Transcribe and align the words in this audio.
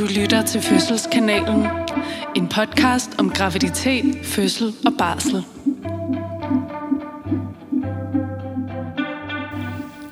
Du 0.00 0.06
lytter 0.20 0.46
til 0.46 0.62
Fødselskanalen. 0.62 1.66
En 2.36 2.48
podcast 2.48 3.10
om 3.18 3.30
graviditet, 3.30 4.26
fødsel 4.26 4.74
og 4.86 4.92
barsel. 4.98 5.44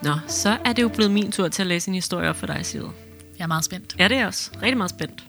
Nå, 0.03 0.13
så 0.27 0.57
er 0.65 0.73
det 0.73 0.83
jo 0.83 0.89
blevet 0.89 1.11
min 1.11 1.33
tur 1.33 1.49
til 1.49 1.63
at 1.63 1.67
læse 1.67 1.89
en 1.89 1.95
historie 1.95 2.29
op 2.29 2.37
for 2.37 2.47
dig, 2.47 2.67
Side. 2.67 2.91
Jeg 3.39 3.45
er 3.45 3.49
meget 3.49 3.65
spændt. 3.65 3.97
Ja, 3.99 4.05
det 4.05 4.15
er 4.15 4.19
jeg 4.19 4.27
også. 4.27 4.51
Rigtig 4.63 4.77
meget 4.77 4.91
spændt. 4.91 5.25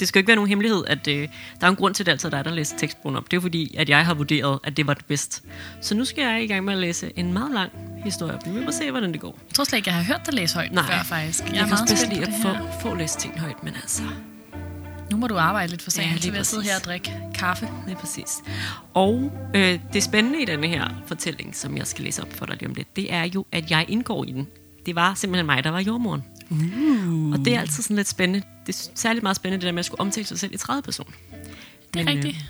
Det 0.00 0.08
skal 0.08 0.18
jo 0.18 0.20
ikke 0.20 0.28
være 0.28 0.36
nogen 0.36 0.48
hemmelighed, 0.48 0.84
at 0.86 1.08
øh, 1.08 1.28
der 1.60 1.66
er 1.66 1.70
en 1.70 1.76
grund 1.76 1.94
til, 1.94 2.02
at 2.02 2.06
det 2.06 2.12
altid 2.12 2.28
er 2.28 2.30
dig, 2.30 2.44
der 2.44 2.50
læser 2.50 2.78
tekstbogen 2.78 3.16
op. 3.16 3.24
Det 3.24 3.32
er 3.32 3.36
jo 3.36 3.40
fordi, 3.40 3.76
at 3.78 3.88
jeg 3.88 4.06
har 4.06 4.14
vurderet, 4.14 4.58
at 4.64 4.76
det 4.76 4.86
var 4.86 4.94
det 4.94 5.04
bedste. 5.04 5.42
Så 5.80 5.94
nu 5.94 6.04
skal 6.04 6.22
jeg 6.24 6.42
i 6.42 6.46
gang 6.46 6.64
med 6.64 6.72
at 6.72 6.78
læse 6.78 7.12
en 7.16 7.32
meget 7.32 7.54
lang 7.54 7.72
historie 8.04 8.34
op. 8.34 8.46
Vi 8.46 8.64
må 8.64 8.72
se, 8.72 8.90
hvordan 8.90 9.12
det 9.12 9.20
går. 9.20 9.38
Jeg 9.48 9.54
tror 9.54 9.64
slet 9.64 9.76
ikke, 9.76 9.88
jeg 9.88 9.96
har 9.96 10.02
hørt 10.04 10.26
dig 10.26 10.34
læse 10.34 10.54
højt 10.54 10.72
Nej. 10.72 10.86
før, 10.86 11.02
faktisk. 11.02 11.44
Jeg, 11.44 11.54
Jeg, 11.54 11.60
er 11.60 11.64
kan 11.64 11.72
også 11.72 11.84
bedst 11.88 12.08
lide 12.08 12.22
at 12.22 12.32
få, 12.42 12.48
få 12.80 12.94
læst 12.94 13.18
ting 13.18 13.40
højt, 13.40 13.64
men 13.64 13.74
altså... 13.74 14.02
Nu 15.10 15.16
må 15.16 15.26
du 15.26 15.36
arbejde 15.38 15.70
lidt 15.70 15.82
for 15.82 15.90
sagen, 15.90 16.10
Ja, 16.10 16.16
så 16.16 16.22
lige 16.22 16.30
vil 16.30 16.38
jeg 16.38 16.46
sidde 16.46 16.62
her 16.62 16.76
og 16.76 16.84
drikke 16.84 17.12
kaffe. 17.34 17.68
Er 17.88 17.94
præcis. 17.94 18.28
Og 18.94 19.32
øh, 19.54 19.80
det 19.92 20.02
spændende 20.02 20.42
i 20.42 20.44
denne 20.44 20.66
her 20.68 20.88
fortælling, 21.06 21.56
som 21.56 21.76
jeg 21.76 21.86
skal 21.86 22.04
læse 22.04 22.22
op 22.22 22.32
for 22.32 22.46
dig 22.46 22.56
lige 22.60 22.68
om 22.68 22.74
lidt, 22.74 22.96
det 22.96 23.12
er 23.12 23.24
jo, 23.24 23.46
at 23.52 23.70
jeg 23.70 23.84
indgår 23.88 24.24
i 24.24 24.32
den. 24.32 24.46
Det 24.86 24.94
var 24.94 25.14
simpelthen 25.14 25.46
mig, 25.46 25.64
der 25.64 25.70
var 25.70 25.80
jordmoren. 25.80 26.24
Uh. 26.50 27.32
Og 27.32 27.38
det 27.44 27.54
er 27.54 27.60
altid 27.60 27.82
sådan 27.82 27.96
lidt 27.96 28.08
spændende. 28.08 28.46
Det 28.66 28.74
er 28.74 28.90
særligt 28.94 29.22
meget 29.22 29.36
spændende, 29.36 29.60
det 29.60 29.66
der 29.66 29.72
med 29.72 29.78
at 29.78 29.84
skulle 29.84 30.00
omtale 30.00 30.26
sig 30.26 30.38
selv 30.38 30.54
i 30.54 30.56
tredje 30.56 30.82
person. 30.82 31.14
Det 31.94 32.00
er 32.00 32.04
Men, 32.04 32.08
øh, 32.08 32.24
rigtigt. 32.24 32.44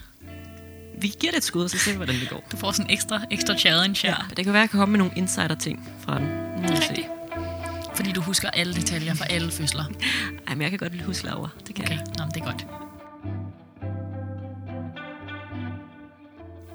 Vi 1.05 1.09
giver 1.21 1.31
det 1.31 1.39
et 1.39 1.45
skud, 1.45 1.65
og 1.65 1.71
så 1.71 1.79
ser 1.79 1.91
vi, 1.91 1.97
hvordan 1.97 2.15
det 2.15 2.29
går. 2.29 2.45
Du 2.53 2.57
får 2.57 2.73
sådan 2.73 2.87
en 2.87 2.95
ekstra, 2.95 3.21
ekstra 3.31 3.59
challenge 3.59 4.07
her. 4.07 4.17
Ja, 4.31 4.35
det 4.37 4.45
kan 4.45 4.53
være, 4.53 4.61
at 4.61 4.65
jeg 4.65 4.71
kan 4.71 4.81
komme 4.81 4.93
med 4.93 4.98
nogle 4.98 5.12
insider-ting 5.17 5.89
fra 6.01 6.19
den. 6.19 6.28
Vi 6.62 6.69
se. 6.69 6.75
rigtigt. 6.75 7.06
Fordi 7.97 8.12
du 8.12 8.20
husker 8.20 8.51
alle 8.51 8.75
detaljer 8.75 9.15
fra 9.15 9.25
alle 9.31 9.51
fødsler. 9.51 9.84
Ej, 10.48 10.55
men 10.55 10.62
jeg 10.62 10.70
kan 10.70 10.78
godt 10.78 10.93
lide 10.93 11.05
huske 11.05 11.27
Laura. 11.27 11.48
Det 11.67 11.75
kan 11.75 11.84
Okay, 11.84 11.97
jeg. 11.97 12.06
Nå, 12.19 12.25
men 12.25 12.33
det 12.34 12.41
er 12.41 12.45
godt. 12.45 12.67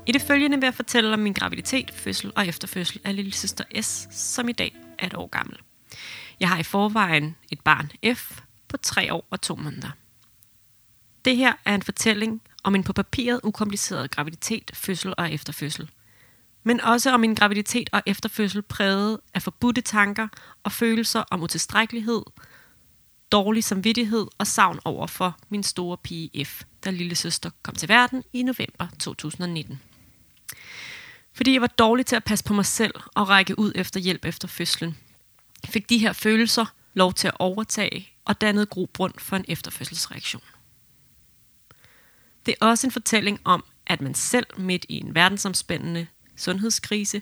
I 0.06 0.12
det 0.12 0.22
følgende 0.22 0.58
vil 0.58 0.66
jeg 0.66 0.74
fortælle 0.74 1.14
om 1.14 1.20
min 1.20 1.34
graviditet, 1.34 1.92
fødsel 1.92 2.32
og 2.36 2.48
efterfødsel 2.48 3.02
af 3.04 3.16
lille 3.16 3.34
søster 3.34 3.64
S, 3.82 4.08
som 4.12 4.50
i 4.50 4.52
dag 4.52 4.76
er 5.00 5.06
et 5.06 5.14
år 5.14 5.28
gammel. 5.28 5.58
Jeg 6.40 6.50
har 6.50 6.60
i 6.60 6.64
forvejen 6.64 7.36
et 7.52 7.60
barn 7.60 7.92
F 8.16 8.40
på 8.68 8.78
tre 8.78 9.14
år 9.14 9.28
og 9.30 9.42
to 9.42 9.56
måneder. 9.56 9.92
Det 11.26 11.38
her 11.38 11.54
er 11.66 11.76
en 11.76 11.82
fortælling 11.82 12.42
om 12.70 12.76
en 12.76 12.84
på 12.84 12.94
papiret 12.94 13.40
ukompliceret 13.44 14.12
graviditet, 14.12 14.72
fødsel 14.74 15.14
og 15.18 15.32
efterfødsel. 15.32 15.90
Men 16.64 16.82
også 16.82 17.12
om 17.12 17.24
en 17.24 17.36
graviditet 17.36 17.90
og 17.94 18.02
efterfødsel 18.06 18.62
præget 18.62 19.20
af 19.34 19.42
forbudte 19.42 19.82
tanker 19.82 20.28
og 20.64 20.72
følelser 20.72 21.24
om 21.32 21.44
utilstrækkelighed, 21.44 22.22
dårlig 23.32 23.64
samvittighed 23.64 24.28
og 24.38 24.48
savn 24.48 24.80
over 24.86 25.08
for 25.08 25.38
min 25.50 25.64
store 25.64 25.98
pige 25.98 26.46
F, 26.46 26.64
da 26.86 26.90
lille 26.90 27.16
søster 27.16 27.50
kom 27.64 27.76
til 27.76 27.90
verden 27.90 28.24
i 28.34 28.44
november 28.44 28.88
2019. 29.00 29.82
Fordi 31.34 31.54
jeg 31.54 31.62
var 31.62 31.68
dårlig 31.68 32.06
til 32.06 32.16
at 32.16 32.24
passe 32.24 32.46
på 32.46 32.54
mig 32.54 32.66
selv 32.66 32.94
og 33.16 33.30
række 33.30 33.60
ud 33.60 33.72
efter 33.76 34.00
hjælp 34.00 34.26
efter 34.26 34.48
fødslen, 34.48 34.98
fik 35.66 35.90
de 35.90 35.98
her 35.98 36.14
følelser 36.14 36.66
lov 36.94 37.14
til 37.14 37.28
at 37.28 37.38
overtage 37.40 38.10
og 38.26 38.42
dannede 38.42 38.66
grobund 38.66 39.14
for 39.18 39.36
en 39.36 39.46
efterfødselsreaktion. 39.48 40.42
Det 42.46 42.56
er 42.62 42.66
også 42.66 42.88
en 42.88 42.92
fortælling 42.92 43.40
om, 43.44 43.64
at 43.88 44.02
man 44.02 44.14
selv 44.14 44.48
midt 44.58 44.86
i 44.90 44.98
en 44.98 45.16
verdensomspændende 45.16 46.08
sundhedskrise 46.36 47.22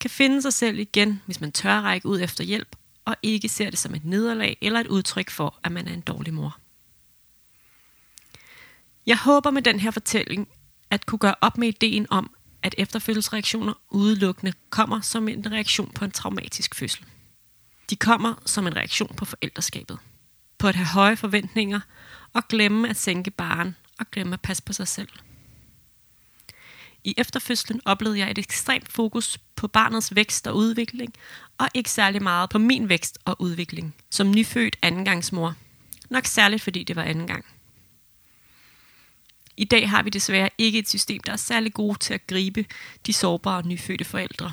kan 0.00 0.10
finde 0.10 0.42
sig 0.42 0.52
selv 0.52 0.78
igen, 0.78 1.22
hvis 1.26 1.40
man 1.40 1.52
tør 1.52 1.80
række 1.80 2.08
ud 2.08 2.20
efter 2.20 2.44
hjælp 2.44 2.76
og 3.04 3.16
ikke 3.22 3.48
ser 3.48 3.70
det 3.70 3.78
som 3.78 3.94
et 3.94 4.04
nederlag 4.04 4.58
eller 4.60 4.80
et 4.80 4.86
udtryk 4.86 5.30
for, 5.30 5.58
at 5.64 5.72
man 5.72 5.88
er 5.88 5.92
en 5.92 6.00
dårlig 6.00 6.34
mor. 6.34 6.58
Jeg 9.06 9.18
håber 9.18 9.50
med 9.50 9.62
den 9.62 9.80
her 9.80 9.90
fortælling 9.90 10.48
at 10.90 11.06
kunne 11.06 11.18
gøre 11.18 11.34
op 11.40 11.58
med 11.58 11.68
ideen 11.68 12.06
om, 12.10 12.34
at 12.62 12.74
efterfødselsreaktioner 12.78 13.72
udelukkende 13.90 14.52
kommer 14.70 15.00
som 15.00 15.28
en 15.28 15.52
reaktion 15.52 15.90
på 15.90 16.04
en 16.04 16.10
traumatisk 16.10 16.74
fødsel. 16.74 17.04
De 17.90 17.96
kommer 17.96 18.34
som 18.46 18.66
en 18.66 18.76
reaktion 18.76 19.14
på 19.16 19.24
forældreskabet. 19.24 19.98
På 20.58 20.68
at 20.68 20.74
have 20.74 20.86
høje 20.86 21.16
forventninger 21.16 21.80
og 22.32 22.48
glemme 22.48 22.88
at 22.88 22.96
sænke 22.96 23.30
baren 23.30 23.76
og 24.00 24.10
glemme 24.10 24.34
at 24.34 24.40
passe 24.40 24.62
på 24.62 24.72
sig 24.72 24.88
selv. 24.88 25.08
I 27.04 27.14
efterfødslen 27.16 27.80
oplevede 27.84 28.18
jeg 28.18 28.30
et 28.30 28.38
ekstremt 28.38 28.92
fokus 28.92 29.38
på 29.56 29.68
barnets 29.68 30.14
vækst 30.14 30.46
og 30.46 30.56
udvikling, 30.56 31.14
og 31.58 31.68
ikke 31.74 31.90
særlig 31.90 32.22
meget 32.22 32.50
på 32.50 32.58
min 32.58 32.88
vækst 32.88 33.18
og 33.24 33.36
udvikling 33.40 33.94
som 34.10 34.30
nyfødt 34.30 34.76
andengangsmor. 34.82 35.54
Nok 36.10 36.26
særligt 36.26 36.62
fordi 36.62 36.84
det 36.84 36.96
var 36.96 37.02
anden 37.02 37.26
gang. 37.26 37.44
I 39.56 39.64
dag 39.64 39.90
har 39.90 40.02
vi 40.02 40.10
desværre 40.10 40.50
ikke 40.58 40.78
et 40.78 40.88
system, 40.88 41.20
der 41.20 41.32
er 41.32 41.36
særlig 41.36 41.74
gode 41.74 41.98
til 41.98 42.14
at 42.14 42.26
gribe 42.26 42.64
de 43.06 43.12
sårbare 43.12 43.66
nyfødte 43.66 44.04
forældre. 44.04 44.52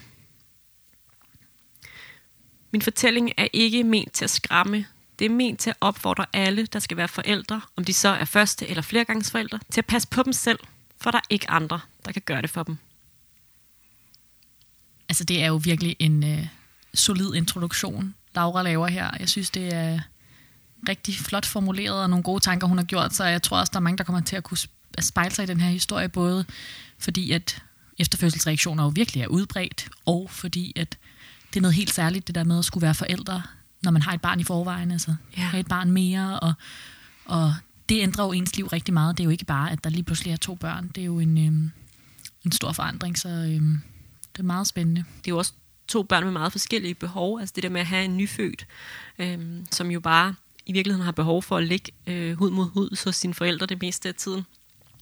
Min 2.71 2.81
fortælling 2.81 3.31
er 3.37 3.47
ikke 3.53 3.83
ment 3.83 4.13
til 4.13 4.23
at 4.23 4.29
skræmme. 4.29 4.85
Det 5.19 5.25
er 5.25 5.29
ment 5.29 5.59
til 5.59 5.69
at 5.69 5.75
opfordre 5.81 6.25
alle, 6.33 6.65
der 6.65 6.79
skal 6.79 6.97
være 6.97 7.07
forældre, 7.07 7.61
om 7.75 7.85
de 7.85 7.93
så 7.93 8.09
er 8.09 8.25
første- 8.25 8.67
eller 8.67 8.81
flergangsforældre, 8.81 9.59
til 9.71 9.81
at 9.81 9.85
passe 9.85 10.07
på 10.07 10.23
dem 10.23 10.33
selv, 10.33 10.59
for 11.01 11.11
der 11.11 11.17
er 11.17 11.27
ikke 11.29 11.49
andre, 11.49 11.79
der 12.05 12.11
kan 12.11 12.21
gøre 12.25 12.41
det 12.41 12.49
for 12.49 12.63
dem. 12.63 12.77
Altså, 15.09 15.23
det 15.23 15.43
er 15.43 15.47
jo 15.47 15.55
virkelig 15.55 15.95
en 15.99 16.23
øh, 16.23 16.47
solid 16.93 17.33
introduktion, 17.33 18.15
Laura 18.35 18.63
laver 18.63 18.87
her. 18.87 19.11
Jeg 19.19 19.29
synes, 19.29 19.49
det 19.49 19.73
er 19.73 19.99
rigtig 20.89 21.15
flot 21.15 21.45
formuleret 21.45 22.01
og 22.03 22.09
nogle 22.09 22.23
gode 22.23 22.39
tanker, 22.39 22.67
hun 22.67 22.77
har 22.77 22.85
gjort, 22.85 23.15
så 23.15 23.23
jeg 23.23 23.43
tror 23.43 23.59
også, 23.59 23.71
der 23.71 23.79
er 23.79 23.81
mange, 23.81 23.97
der 23.97 24.03
kommer 24.03 24.21
til 24.21 24.35
at 24.35 24.43
kunne 24.43 24.57
spejle 25.01 25.35
sig 25.35 25.43
i 25.43 25.45
den 25.45 25.59
her 25.59 25.69
historie, 25.69 26.09
både 26.09 26.45
fordi, 26.99 27.31
at 27.31 27.63
efterfødselsreaktioner 27.99 28.83
jo 28.83 28.89
virkelig 28.89 29.23
er 29.23 29.27
udbredt, 29.27 29.89
og 30.05 30.27
fordi, 30.31 30.73
at 30.75 30.97
det 31.49 31.59
er 31.59 31.61
noget 31.61 31.75
helt 31.75 31.93
særligt, 31.93 32.27
det 32.27 32.35
der 32.35 32.43
med 32.43 32.59
at 32.59 32.65
skulle 32.65 32.81
være 32.81 32.95
forældre, 32.95 33.41
når 33.87 33.91
man 33.91 34.01
har 34.01 34.13
et 34.13 34.21
barn 34.21 34.39
i 34.39 34.43
forvejen, 34.43 34.91
altså 34.91 35.15
Ja. 35.37 35.41
have 35.41 35.59
et 35.59 35.67
barn 35.67 35.91
mere, 35.91 36.39
og, 36.39 36.53
og 37.25 37.53
det 37.89 38.01
ændrer 38.01 38.25
jo 38.25 38.31
ens 38.31 38.55
liv 38.55 38.67
rigtig 38.67 38.93
meget. 38.93 39.17
Det 39.17 39.23
er 39.23 39.25
jo 39.25 39.29
ikke 39.31 39.45
bare, 39.45 39.71
at 39.71 39.83
der 39.83 39.89
lige 39.89 40.03
pludselig 40.03 40.31
er 40.33 40.37
to 40.37 40.55
børn. 40.55 40.87
Det 40.95 41.01
er 41.01 41.05
jo 41.05 41.19
en, 41.19 41.37
øhm, 41.47 41.71
en 42.45 42.51
stor 42.51 42.71
forandring, 42.71 43.17
så 43.17 43.29
øhm, 43.29 43.81
det 44.33 44.39
er 44.39 44.43
meget 44.43 44.67
spændende. 44.67 45.03
det 45.17 45.27
er 45.27 45.31
jo 45.31 45.37
også 45.37 45.53
to 45.87 46.03
børn 46.03 46.23
med 46.23 46.31
meget 46.31 46.51
forskellige 46.51 46.93
behov. 46.93 47.39
Altså 47.39 47.53
det 47.55 47.63
der 47.63 47.69
med 47.69 47.81
at 47.81 47.87
have 47.87 48.05
en 48.05 48.17
nyfødt, 48.17 48.67
øhm, 49.19 49.65
som 49.71 49.91
jo 49.91 49.99
bare 49.99 50.35
i 50.65 50.71
virkeligheden 50.71 51.05
har 51.05 51.11
behov 51.11 51.43
for 51.43 51.57
at 51.57 51.63
ligge 51.67 51.91
øh, 52.07 52.37
hud 52.37 52.51
mod 52.51 52.69
hud 52.69 53.03
hos 53.03 53.15
sine 53.15 53.33
forældre 53.33 53.65
det 53.65 53.81
meste 53.81 54.09
af 54.09 54.15
tiden. 54.15 54.45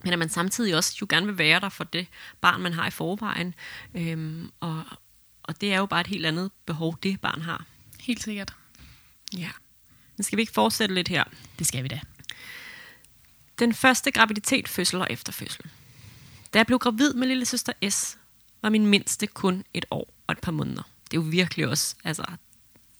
Men 0.03 0.13
at 0.13 0.19
man 0.19 0.29
samtidig 0.29 0.75
også 0.75 0.97
jo 1.01 1.07
gerne 1.09 1.25
vil 1.25 1.37
være 1.37 1.59
der 1.59 1.69
for 1.69 1.83
det 1.83 2.07
barn, 2.41 2.61
man 2.61 2.73
har 2.73 2.87
i 2.87 2.91
forvejen. 2.91 3.53
Øhm, 3.95 4.49
og, 4.59 4.83
og 5.43 5.61
det 5.61 5.73
er 5.73 5.77
jo 5.77 5.85
bare 5.85 6.01
et 6.01 6.07
helt 6.07 6.25
andet 6.25 6.51
behov, 6.65 6.97
det 7.03 7.21
barn 7.21 7.41
har. 7.41 7.65
Helt 7.99 8.23
sikkert. 8.23 8.53
Ja. 9.37 9.49
Men 10.17 10.23
skal 10.23 10.37
vi 10.37 10.41
ikke 10.41 10.53
fortsætte 10.53 10.95
lidt 10.95 11.07
her? 11.07 11.23
Det 11.59 11.67
skal 11.67 11.83
vi 11.83 11.87
da. 11.87 11.99
Den 13.59 13.73
første 13.73 14.11
graviditet, 14.11 14.67
fødsel 14.67 15.01
og 15.01 15.07
efterfødsel. 15.09 15.65
Da 16.53 16.59
jeg 16.59 16.65
blev 16.65 16.79
gravid 16.79 17.13
med 17.13 17.27
lille 17.27 17.45
søster 17.45 17.73
S, 17.89 18.17
var 18.61 18.69
min 18.69 18.87
mindste 18.87 19.27
kun 19.27 19.63
et 19.73 19.85
år 19.91 20.13
og 20.27 20.31
et 20.31 20.39
par 20.39 20.51
måneder. 20.51 20.83
Det 21.11 21.17
er 21.17 21.21
jo 21.21 21.27
virkelig 21.29 21.67
også 21.67 21.95
altså, 22.03 22.25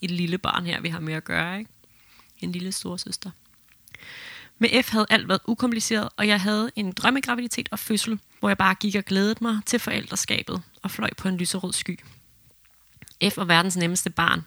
et 0.02 0.12
lille 0.12 0.38
barn 0.38 0.66
her, 0.66 0.82
vi 0.82 0.90
har 0.90 1.00
med 1.00 1.14
at 1.14 1.24
gøre. 1.24 1.60
Ikke? 1.60 1.72
En 2.40 2.52
lille 2.52 2.72
storesøster. 2.72 3.32
Med 4.58 4.84
F 4.84 4.90
havde 4.90 5.06
alt 5.10 5.28
været 5.28 5.42
ukompliceret, 5.48 6.10
og 6.18 6.28
jeg 6.28 6.42
havde 6.42 6.72
en 6.76 6.92
drømmegraviditet 6.92 7.70
og 7.72 7.80
fødsel, 7.80 8.20
hvor 8.40 8.50
jeg 8.50 8.58
bare 8.58 8.76
gik 8.76 8.96
og 8.96 9.06
glædede 9.06 9.36
mig 9.42 9.60
til 9.66 9.80
forældreskabet 9.80 10.62
og 10.82 10.92
fløj 10.92 11.10
på 11.18 11.28
en 11.28 11.38
lyserød 11.38 11.74
sky. 11.74 12.00
F 13.30 13.38
var 13.38 13.46
verdens 13.46 13.78
nemmeste 13.78 14.10
barn. 14.10 14.42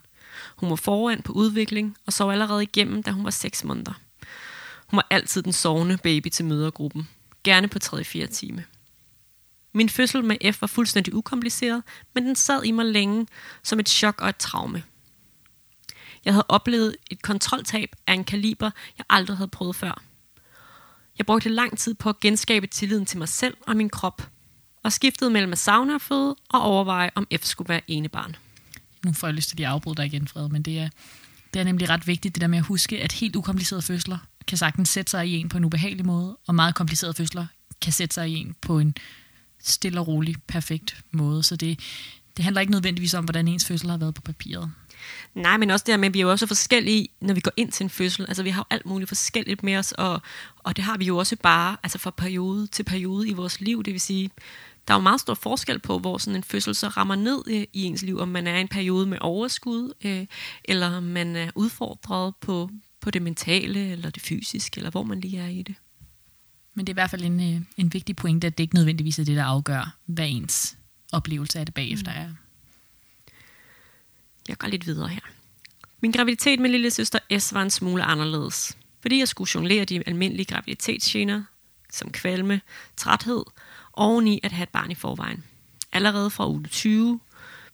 Hun 0.57 0.71
var 0.71 0.77
foran 0.77 1.23
på 1.23 1.33
udvikling 1.33 1.97
og 2.07 2.13
sov 2.13 2.31
allerede 2.31 2.63
igennem, 2.63 3.03
da 3.03 3.11
hun 3.11 3.25
var 3.25 3.31
6 3.31 3.65
måneder. 3.65 3.93
Hun 4.87 4.97
var 4.97 5.07
altid 5.11 5.43
den 5.43 5.53
sovende 5.53 5.97
baby 5.97 6.29
til 6.29 6.45
mødergruppen. 6.45 7.09
Gerne 7.45 7.69
på 7.69 7.79
3-4 7.85 8.27
time. 8.27 8.65
Min 9.73 9.89
fødsel 9.89 10.25
med 10.25 10.53
F 10.53 10.61
var 10.61 10.67
fuldstændig 10.67 11.15
ukompliceret, 11.15 11.83
men 12.15 12.27
den 12.27 12.37
sad 12.37 12.65
i 12.65 12.71
mig 12.71 12.87
længe 12.87 13.27
som 13.63 13.81
et 13.81 13.89
chok 13.89 14.21
og 14.21 14.29
et 14.29 14.37
traume. 14.37 14.83
Jeg 16.25 16.35
havde 16.35 16.47
oplevet 16.49 16.97
et 17.11 17.23
kontroltab 17.23 17.97
af 18.07 18.15
en 18.15 18.25
kaliber, 18.25 18.71
jeg 18.99 19.07
aldrig 19.11 19.37
havde 19.37 19.49
prøvet 19.49 19.77
før. 19.77 20.03
Jeg 21.19 21.27
brugte 21.27 21.49
lang 21.49 21.79
tid 21.79 21.95
på 21.95 22.09
at 22.09 22.21
genskabe 22.21 22.67
tilliden 22.67 23.07
til 23.07 23.19
mig 23.19 23.29
selv 23.29 23.57
og 23.67 23.77
min 23.77 23.91
krop, 23.91 24.31
og 24.83 24.93
skiftede 24.93 25.31
mellem 25.31 25.53
at 25.53 25.59
savne 25.59 25.95
at 25.95 26.03
føde 26.03 26.37
og 26.49 26.61
overveje, 26.61 27.11
om 27.15 27.27
F 27.41 27.45
skulle 27.45 27.69
være 27.69 27.81
ene 27.87 28.09
barn. 28.09 28.37
Nu 29.05 29.13
får 29.13 29.27
jeg 29.27 29.35
lyst 29.35 29.49
til 29.49 29.55
at 29.55 29.59
de 29.59 29.67
afbryde 29.67 29.97
dig 29.97 30.07
igen, 30.07 30.29
Fred, 30.29 30.49
men 30.49 30.63
det 30.63 30.79
er, 30.79 30.89
det 31.55 31.61
er 31.61 31.65
nemlig 31.65 31.89
ret 31.89 32.07
vigtigt, 32.07 32.35
det 32.35 32.41
der 32.41 32.47
med 32.47 32.59
at 32.59 32.65
huske, 32.65 33.03
at 33.03 33.13
helt 33.13 33.37
ukomplicerede 33.37 33.83
fødsler 33.83 34.19
kan 34.47 34.59
sagtens 34.59 34.89
sætte 34.89 35.11
sig 35.11 35.29
i 35.29 35.37
en 35.37 35.49
på 35.49 35.59
en 35.59 35.65
ubehagelig 35.65 36.07
måde, 36.07 36.37
og 36.47 36.55
meget 36.55 36.75
komplicerede 36.75 37.15
fødsler 37.15 37.47
kan 37.81 37.93
sætte 37.93 38.15
sig 38.15 38.29
i 38.29 38.35
en 38.35 38.57
på 38.61 38.79
en 38.79 38.95
stille 39.63 40.01
og 40.01 40.09
rolig, 40.09 40.37
perfekt 40.47 40.97
måde. 41.11 41.43
Så 41.43 41.57
det, 41.57 41.81
det 42.37 42.45
handler 42.45 42.61
ikke 42.61 42.73
nødvendigvis 42.73 43.15
om, 43.15 43.25
hvordan 43.25 43.49
ens 43.49 43.67
fødsel 43.67 43.91
har 43.91 43.97
været 43.97 44.15
på 44.15 44.23
papiret. 44.23 44.73
Nej, 45.35 45.57
men 45.57 45.71
også 45.71 45.85
det 45.87 45.93
her 45.93 45.99
med, 45.99 46.09
at 46.09 46.15
vi 46.15 46.19
er 46.19 46.23
jo 46.23 46.31
også 46.31 46.47
forskellige, 46.47 47.09
når 47.21 47.35
vi 47.35 47.41
går 47.41 47.53
ind 47.57 47.73
til 47.73 47.85
en 47.85 47.91
fødsel. 47.91 48.27
Altså, 48.29 48.43
vi 48.43 48.51
har 48.51 48.61
jo 48.61 48.65
alt 48.71 48.87
muligt 48.87 49.09
forskelligt 49.09 49.63
med 49.63 49.77
os, 49.77 49.93
og, 49.93 50.23
og 50.59 50.77
det 50.77 50.85
har 50.85 50.97
vi 50.97 51.05
jo 51.05 51.17
også 51.17 51.37
bare 51.37 51.77
altså 51.83 51.99
fra 51.99 52.11
periode 52.11 52.67
til 52.67 52.83
periode 52.83 53.29
i 53.29 53.33
vores 53.33 53.61
liv. 53.61 53.85
Det 53.85 53.93
vil 53.93 54.01
sige, 54.01 54.31
der 54.89 54.95
er 54.95 54.99
jo 54.99 55.03
meget 55.03 55.21
stor 55.21 55.35
forskel 55.35 55.79
på, 55.79 55.99
hvor 55.99 56.19
sådan 56.19 56.37
en 56.37 56.45
fødsel 56.45 56.75
så 56.75 56.89
rammer 56.89 57.15
ned 57.15 57.43
i, 57.47 57.67
i 57.73 57.83
ens 57.83 58.03
liv, 58.03 58.19
om 58.19 58.29
man 58.29 58.47
er 58.47 58.57
i 58.57 58.61
en 58.61 58.69
periode 58.69 59.07
med 59.07 59.19
overskud, 59.21 59.93
øh, 60.05 60.27
eller 60.65 60.97
om 60.97 61.03
man 61.03 61.37
er 61.37 61.51
udfordret 61.55 62.35
på, 62.41 62.71
på 63.01 63.11
det 63.11 63.23
mentale, 63.23 63.91
eller 63.91 64.11
det 64.11 64.23
fysiske, 64.23 64.79
eller 64.79 64.91
hvor 64.91 65.03
man 65.03 65.21
lige 65.21 65.39
er 65.39 65.49
i 65.49 65.63
det. 65.63 65.75
Men 66.75 66.87
det 66.87 66.91
er 66.91 66.95
i 66.95 67.01
hvert 67.01 67.11
fald 67.11 67.25
en, 67.25 67.41
øh, 67.41 67.63
en 67.77 67.93
vigtig 67.93 68.17
pointe, 68.17 68.47
at 68.47 68.59
det 68.59 68.65
ikke 68.65 68.75
nødvendigvis 68.75 69.19
er 69.19 69.25
det, 69.25 69.37
der 69.37 69.45
afgør, 69.45 69.97
hvad 70.07 70.29
ens 70.29 70.77
oplevelse 71.13 71.59
af 71.59 71.67
det 71.67 71.75
bagefter 71.75 72.13
er. 72.13 72.31
Jeg 74.49 74.59
går 74.59 74.69
lidt 74.69 74.87
videre 74.87 75.09
her. 75.09 75.21
Min 76.01 76.13
graviditet 76.13 76.61
med 76.61 76.71
lille 76.71 76.91
søster 76.91 77.19
S 77.39 77.55
var 77.55 77.63
en 77.63 77.71
smule 77.71 78.03
anderledes, 78.03 78.79
fordi 79.01 79.19
jeg 79.19 79.29
skulle 79.29 79.51
jonglere 79.55 79.85
de 79.85 80.03
almindelige 80.07 80.47
graviditetsgener, 80.47 81.43
som 81.93 82.11
kvalme, 82.11 82.61
træthed, 82.97 83.45
oveni 83.99 84.41
at 84.43 84.53
have 84.53 84.63
et 84.63 84.69
barn 84.69 84.91
i 84.91 84.95
forvejen. 84.95 85.45
Allerede 85.93 86.31
fra 86.31 86.49
uge 86.49 86.65
20 86.65 87.21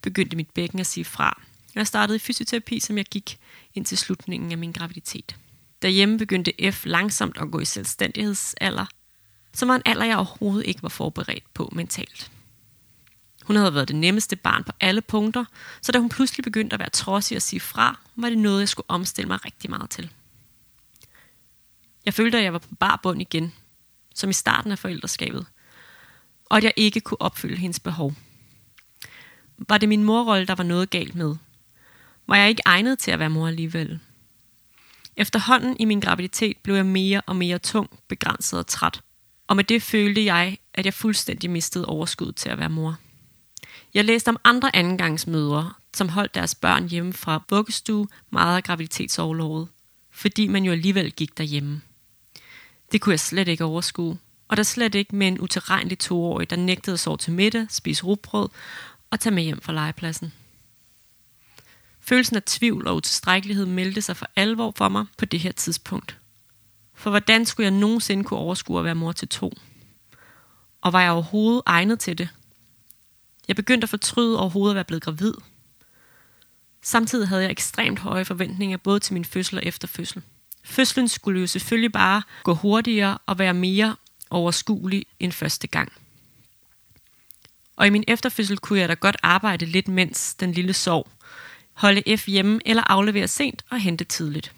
begyndte 0.02 0.36
mit 0.36 0.50
bækken 0.50 0.80
at 0.80 0.86
sige 0.86 1.04
fra. 1.04 1.42
Jeg 1.74 1.86
startede 1.86 2.16
i 2.16 2.18
fysioterapi, 2.18 2.80
som 2.80 2.96
jeg 2.96 3.04
gik 3.04 3.38
ind 3.74 3.84
til 3.84 3.98
slutningen 3.98 4.52
af 4.52 4.58
min 4.58 4.72
graviditet. 4.72 5.36
Derhjemme 5.82 6.18
begyndte 6.18 6.72
F 6.72 6.84
langsomt 6.86 7.36
at 7.40 7.50
gå 7.50 7.60
i 7.60 7.64
selvstændighedsalder, 7.64 8.86
som 9.52 9.68
var 9.68 9.74
en 9.74 9.82
alder, 9.84 10.04
jeg 10.04 10.16
overhovedet 10.16 10.66
ikke 10.66 10.82
var 10.82 10.88
forberedt 10.88 11.54
på 11.54 11.68
mentalt. 11.72 12.30
Hun 13.44 13.56
havde 13.56 13.74
været 13.74 13.88
det 13.88 13.96
nemmeste 13.96 14.36
barn 14.36 14.64
på 14.64 14.72
alle 14.80 15.00
punkter, 15.00 15.44
så 15.82 15.92
da 15.92 15.98
hun 15.98 16.08
pludselig 16.08 16.44
begyndte 16.44 16.74
at 16.74 16.80
være 16.80 16.90
trodsig 16.90 17.36
og 17.36 17.42
sige 17.42 17.60
fra, 17.60 17.98
var 18.16 18.28
det 18.28 18.38
noget, 18.38 18.60
jeg 18.60 18.68
skulle 18.68 18.90
omstille 18.90 19.28
mig 19.28 19.44
rigtig 19.44 19.70
meget 19.70 19.90
til. 19.90 20.10
Jeg 22.04 22.14
følte, 22.14 22.38
at 22.38 22.44
jeg 22.44 22.52
var 22.52 22.58
på 22.58 22.74
bar 22.74 23.00
bund 23.02 23.20
igen, 23.20 23.52
som 24.14 24.30
i 24.30 24.32
starten 24.32 24.72
af 24.72 24.78
forældreskabet, 24.78 25.46
og 26.54 26.58
at 26.58 26.64
jeg 26.64 26.72
ikke 26.76 27.00
kunne 27.00 27.20
opfylde 27.20 27.56
hendes 27.56 27.80
behov. 27.80 28.14
Var 29.58 29.78
det 29.78 29.88
min 29.88 30.04
morrolle, 30.04 30.46
der 30.46 30.54
var 30.54 30.64
noget 30.64 30.90
galt 30.90 31.14
med? 31.14 31.36
Var 32.26 32.36
jeg 32.36 32.48
ikke 32.48 32.62
egnet 32.66 32.98
til 32.98 33.10
at 33.10 33.18
være 33.18 33.30
mor 33.30 33.48
alligevel? 33.48 34.00
Efterhånden 35.16 35.76
i 35.80 35.84
min 35.84 36.00
graviditet 36.00 36.56
blev 36.56 36.74
jeg 36.74 36.86
mere 36.86 37.20
og 37.26 37.36
mere 37.36 37.58
tung, 37.58 37.98
begrænset 38.08 38.58
og 38.58 38.66
træt, 38.66 39.00
og 39.46 39.56
med 39.56 39.64
det 39.64 39.82
følte 39.82 40.24
jeg, 40.24 40.58
at 40.74 40.84
jeg 40.84 40.94
fuldstændig 40.94 41.50
mistede 41.50 41.86
overskud 41.86 42.32
til 42.32 42.48
at 42.48 42.58
være 42.58 42.70
mor. 42.70 42.96
Jeg 43.94 44.04
læste 44.04 44.28
om 44.28 44.40
andre 44.44 44.76
andengangsmødre, 44.76 45.72
som 45.94 46.08
holdt 46.08 46.34
deres 46.34 46.54
børn 46.54 46.88
hjemme 46.88 47.12
fra 47.12 47.44
vuggestue 47.50 48.06
meget 48.30 48.56
af 48.56 48.62
graviditetsoverlovet, 48.62 49.68
fordi 50.10 50.48
man 50.48 50.64
jo 50.64 50.72
alligevel 50.72 51.12
gik 51.12 51.38
derhjemme. 51.38 51.80
Det 52.92 53.00
kunne 53.00 53.12
jeg 53.12 53.20
slet 53.20 53.48
ikke 53.48 53.64
overskue, 53.64 54.18
og 54.54 54.56
der 54.56 54.62
slet 54.62 54.94
ikke 54.94 55.16
med 55.16 55.28
en 55.28 55.40
uterrenlig 55.40 55.98
toårig, 55.98 56.50
der 56.50 56.56
nægtede 56.56 56.94
at 56.94 57.00
sove 57.00 57.16
til 57.16 57.32
middag, 57.32 57.66
spise 57.70 58.04
rugbrød 58.04 58.48
og 59.10 59.20
tage 59.20 59.34
med 59.34 59.42
hjem 59.42 59.60
fra 59.60 59.72
legepladsen. 59.72 60.32
Følelsen 62.00 62.36
af 62.36 62.42
tvivl 62.42 62.86
og 62.86 62.96
utilstrækkelighed 62.96 63.66
meldte 63.66 64.02
sig 64.02 64.16
for 64.16 64.26
alvor 64.36 64.72
for 64.76 64.88
mig 64.88 65.06
på 65.18 65.24
det 65.24 65.40
her 65.40 65.52
tidspunkt. 65.52 66.18
For 66.94 67.10
hvordan 67.10 67.46
skulle 67.46 67.64
jeg 67.64 67.80
nogensinde 67.80 68.24
kunne 68.24 68.40
overskue 68.40 68.78
at 68.78 68.84
være 68.84 68.94
mor 68.94 69.12
til 69.12 69.28
to? 69.28 69.52
Og 70.80 70.92
var 70.92 71.02
jeg 71.02 71.12
overhovedet 71.12 71.62
egnet 71.66 72.00
til 72.00 72.18
det? 72.18 72.28
Jeg 73.48 73.56
begyndte 73.56 73.84
at 73.84 73.90
fortryde 73.90 74.40
overhovedet 74.40 74.72
at 74.72 74.76
være 74.76 74.84
blevet 74.84 75.02
gravid. 75.02 75.34
Samtidig 76.82 77.28
havde 77.28 77.42
jeg 77.42 77.50
ekstremt 77.50 77.98
høje 77.98 78.24
forventninger 78.24 78.76
både 78.76 79.00
til 79.00 79.14
min 79.14 79.24
fødsel 79.24 79.58
og 79.58 79.64
efter 79.64 79.88
fødsel. 79.88 80.22
Fødslen 80.64 81.08
skulle 81.08 81.40
jo 81.40 81.46
selvfølgelig 81.46 81.92
bare 81.92 82.22
gå 82.42 82.54
hurtigere 82.54 83.18
og 83.26 83.38
være 83.38 83.54
mere 83.54 83.96
overskuelig 84.30 85.06
end 85.20 85.32
første 85.32 85.66
gang. 85.66 85.92
Og 87.76 87.86
i 87.86 87.90
min 87.90 88.04
efterfødsel 88.08 88.58
kunne 88.58 88.78
jeg 88.78 88.88
da 88.88 88.94
godt 88.94 89.16
arbejde 89.22 89.66
lidt, 89.66 89.88
mens 89.88 90.34
den 90.34 90.52
lille 90.52 90.72
sov. 90.72 91.08
Holde 91.72 92.16
F 92.16 92.26
hjemme 92.26 92.60
eller 92.66 92.82
aflevere 92.82 93.28
sent 93.28 93.64
og 93.70 93.80
hente 93.80 94.04
tidligt. 94.04 94.52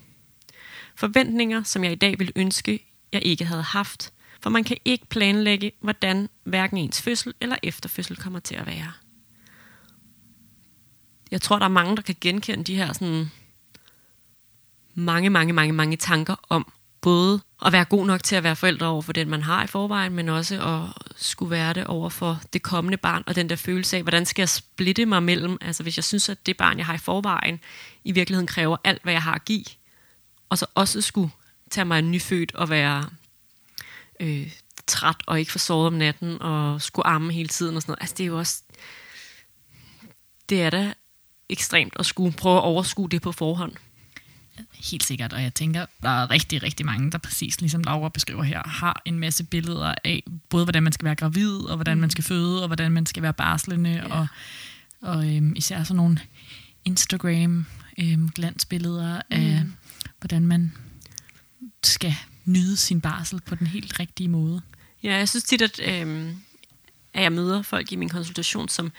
Forventninger, 0.94 1.62
som 1.62 1.84
jeg 1.84 1.92
i 1.92 1.94
dag 1.94 2.18
ville 2.18 2.32
ønske, 2.36 2.86
jeg 3.12 3.22
ikke 3.24 3.44
havde 3.44 3.62
haft, 3.62 4.12
for 4.40 4.50
man 4.50 4.64
kan 4.64 4.76
ikke 4.84 5.06
planlægge, 5.06 5.72
hvordan 5.80 6.28
hverken 6.44 6.78
ens 6.78 7.02
fødsel 7.02 7.34
eller 7.40 7.56
efterfødsel 7.62 8.16
kommer 8.16 8.38
til 8.38 8.54
at 8.54 8.66
være. 8.66 8.92
Jeg 11.30 11.42
tror, 11.42 11.58
der 11.58 11.64
er 11.64 11.70
mange, 11.70 11.96
der 11.96 12.02
kan 12.02 12.16
genkende 12.20 12.64
de 12.64 12.76
her 12.76 12.92
sådan 12.92 13.30
mange, 14.94 15.30
mange, 15.30 15.52
mange, 15.52 15.72
mange 15.72 15.96
tanker 15.96 16.34
om 16.48 16.72
både 17.06 17.40
at 17.66 17.72
være 17.72 17.84
god 17.84 18.06
nok 18.06 18.22
til 18.22 18.36
at 18.36 18.42
være 18.42 18.56
forældre 18.56 18.86
over 18.86 19.02
for 19.02 19.12
den, 19.12 19.30
man 19.30 19.42
har 19.42 19.64
i 19.64 19.66
forvejen, 19.66 20.12
men 20.12 20.28
også 20.28 20.54
at 20.54 21.12
skulle 21.16 21.50
være 21.50 21.72
det 21.72 21.86
over 21.86 22.08
for 22.08 22.40
det 22.52 22.62
kommende 22.62 22.96
barn, 22.98 23.22
og 23.26 23.36
den 23.36 23.48
der 23.48 23.56
følelse 23.56 23.96
af, 23.96 24.02
hvordan 24.02 24.26
skal 24.26 24.42
jeg 24.42 24.48
splitte 24.48 25.06
mig 25.06 25.22
mellem, 25.22 25.58
altså 25.60 25.82
hvis 25.82 25.96
jeg 25.98 26.04
synes, 26.04 26.28
at 26.28 26.46
det 26.46 26.56
barn, 26.56 26.78
jeg 26.78 26.86
har 26.86 26.94
i 26.94 26.98
forvejen, 26.98 27.60
i 28.04 28.12
virkeligheden 28.12 28.46
kræver 28.46 28.76
alt, 28.84 29.02
hvad 29.02 29.12
jeg 29.12 29.22
har 29.22 29.34
at 29.34 29.44
give, 29.44 29.64
og 30.48 30.58
så 30.58 30.66
også 30.74 31.00
skulle 31.00 31.30
tage 31.70 31.84
mig 31.84 31.98
en 31.98 32.10
nyfødt 32.10 32.54
og 32.54 32.70
være 32.70 33.08
øh, 34.20 34.52
træt 34.86 35.16
og 35.26 35.40
ikke 35.40 35.52
få 35.52 35.58
sovet 35.58 35.86
om 35.86 35.92
natten 35.92 36.42
og 36.42 36.82
skulle 36.82 37.06
amme 37.06 37.32
hele 37.32 37.48
tiden 37.48 37.76
og 37.76 37.82
sådan 37.82 37.90
noget. 37.90 38.02
Altså 38.02 38.14
det 38.18 38.24
er 38.24 38.28
jo 38.28 38.38
også, 38.38 38.62
det 40.48 40.62
er 40.62 40.70
da 40.70 40.92
ekstremt 41.48 41.94
at 41.98 42.06
skulle 42.06 42.36
prøve 42.36 42.56
at 42.56 42.64
overskue 42.64 43.08
det 43.08 43.22
på 43.22 43.32
forhånd. 43.32 43.72
Helt 44.90 45.04
sikkert, 45.04 45.32
og 45.32 45.42
jeg 45.42 45.54
tænker, 45.54 45.86
der 46.02 46.08
er 46.08 46.30
rigtig, 46.30 46.62
rigtig 46.62 46.86
mange, 46.86 47.10
der 47.10 47.18
præcis 47.18 47.60
ligesom 47.60 47.82
Laura 47.82 48.08
beskriver 48.08 48.42
her, 48.42 48.62
har 48.68 49.02
en 49.04 49.18
masse 49.18 49.44
billeder 49.44 49.94
af 50.04 50.22
både, 50.48 50.64
hvordan 50.64 50.82
man 50.82 50.92
skal 50.92 51.04
være 51.04 51.14
gravid, 51.14 51.58
og 51.58 51.76
hvordan 51.76 52.00
man 52.00 52.10
skal 52.10 52.24
føde, 52.24 52.62
og 52.62 52.66
hvordan 52.66 52.92
man 52.92 53.06
skal 53.06 53.22
være 53.22 53.32
barslende, 53.32 53.90
ja. 53.90 54.14
og, 54.14 54.26
og 55.02 55.36
øhm, 55.36 55.52
især 55.56 55.82
sådan 55.82 55.96
nogle 55.96 56.18
Instagram 56.84 57.66
øhm, 57.98 58.30
glansbilleder 58.30 59.14
mm. 59.30 59.36
af, 59.36 59.62
hvordan 60.20 60.46
man 60.46 60.72
skal 61.84 62.14
nyde 62.44 62.76
sin 62.76 63.00
barsel 63.00 63.40
på 63.40 63.54
den 63.54 63.66
helt 63.66 64.00
rigtige 64.00 64.28
måde. 64.28 64.62
Ja, 65.02 65.16
jeg 65.16 65.28
synes 65.28 65.44
tit, 65.44 65.62
at, 65.62 65.80
øh, 65.84 66.32
at 67.14 67.22
jeg 67.22 67.32
møder 67.32 67.62
folk 67.62 67.92
i 67.92 67.96
min 67.96 68.08
konsultation, 68.08 68.68
som 68.68 68.92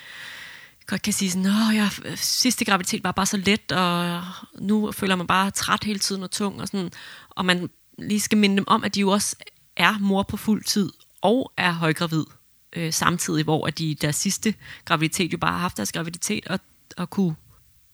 godt 0.87 1.01
kan 1.01 1.13
sige 1.13 1.31
sådan, 1.31 1.45
at 1.45 1.75
jeg, 1.75 2.17
sidste 2.17 2.65
graviditet 2.65 3.03
var 3.03 3.11
bare 3.11 3.25
så 3.25 3.37
let, 3.37 3.71
og 3.71 4.21
nu 4.59 4.91
føler 4.91 5.15
man 5.15 5.27
bare 5.27 5.51
træt 5.51 5.83
hele 5.83 5.99
tiden 5.99 6.23
og 6.23 6.31
tung, 6.31 6.61
og, 6.61 6.67
sådan, 6.67 6.91
og 7.29 7.45
man 7.45 7.69
lige 7.97 8.19
skal 8.19 8.37
minde 8.37 8.57
dem 8.57 8.67
om, 8.67 8.83
at 8.83 8.95
de 8.95 8.99
jo 8.99 9.09
også 9.09 9.35
er 9.75 9.97
mor 9.99 10.23
på 10.23 10.37
fuld 10.37 10.63
tid, 10.63 10.91
og 11.21 11.51
er 11.57 11.71
højgravid 11.71 12.25
øh, 12.73 12.94
samtidig, 12.94 13.44
hvor 13.44 13.67
at 13.67 13.77
de 13.77 13.95
deres 13.95 14.15
sidste 14.15 14.53
graviditet 14.85 15.33
jo 15.33 15.37
bare 15.37 15.51
har 15.51 15.59
haft 15.59 15.77
deres 15.77 15.91
graviditet, 15.91 16.47
og, 16.47 16.59
og 16.97 17.09
kunne 17.09 17.35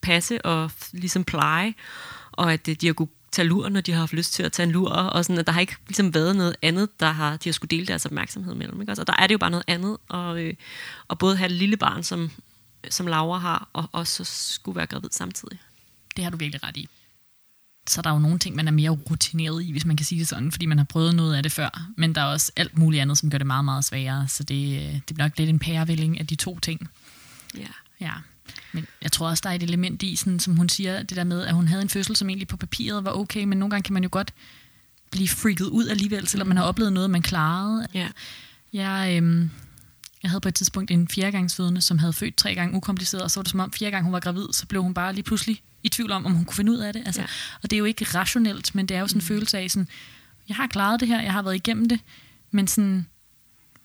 passe 0.02 0.46
og 0.46 0.72
ligesom 0.92 1.24
pleje, 1.24 1.74
og 2.32 2.54
at 2.54 2.68
øh, 2.68 2.76
de 2.76 2.86
har 2.86 2.94
kunne 2.94 3.08
tage 3.32 3.48
lur, 3.48 3.70
når 3.70 3.82
de 3.82 3.92
har 3.92 4.00
haft 4.00 4.14
lyst 4.14 4.34
til 4.34 4.44
at 4.44 4.52
tage 4.52 4.66
en 4.66 4.72
lur, 4.72 4.90
og 4.90 5.26
sådan, 5.26 5.40
at 5.40 5.48
der 5.48 5.54
har 5.54 5.62
ikke 5.62 5.76
ligesom 5.88 6.14
været 6.14 6.36
noget 6.36 6.56
andet, 6.62 7.00
der 7.00 7.12
har, 7.12 7.38
de 7.38 7.50
har 7.50 7.54
skulle 7.54 7.70
dele 7.70 7.88
deres 7.88 8.06
opmærksomhed 8.06 8.56
mellem. 8.56 8.82
Ikke? 8.82 8.92
Og 8.92 9.08
der 9.08 9.14
er 9.20 9.28
det 9.28 9.34
jo 9.34 9.38
bare 9.38 9.50
noget 9.50 9.64
andet, 9.68 9.98
og, 10.10 10.42
øh, 10.42 10.54
og 11.08 11.18
både 11.18 11.38
have 11.38 11.46
et 11.46 11.52
lille 11.52 11.78
barn, 11.78 12.04
som, 12.04 12.32
som 12.90 13.08
Laura 13.08 13.40
har, 13.40 13.70
og 13.74 13.90
også 13.92 14.24
skulle 14.24 14.76
være 14.76 14.86
gravid 14.86 15.10
samtidig. 15.12 15.60
Det 16.16 16.24
har 16.24 16.32
du 16.32 16.38
virkelig 16.38 16.64
ret 16.64 16.78
i. 16.78 16.90
Så 17.88 18.02
der 18.02 18.10
er 18.10 18.14
jo 18.14 18.20
nogle 18.20 18.40
ting, 18.40 18.56
man 18.56 18.68
er 18.68 18.72
mere 18.72 18.90
rutineret 18.90 19.64
i, 19.64 19.72
hvis 19.72 19.86
man 19.86 19.98
kan 19.98 20.06
sige 20.06 20.20
det 20.20 20.28
sådan, 20.28 20.52
fordi 20.52 20.66
man 20.66 20.78
har 20.78 20.86
prøvet 20.86 21.16
noget 21.16 21.36
af 21.36 21.44
det 21.44 21.52
før. 21.52 21.82
Men 21.98 22.16
der 22.16 22.22
er 22.22 22.26
også 22.26 22.52
alt 22.56 22.78
muligt 22.78 23.02
andet, 23.02 23.18
som 23.18 23.30
gør 23.30 23.38
det 23.38 23.48
meget, 23.48 23.66
meget 23.66 23.86
sværere. 23.86 24.28
Så 24.28 24.44
det, 24.44 24.80
det 25.08 25.16
bliver 25.16 25.26
nok 25.26 25.38
lidt 25.38 25.50
en 25.50 25.60
pærevælling 25.60 26.20
af 26.20 26.28
de 26.28 26.36
to 26.36 26.60
ting. 26.60 26.90
Ja. 27.58 27.68
Ja. 28.00 28.12
Men 28.72 28.86
jeg 29.02 29.12
tror 29.12 29.30
også, 29.30 29.42
der 29.44 29.50
er 29.50 29.54
et 29.54 29.64
element 29.64 30.04
i, 30.04 30.16
sådan, 30.16 30.40
som 30.40 30.56
hun 30.56 30.70
siger, 30.70 31.04
det 31.04 31.18
der 31.18 31.24
med, 31.24 31.42
at 31.42 31.54
hun 31.54 31.68
havde 31.68 31.82
en 31.82 31.90
fødsel, 31.90 32.16
som 32.16 32.30
egentlig 32.30 32.48
på 32.48 32.58
papiret 32.58 33.06
var 33.06 33.12
okay, 33.12 33.44
men 33.44 33.58
nogle 33.58 33.70
gange 33.70 33.84
kan 33.84 33.94
man 33.94 34.04
jo 34.04 34.10
godt 34.12 34.34
blive 35.12 35.28
freaket 35.28 35.66
ud 35.66 35.88
alligevel, 35.88 36.28
selvom 36.28 36.48
man 36.48 36.58
har 36.58 36.64
oplevet 36.64 36.94
noget, 36.94 37.10
man 37.10 37.22
klarede. 37.22 37.88
Ja. 37.94 38.08
Jeg, 38.74 39.14
øhm, 39.18 39.52
jeg 40.24 40.32
havde 40.32 40.42
på 40.42 40.48
et 40.50 40.56
tidspunkt 40.56 40.92
en 40.92 41.08
fjerdegangsfødende, 41.08 41.82
som 41.82 42.00
havde 42.00 42.14
født 42.14 42.36
tre 42.36 42.56
gange 42.56 42.76
ukompliceret, 42.78 43.24
og 43.24 43.32
så 43.32 43.40
var 43.40 43.44
det 43.44 43.52
som 43.52 43.60
om, 43.60 43.74
fjerde 43.74 43.92
gang 43.92 44.04
hun 44.04 44.14
var 44.14 44.20
gravid, 44.20 44.46
så 44.52 44.66
blev 44.68 44.84
hun 44.84 44.94
bare 44.94 45.14
lige 45.14 45.24
pludselig 45.24 45.62
i 45.84 45.90
tvivl 45.90 46.12
om, 46.12 46.26
om 46.26 46.32
hun 46.34 46.46
kunne 46.46 46.56
finde 46.56 46.72
ud 46.72 46.78
af 46.78 46.94
det. 46.94 47.04
Altså, 47.06 47.22
Ja. 47.22 47.28
Og 47.64 47.70
det 47.72 47.74
er 47.74 47.78
jo 47.78 47.86
ikke 47.86 48.06
rationelt, 48.06 48.76
men 48.76 48.86
det 48.86 48.98
er 48.98 49.02
jo 49.02 49.08
sådan 49.08 49.20
en 49.22 49.24
Mm. 49.24 49.28
følelse 49.28 49.58
af, 49.58 49.72
sådan, 49.72 49.88
jeg 50.50 50.56
har 50.56 50.68
klaret 50.68 51.00
det 51.00 51.08
her, 51.08 51.22
jeg 51.22 51.32
har 51.34 51.42
været 51.42 51.56
igennem 51.56 51.90
det, 51.90 52.00
men 52.52 52.68
sådan, 52.68 53.08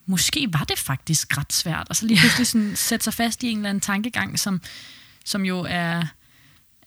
måske 0.05 0.47
var 0.53 0.63
det 0.63 0.79
faktisk 0.79 1.37
ret 1.37 1.53
svært, 1.53 1.87
og 1.89 1.95
så 1.95 2.05
lige 2.05 2.19
pludselig 2.19 2.47
sådan, 2.47 2.75
sætte 2.75 3.03
sig 3.03 3.13
fast 3.13 3.43
i 3.43 3.47
en 3.51 3.57
eller 3.57 3.69
anden 3.69 3.81
tankegang, 3.81 4.39
som, 4.39 4.61
som 5.25 5.45
jo 5.45 5.65
er 5.69 6.03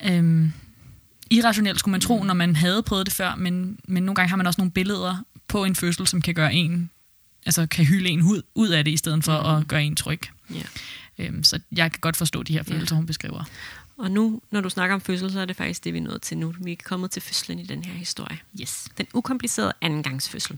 øhm, 0.03 0.53
irrationelt, 1.31 1.79
skulle 1.79 1.91
man 1.91 2.01
tro, 2.01 2.19
Mm. 2.19 2.25
når 2.25 2.33
man 2.33 2.55
havde 2.55 2.83
prøvet 2.83 3.05
det 3.05 3.13
før, 3.13 3.35
men, 3.35 3.79
men 3.87 4.03
nogle 4.03 4.15
gange 4.15 4.29
har 4.29 4.37
man 4.37 4.47
også 4.47 4.61
nogle 4.61 4.71
billeder 4.71 5.17
på 5.47 5.65
en 5.65 5.75
fødsel, 5.75 6.07
som 6.07 6.21
kan 6.21 6.33
gøre 6.33 6.53
en, 6.53 6.89
altså 7.45 7.65
kan 7.67 7.85
hylde 7.85 8.09
en 8.09 8.21
ud, 8.21 8.41
ud 8.55 8.69
af 8.69 8.85
det, 8.85 8.91
i 8.91 8.97
stedet 8.97 9.23
for 9.23 9.41
Mm. 9.41 9.61
at 9.61 9.67
gøre 9.67 9.83
en 9.83 9.95
tryg. 9.95 10.19
Ja. 10.53 10.63
Øhm, 11.17 11.43
så 11.43 11.59
jeg 11.75 11.91
kan 11.91 11.99
godt 11.99 12.17
forstå 12.17 12.43
de 12.43 12.53
her 12.53 12.63
følelser, 12.63 12.95
Ja. 12.95 12.97
hun 12.97 13.05
beskriver. 13.05 13.43
Og 13.97 14.11
nu, 14.11 14.41
når 14.51 14.61
du 14.61 14.69
snakker 14.69 14.93
om 14.95 15.01
fødsel, 15.01 15.31
så 15.31 15.39
er 15.39 15.45
det 15.45 15.55
faktisk 15.55 15.83
det, 15.83 15.93
vi 15.93 15.97
er 15.97 16.01
nået 16.03 16.21
til 16.21 16.37
nu. 16.37 16.55
Vi 16.61 16.71
er 16.71 16.75
kommet 16.83 17.11
til 17.11 17.21
fødslen 17.21 17.59
i 17.59 17.63
den 17.63 17.83
her 17.83 17.93
historie. 17.93 18.39
Yes. 18.61 18.87
Den 18.97 19.07
ukomplicerede 19.13 19.73
andengangsfødsel. 19.81 20.57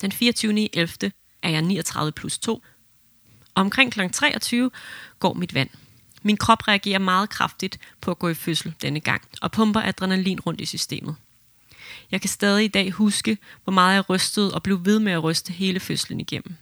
Den 0.00 0.12
24. 0.12 0.76
11. 0.76 1.12
er 1.42 1.50
jeg 1.50 1.62
39 1.62 2.12
plus 2.12 2.38
2. 2.38 2.62
Omkring 3.54 3.92
kl. 3.92 4.00
23 4.12 4.70
går 5.18 5.34
mit 5.34 5.54
vand. 5.54 5.68
Min 6.22 6.36
krop 6.36 6.68
reagerer 6.68 6.98
meget 6.98 7.30
kraftigt 7.30 7.78
på 8.00 8.10
at 8.10 8.18
gå 8.18 8.28
i 8.28 8.34
fødsel 8.34 8.74
denne 8.82 9.00
gang, 9.00 9.22
og 9.42 9.52
pumper 9.52 9.80
adrenalin 9.80 10.40
rundt 10.40 10.60
i 10.60 10.66
systemet. 10.66 11.16
Jeg 12.10 12.20
kan 12.20 12.30
stadig 12.30 12.64
i 12.64 12.68
dag 12.68 12.90
huske, 12.90 13.38
hvor 13.64 13.72
meget 13.72 13.94
jeg 13.94 14.10
rystede 14.10 14.54
og 14.54 14.62
blev 14.62 14.84
ved 14.84 14.98
med 14.98 15.12
at 15.12 15.22
ryste 15.22 15.52
hele 15.52 15.80
fødslen 15.80 16.20
igennem. 16.20 16.56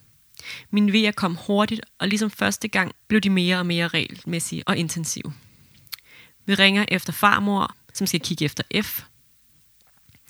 Min 0.71 0.93
vejer 0.93 1.12
kom 1.12 1.35
hurtigt, 1.47 1.81
og 1.99 2.09
ligesom 2.09 2.31
første 2.31 2.69
gang 2.69 2.93
blev 3.09 3.21
de 3.21 3.31
mere 3.31 3.59
og 3.59 3.67
mere 3.67 3.88
regelmæssige 3.88 4.62
og 4.67 4.76
intensive. 4.76 5.33
Vi 6.47 6.55
ringer 6.55 6.85
efter 6.88 7.12
farmor, 7.12 7.75
som 7.95 8.07
skal 8.07 8.21
kigge 8.21 8.45
efter 8.45 8.83
F. 8.83 9.03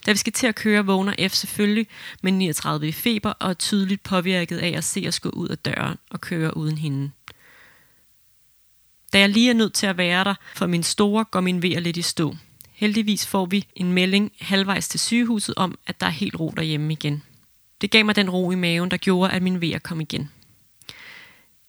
Da 0.07 0.13
vi 0.13 0.17
skal 0.17 0.33
til 0.33 0.47
at 0.47 0.55
køre, 0.55 0.87
vågner 0.87 1.29
F 1.29 1.33
selvfølgelig 1.33 1.87
med 2.23 2.33
39 2.33 2.89
i 2.89 2.93
feber 2.93 3.31
og 3.31 3.51
er 3.51 3.55
tydeligt 3.55 4.03
påvirket 4.03 4.59
af 4.59 4.69
at 4.77 4.85
se 4.85 5.05
os 5.09 5.21
gå 5.21 5.29
ud 5.29 5.49
af 5.49 5.59
døren 5.59 5.99
og 6.11 6.21
køre 6.21 6.57
uden 6.57 6.79
hende. 6.79 7.11
Da 9.13 9.19
jeg 9.19 9.29
lige 9.29 9.51
er 9.51 9.55
nødt 9.55 9.75
til 9.75 9.87
at 9.87 9.97
være 9.97 10.25
der 10.25 10.35
for 10.55 10.67
min 10.67 10.83
store, 10.83 11.25
går 11.25 11.41
min 11.41 11.63
vejer 11.63 11.81
lidt 11.81 11.97
i 11.97 12.03
stå. 12.03 12.37
Heldigvis 12.75 13.27
får 13.27 13.47
vi 13.47 13.67
en 13.77 13.93
melding 13.93 14.33
halvvejs 14.41 14.89
til 14.89 15.01
sygehuset 15.01 15.55
om, 15.55 15.79
at 15.87 16.01
der 16.01 16.07
er 16.07 16.11
helt 16.11 16.41
ro 16.41 16.53
derhjemme 16.57 16.93
igen. 16.93 17.23
Det 17.81 17.91
gav 17.91 18.05
mig 18.05 18.17
den 18.17 18.31
ro 18.31 18.51
i 18.51 18.55
maven, 18.55 18.91
der 18.91 18.97
gjorde, 18.97 19.33
at 19.33 19.43
min 19.43 19.61
vejer 19.61 19.79
kom 19.79 20.01
igen. 20.01 20.31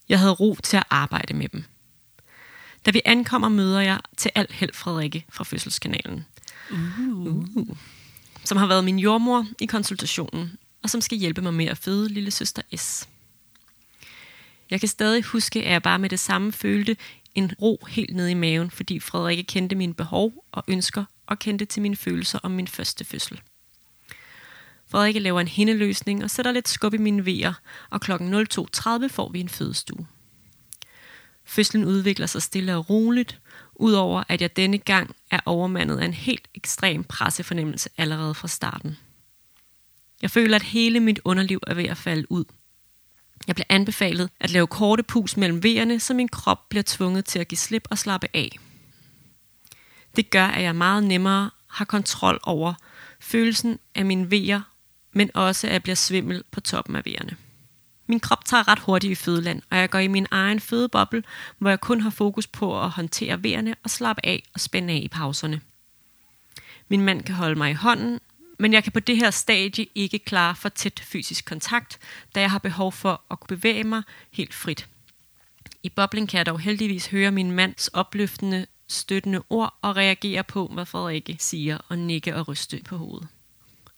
Jeg 0.08 0.18
havde 0.18 0.32
ro 0.32 0.56
til 0.62 0.76
at 0.76 0.84
arbejde 0.90 1.34
med 1.34 1.48
dem. 1.48 1.64
Da 2.86 2.90
vi 2.90 3.00
ankommer, 3.04 3.48
møder 3.48 3.80
jeg 3.80 4.00
til 4.16 4.30
alt 4.34 4.52
held 4.52 4.72
Frederikke 4.72 5.24
fra 5.28 5.44
Fødselskanalen. 5.44 6.24
Uh. 6.70 7.26
Uh. 7.56 7.76
Som 8.44 8.58
har 8.58 8.66
været 8.66 8.84
min 8.84 8.98
jordmor 8.98 9.46
i 9.60 9.66
konsultationen, 9.66 10.58
og 10.82 10.90
som 10.90 11.00
skal 11.00 11.18
hjælpe 11.18 11.42
mig 11.42 11.54
med 11.54 11.66
at 11.66 11.78
føde 11.78 12.08
lille 12.08 12.30
søster 12.30 12.62
S. 12.76 13.08
Jeg 14.70 14.80
kan 14.80 14.88
stadig 14.88 15.22
huske, 15.22 15.62
at 15.62 15.72
jeg 15.72 15.82
bare 15.82 15.98
med 15.98 16.10
det 16.10 16.20
samme 16.20 16.52
følte 16.52 16.96
en 17.36 17.52
ro 17.62 17.86
helt 17.88 18.16
ned 18.16 18.28
i 18.28 18.34
maven, 18.34 18.70
fordi 18.70 19.00
Frederikke 19.00 19.42
kendte 19.42 19.76
mine 19.76 19.94
behov 19.94 20.44
og 20.52 20.64
ønsker 20.68 21.04
og 21.26 21.38
kendte 21.38 21.64
til 21.64 21.82
mine 21.82 21.96
følelser 21.96 22.38
om 22.42 22.50
min 22.50 22.68
første 22.68 23.04
fødsel. 23.04 23.40
Frederikke 24.88 25.20
laver 25.20 25.40
en 25.40 25.48
hindeløsning 25.48 26.24
og 26.24 26.30
sætter 26.30 26.52
lidt 26.52 26.68
skub 26.68 26.94
i 26.94 26.98
mine 26.98 27.26
vejer, 27.26 27.52
og 27.90 28.00
kl. 28.00 28.12
02.30 28.12 29.06
får 29.06 29.28
vi 29.32 29.40
en 29.40 29.48
fødestue. 29.48 30.06
Fødslen 31.44 31.84
udvikler 31.84 32.26
sig 32.26 32.42
stille 32.42 32.76
og 32.76 32.90
roligt, 32.90 33.40
udover 33.74 34.24
at 34.28 34.42
jeg 34.42 34.56
denne 34.56 34.78
gang 34.78 35.16
er 35.30 35.40
overmandet 35.46 35.98
af 35.98 36.04
en 36.04 36.14
helt 36.14 36.48
ekstrem 36.54 37.04
pressefornemmelse 37.04 37.90
allerede 37.96 38.34
fra 38.34 38.48
starten. 38.48 38.96
Jeg 40.22 40.30
føler, 40.30 40.56
at 40.56 40.62
hele 40.62 41.00
mit 41.00 41.20
underliv 41.24 41.60
er 41.66 41.74
ved 41.74 41.84
at 41.84 41.96
falde 41.96 42.32
ud. 42.32 42.44
Jeg 43.46 43.54
bliver 43.54 43.66
anbefalet 43.68 44.30
at 44.40 44.50
lave 44.50 44.66
korte 44.66 45.02
pus 45.02 45.36
mellem 45.36 45.62
vejerne, 45.62 46.00
så 46.00 46.14
min 46.14 46.28
krop 46.28 46.68
bliver 46.68 46.82
tvunget 46.86 47.24
til 47.24 47.38
at 47.38 47.48
give 47.48 47.58
slip 47.58 47.88
og 47.90 47.98
slappe 47.98 48.28
af. 48.34 48.58
Det 50.16 50.30
gør, 50.30 50.46
at 50.46 50.62
jeg 50.62 50.74
meget 50.74 51.04
nemmere 51.04 51.50
har 51.66 51.84
kontrol 51.84 52.40
over 52.42 52.74
følelsen 53.20 53.78
af 53.94 54.04
mine 54.04 54.30
vejer, 54.30 54.60
men 55.12 55.30
også 55.34 55.66
at 55.66 55.72
jeg 55.72 55.82
bliver 55.82 55.96
svimmel 55.96 56.42
på 56.50 56.60
toppen 56.60 56.96
af 56.96 57.04
vejerne. 57.04 57.36
Min 58.06 58.20
krop 58.20 58.44
tager 58.44 58.68
ret 58.68 58.78
hurtigt 58.78 59.10
i 59.10 59.14
fødeland, 59.14 59.62
og 59.70 59.76
jeg 59.76 59.90
går 59.90 59.98
i 59.98 60.08
min 60.08 60.26
egen 60.30 60.60
fødeboble, 60.60 61.22
hvor 61.58 61.70
jeg 61.70 61.80
kun 61.80 62.00
har 62.00 62.10
fokus 62.10 62.46
på 62.46 62.82
at 62.82 62.90
håndtere 62.90 63.42
vejerne 63.42 63.74
og 63.82 63.90
slappe 63.90 64.26
af 64.26 64.42
og 64.54 64.60
spænde 64.60 64.92
af 64.92 65.00
i 65.02 65.08
pauserne. 65.08 65.60
Min 66.88 67.02
mand 67.02 67.22
kan 67.22 67.34
holde 67.34 67.54
mig 67.54 67.70
i 67.70 67.74
hånden, 67.74 68.20
men 68.58 68.72
jeg 68.72 68.82
kan 68.82 68.92
på 68.92 69.00
det 69.00 69.16
her 69.16 69.30
stadie 69.30 69.86
ikke 69.94 70.18
klare 70.18 70.56
for 70.56 70.68
tæt 70.68 71.00
fysisk 71.04 71.44
kontakt, 71.44 71.98
da 72.34 72.40
jeg 72.40 72.50
har 72.50 72.58
behov 72.58 72.92
for 72.92 73.22
at 73.30 73.40
kunne 73.40 73.56
bevæge 73.56 73.84
mig 73.84 74.02
helt 74.30 74.54
frit. 74.54 74.88
I 75.82 75.88
boblen 75.88 76.26
kan 76.26 76.38
jeg 76.38 76.46
dog 76.46 76.60
heldigvis 76.60 77.06
høre 77.06 77.30
min 77.30 77.50
mands 77.50 77.88
opløftende, 77.88 78.66
støttende 78.88 79.42
ord 79.50 79.74
og 79.82 79.96
reagere 79.96 80.44
på, 80.44 80.70
hvad 80.74 80.86
Frederikke 80.86 81.36
siger 81.40 81.78
og 81.88 81.98
nikke 81.98 82.36
og 82.36 82.48
ryste 82.48 82.80
på 82.84 82.96
hovedet. 82.96 83.28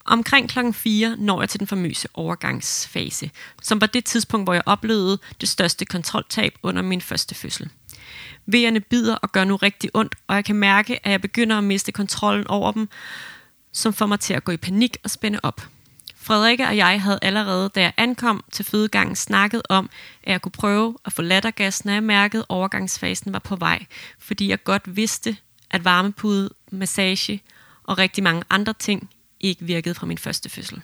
Omkring 0.05 0.49
klokken 0.49 0.75
4 0.75 1.17
når 1.19 1.43
jeg 1.43 1.49
til 1.49 1.61
den 1.61 1.67
famøse 1.67 2.09
overgangsfase, 2.15 3.31
som 3.62 3.81
var 3.81 3.87
det 3.87 4.05
tidspunkt, 4.05 4.47
hvor 4.47 4.55
jeg 4.55 4.62
oplevede 4.67 5.19
det 5.41 5.49
største 5.49 5.85
kontroltab 5.85 6.59
under 6.62 6.83
min 6.83 7.00
første 7.00 7.35
fødsel. 7.35 7.71
Vejerne 8.47 8.81
bider 8.81 9.15
og 9.15 9.33
gør 9.33 9.45
nu 9.45 9.57
rigtig 9.57 9.91
ondt, 9.95 10.15
og 10.27 10.37
jeg 10.37 10.45
kan 10.45 10.57
mærke, 10.57 11.07
at 11.07 11.12
jeg 11.12 11.21
begynder 11.21 11.59
at 11.59 11.65
miste 11.65 11.93
kontrollen 11.93 12.47
over 12.47 12.73
dem, 12.73 12.88
som 13.78 13.92
får 13.92 14.06
mig 14.06 14.20
til 14.20 14.35
at 14.35 14.44
gå 14.44 14.52
i 14.52 14.56
panik 14.56 14.97
og 15.04 15.11
spænde 15.11 15.40
op. 15.42 15.68
Frederikke 16.16 16.66
og 16.66 16.76
jeg 16.76 17.02
havde 17.02 17.18
allerede, 17.23 17.70
da 17.75 17.80
jeg 17.80 17.92
ankom 17.97 18.44
til 18.52 18.64
fødegangen, 18.64 19.16
snakket 19.16 19.62
om, 19.68 19.90
at 20.23 20.32
jeg 20.32 20.42
kunne 20.42 20.52
prøve 20.52 20.97
at 21.04 21.12
få 21.12 21.23
lattergas, 21.23 21.85
når 21.85 21.92
jeg 21.92 22.02
mærkede, 22.02 22.40
at 22.42 22.47
overgangsfasen 22.49 23.32
var 23.32 23.38
på 23.38 23.56
vej, 23.56 23.87
fordi 24.18 24.49
jeg 24.49 24.64
godt 24.64 24.97
vidste, 24.97 25.37
at 25.70 25.85
varmepude, 25.85 26.50
massage 26.70 27.42
og 27.82 27.99
rigtig 27.99 28.25
mange 28.25 28.42
andre 28.50 28.73
ting 28.73 29.11
ikke 29.40 29.64
virkede 29.64 29.94
fra 29.94 30.06
min 30.06 30.18
første 30.18 30.49
fødsel. 30.49 30.82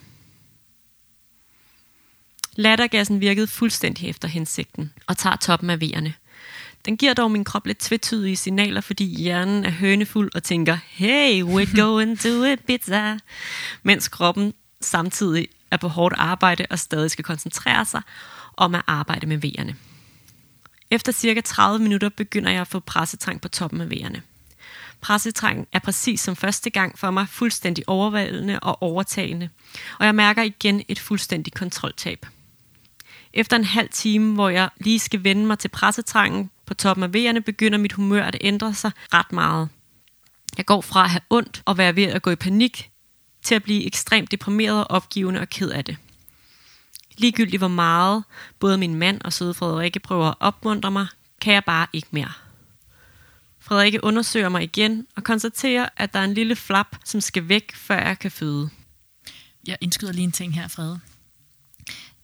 Lattergassen 2.57 3.21
virkede 3.21 3.47
fuldstændig 3.47 4.09
efter 4.09 4.29
hensigten 4.29 4.93
og 5.07 5.17
tager 5.17 5.37
toppen 5.37 5.71
af 5.71 5.81
vejerne. 5.81 6.15
Den 6.85 6.97
giver 6.97 7.15
dog 7.15 7.31
min 7.31 7.45
krop 7.45 7.67
lidt 7.67 7.79
tvetydige 7.79 8.37
signaler, 8.37 8.81
fordi 8.81 9.05
hjernen 9.05 9.65
er 9.65 9.71
hønefuld 9.71 10.31
og 10.35 10.43
tænker, 10.43 10.79
hey, 10.89 11.43
we're 11.43 11.77
going 11.81 12.21
to 12.21 12.57
pizza. 12.67 13.19
mens 13.83 14.09
kroppen 14.09 14.55
samtidig 14.81 15.49
er 15.71 15.77
på 15.77 15.89
hårdt 15.89 16.15
arbejde 16.19 16.67
og 16.71 16.79
stadig 16.79 17.11
skal 17.11 17.25
koncentrere 17.25 17.85
sig 17.85 18.03
om 18.57 18.75
at 18.75 18.83
arbejde 18.87 19.27
med 19.27 19.37
vejerne. 19.37 19.77
Efter 20.91 21.13
cirka 21.13 21.41
30 21.41 21.79
minutter 21.79 22.09
begynder 22.09 22.51
jeg 22.51 22.61
at 22.61 22.69
få 22.69 22.81
pressetrang 22.81 23.41
på 23.41 23.49
toppen 23.49 23.81
af 23.81 23.91
vejerne. 23.91 24.23
Pressetrang 25.01 25.69
er 25.73 25.79
præcis 25.79 26.21
som 26.21 26.37
første 26.37 26.71
gang 26.71 26.99
for 26.99 27.11
mig 27.11 27.29
fuldstændig 27.29 27.89
overvældende 27.89 28.61
og 28.61 28.83
overtagende, 28.83 29.49
og 29.99 30.07
jeg 30.07 30.15
mærker 30.15 30.43
igen 30.43 30.83
et 30.89 30.99
fuldstændigt 30.99 31.57
kontroltab. 31.57 32.27
Efter 33.33 33.57
en 33.57 33.65
halv 33.65 33.89
time, 33.89 34.35
hvor 34.35 34.49
jeg 34.49 34.71
lige 34.77 34.99
skal 34.99 35.25
vende 35.25 35.47
mig 35.47 35.59
til 35.59 35.69
pressetrangen 35.69 36.51
på 36.67 36.75
toppen 36.75 37.03
af 37.03 37.13
vejerne, 37.13 37.41
begynder 37.41 37.79
mit 37.79 37.93
humør 37.93 38.25
at 38.25 38.37
ændre 38.41 38.75
sig 38.75 38.91
ret 39.15 39.33
meget. 39.33 39.69
Jeg 40.57 40.67
går 40.67 40.81
fra 40.81 41.05
at 41.05 41.11
have 41.11 41.21
ondt 41.31 41.63
og 41.65 41.79
være 41.79 41.97
ved 41.97 42.05
at 42.05 42.23
gå 42.23 42.31
i 42.31 42.37
panik, 42.37 42.91
til 43.43 43.55
at 43.55 43.63
blive 43.63 43.87
ekstremt 43.87 44.31
deprimeret, 44.31 44.87
opgivende 44.89 45.41
og 45.41 45.49
ked 45.49 45.71
af 45.71 45.85
det. 45.85 45.97
Ligegyldigt 47.17 47.61
hvor 47.61 47.69
meget 47.69 48.25
både 48.59 48.79
min 48.79 48.95
mand 48.95 49.21
og 49.21 49.33
søde 49.33 49.55
Frederikke 49.55 50.01
prøver 50.01 50.27
at 50.27 50.35
opmuntre 50.41 50.91
mig, 50.91 51.07
kan 51.41 51.55
jeg 51.55 51.65
bare 51.65 51.87
ikke 51.93 52.09
mere. 52.11 52.33
Frederikke 53.61 54.05
undersøger 54.05 54.49
mig 54.49 54.63
igen 54.63 55.07
og 55.17 55.25
konstaterer, 55.25 55.89
at 55.97 56.13
der 56.13 56.19
er 56.19 56.25
en 56.25 56.35
lille 56.35 56.57
flap, 56.57 56.97
som 57.05 57.21
skal 57.21 57.49
væk, 57.49 57.75
før 57.75 58.07
jeg 58.07 58.19
kan 58.19 58.31
føde. 58.31 58.71
Jeg 59.67 59.79
indskyder 59.81 60.13
lige 60.13 60.25
en 60.25 60.33
ting 60.33 60.55
her, 60.55 60.69
Frede. 60.69 61.01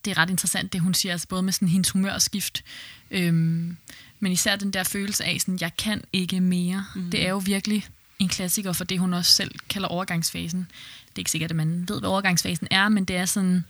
Det 0.04 0.10
er 0.10 0.18
ret 0.18 0.30
interessant, 0.30 0.72
det 0.72 0.80
hun 0.80 0.94
siger, 0.94 1.12
altså 1.12 1.28
både 1.28 1.42
med 1.42 1.52
sådan 1.52 1.68
hendes 1.68 1.90
humørskift, 1.90 2.64
øhm, 3.10 3.76
men 4.20 4.32
især 4.32 4.56
den 4.56 4.70
der 4.70 4.82
følelse 4.82 5.24
af, 5.24 5.40
sådan, 5.40 5.58
jeg 5.60 5.76
kan 5.76 6.04
ikke 6.12 6.40
mere. 6.40 6.86
Mm. 6.94 7.10
Det 7.10 7.26
er 7.26 7.30
jo 7.30 7.38
virkelig 7.38 7.86
en 8.18 8.28
klassiker 8.28 8.72
for 8.72 8.84
det, 8.84 8.98
hun 8.98 9.14
også 9.14 9.32
selv 9.32 9.54
kalder 9.68 9.88
overgangsfasen. 9.88 10.60
Det 11.08 11.14
er 11.14 11.18
ikke 11.18 11.30
sikkert, 11.30 11.50
at 11.50 11.56
man 11.56 11.88
ved, 11.88 12.00
hvad 12.00 12.08
overgangsfasen 12.08 12.68
er, 12.70 12.88
men 12.88 13.04
det 13.04 13.16
er 13.16 13.24
sådan 13.24 13.64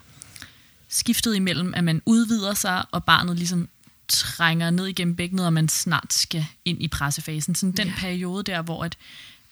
skiftet 0.88 1.36
imellem, 1.36 1.74
at 1.74 1.84
man 1.84 2.02
udvider 2.06 2.54
sig, 2.54 2.84
og 2.90 3.04
barnet 3.04 3.36
ligesom 3.36 3.68
trænger 4.08 4.70
ned 4.70 4.86
igennem 4.86 5.16
bækkenet, 5.16 5.46
og 5.46 5.52
man 5.52 5.68
snart 5.68 6.12
skal 6.12 6.46
ind 6.64 6.82
i 6.82 6.88
pressefasen. 6.88 7.54
Sådan 7.54 7.72
den 7.72 7.88
ja. 7.88 7.94
periode 7.98 8.42
der, 8.42 8.62
hvor 8.62 8.84
at, 8.84 8.96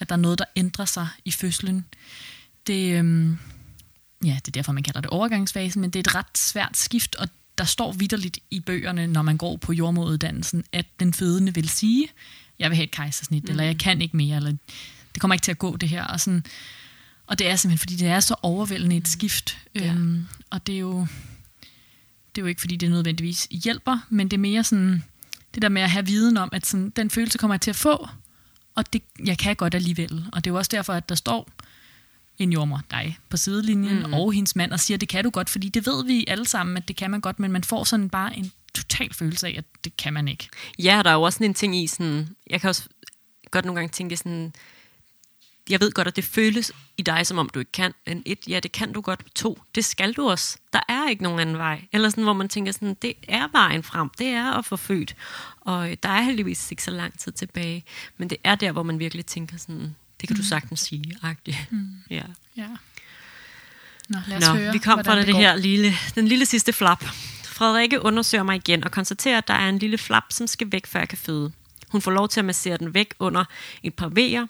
at 0.00 0.08
der 0.08 0.14
er 0.14 0.20
noget, 0.20 0.38
der 0.38 0.44
ændrer 0.56 0.84
sig 0.84 1.08
i 1.24 1.30
fødslen. 1.30 1.84
Det, 2.66 2.98
øhm, 2.98 3.38
ja, 4.24 4.38
det 4.44 4.48
er 4.48 4.52
derfor, 4.52 4.72
man 4.72 4.82
kalder 4.82 5.00
det 5.00 5.10
overgangsfasen, 5.10 5.80
men 5.80 5.90
det 5.90 5.98
er 5.98 6.10
et 6.10 6.14
ret 6.14 6.38
svært 6.38 6.76
skift, 6.76 7.14
og 7.14 7.28
der 7.58 7.64
står 7.64 7.92
vidderligt 7.92 8.38
i 8.50 8.60
bøgerne, 8.60 9.06
når 9.06 9.22
man 9.22 9.36
går 9.36 9.56
på 9.56 9.72
jordmoduddannelsen, 9.72 10.64
at 10.72 10.86
den 11.00 11.14
fødende 11.14 11.54
vil 11.54 11.68
sige, 11.68 12.08
jeg 12.58 12.70
vil 12.70 12.76
have 12.76 12.84
et 12.84 12.90
kejsersnit, 12.90 13.44
mm. 13.44 13.50
eller 13.50 13.64
jeg 13.64 13.78
kan 13.78 14.02
ikke 14.02 14.16
mere, 14.16 14.36
eller 14.36 14.50
det 15.14 15.20
kommer 15.20 15.34
ikke 15.34 15.44
til 15.44 15.50
at 15.50 15.58
gå 15.58 15.76
det 15.76 15.88
her. 15.88 16.04
Og, 16.04 16.20
sådan, 16.20 16.44
og 17.26 17.38
det 17.38 17.48
er 17.48 17.56
simpelthen, 17.56 17.78
fordi 17.78 17.96
det 17.96 18.08
er 18.08 18.20
så 18.20 18.34
overvældende 18.42 18.96
et 18.96 19.08
skift. 19.08 19.58
Ja. 19.74 19.92
Øhm, 19.92 20.26
og 20.50 20.66
det 20.66 20.74
er 20.74 20.78
jo 20.78 21.06
det 22.34 22.40
er 22.40 22.44
jo 22.44 22.48
ikke, 22.48 22.60
fordi 22.60 22.76
det 22.76 22.90
nødvendigvis 22.90 23.48
hjælper, 23.50 24.06
men 24.10 24.28
det 24.28 24.36
er 24.36 24.40
mere 24.40 24.64
sådan, 24.64 25.04
det 25.54 25.62
der 25.62 25.68
med 25.68 25.82
at 25.82 25.90
have 25.90 26.06
viden 26.06 26.36
om, 26.36 26.48
at 26.52 26.66
sådan, 26.66 26.90
den 26.90 27.10
følelse 27.10 27.38
kommer 27.38 27.54
jeg 27.54 27.60
til 27.60 27.70
at 27.70 27.76
få, 27.76 28.08
og 28.74 28.92
det, 28.92 29.02
jeg 29.24 29.38
kan 29.38 29.56
godt 29.56 29.74
alligevel. 29.74 30.26
Og 30.32 30.44
det 30.44 30.50
er 30.50 30.54
jo 30.54 30.58
også 30.58 30.68
derfor, 30.68 30.92
at 30.92 31.08
der 31.08 31.14
står 31.14 31.48
en 32.38 32.52
jordmor, 32.52 32.80
dig, 32.90 33.18
på 33.28 33.36
sidelinjen, 33.36 34.06
mm. 34.06 34.12
og 34.12 34.32
hendes 34.32 34.56
mand, 34.56 34.72
og 34.72 34.80
siger, 34.80 34.98
det 34.98 35.08
kan 35.08 35.24
du 35.24 35.30
godt, 35.30 35.50
fordi 35.50 35.68
det 35.68 35.86
ved 35.86 36.04
vi 36.04 36.24
alle 36.28 36.46
sammen, 36.46 36.76
at 36.76 36.88
det 36.88 36.96
kan 36.96 37.10
man 37.10 37.20
godt, 37.20 37.38
men 37.38 37.52
man 37.52 37.64
får 37.64 37.84
sådan 37.84 38.08
bare 38.08 38.36
en 38.36 38.52
total 38.74 39.14
følelse 39.14 39.46
af, 39.46 39.54
at 39.58 39.64
det 39.84 39.96
kan 39.96 40.12
man 40.12 40.28
ikke. 40.28 40.48
Ja, 40.78 41.00
der 41.04 41.10
er 41.10 41.14
jo 41.14 41.22
også 41.22 41.36
sådan 41.36 41.50
en 41.50 41.54
ting 41.54 41.76
i 41.76 41.86
sådan, 41.86 42.28
jeg 42.50 42.60
kan 42.60 42.68
også 42.68 42.88
godt 43.50 43.64
nogle 43.64 43.80
gange 43.80 43.92
tænke 43.92 44.16
sådan, 44.16 44.52
jeg 45.68 45.80
ved 45.80 45.92
godt, 45.92 46.08
at 46.08 46.16
det 46.16 46.24
føles 46.24 46.72
i 46.96 47.02
dig, 47.02 47.26
som 47.26 47.38
om 47.38 47.48
du 47.48 47.58
ikke 47.58 47.72
kan. 47.72 47.94
Men 48.06 48.22
et, 48.26 48.38
ja, 48.48 48.60
det 48.60 48.72
kan 48.72 48.92
du 48.92 49.00
godt. 49.00 49.24
To, 49.34 49.58
det 49.74 49.84
skal 49.84 50.12
du 50.12 50.30
også. 50.30 50.58
Der 50.72 50.80
er 50.88 51.08
ikke 51.08 51.22
nogen 51.22 51.40
anden 51.40 51.58
vej. 51.58 51.84
Eller 51.92 52.08
sådan, 52.08 52.24
hvor 52.24 52.32
man 52.32 52.48
tænker 52.48 52.72
sådan, 52.72 52.96
det 53.02 53.14
er 53.28 53.48
vejen 53.52 53.82
frem. 53.82 54.10
Det 54.18 54.26
er 54.26 54.52
at 54.52 54.64
få 54.64 54.76
født. 54.76 55.16
Og 55.60 55.88
der 56.02 56.08
er 56.08 56.22
heldigvis 56.22 56.70
ikke 56.70 56.82
så 56.82 56.90
lang 56.90 57.18
tid 57.18 57.32
tilbage. 57.32 57.84
Men 58.16 58.30
det 58.30 58.38
er 58.44 58.54
der, 58.54 58.72
hvor 58.72 58.82
man 58.82 58.98
virkelig 58.98 59.26
tænker 59.26 59.56
sådan, 59.56 59.96
det 60.20 60.28
kan 60.28 60.34
mm. 60.34 60.42
du 60.42 60.48
sagtens 60.48 60.80
sige, 60.80 61.16
agtigt. 61.22 61.56
Mm. 61.70 61.88
Ja. 62.10 62.22
ja. 62.56 62.68
Nå, 64.08 64.18
lad 64.28 64.36
os 64.36 64.48
Nå, 64.48 64.54
høre, 64.54 64.72
vi 64.72 64.78
kom 64.78 65.04
fra 65.04 65.18
det, 65.18 65.26
det 65.26 65.36
her 65.36 65.56
lille, 65.56 65.92
den 66.14 66.28
lille 66.28 66.46
sidste 66.46 66.72
flap. 66.72 67.04
Frederikke 67.44 68.02
undersøger 68.02 68.44
mig 68.44 68.56
igen 68.56 68.84
og 68.84 68.90
konstaterer, 68.90 69.38
at 69.38 69.48
der 69.48 69.54
er 69.54 69.68
en 69.68 69.78
lille 69.78 69.98
flap, 69.98 70.24
som 70.30 70.46
skal 70.46 70.72
væk, 70.72 70.86
før 70.86 70.98
jeg 70.98 71.08
kan 71.08 71.18
føde. 71.18 71.52
Hun 71.88 72.02
får 72.02 72.10
lov 72.10 72.28
til 72.28 72.40
at 72.40 72.44
massere 72.44 72.76
den 72.76 72.94
væk 72.94 73.14
under 73.18 73.44
et 73.82 73.94
par 73.94 74.08
vejer. 74.08 74.46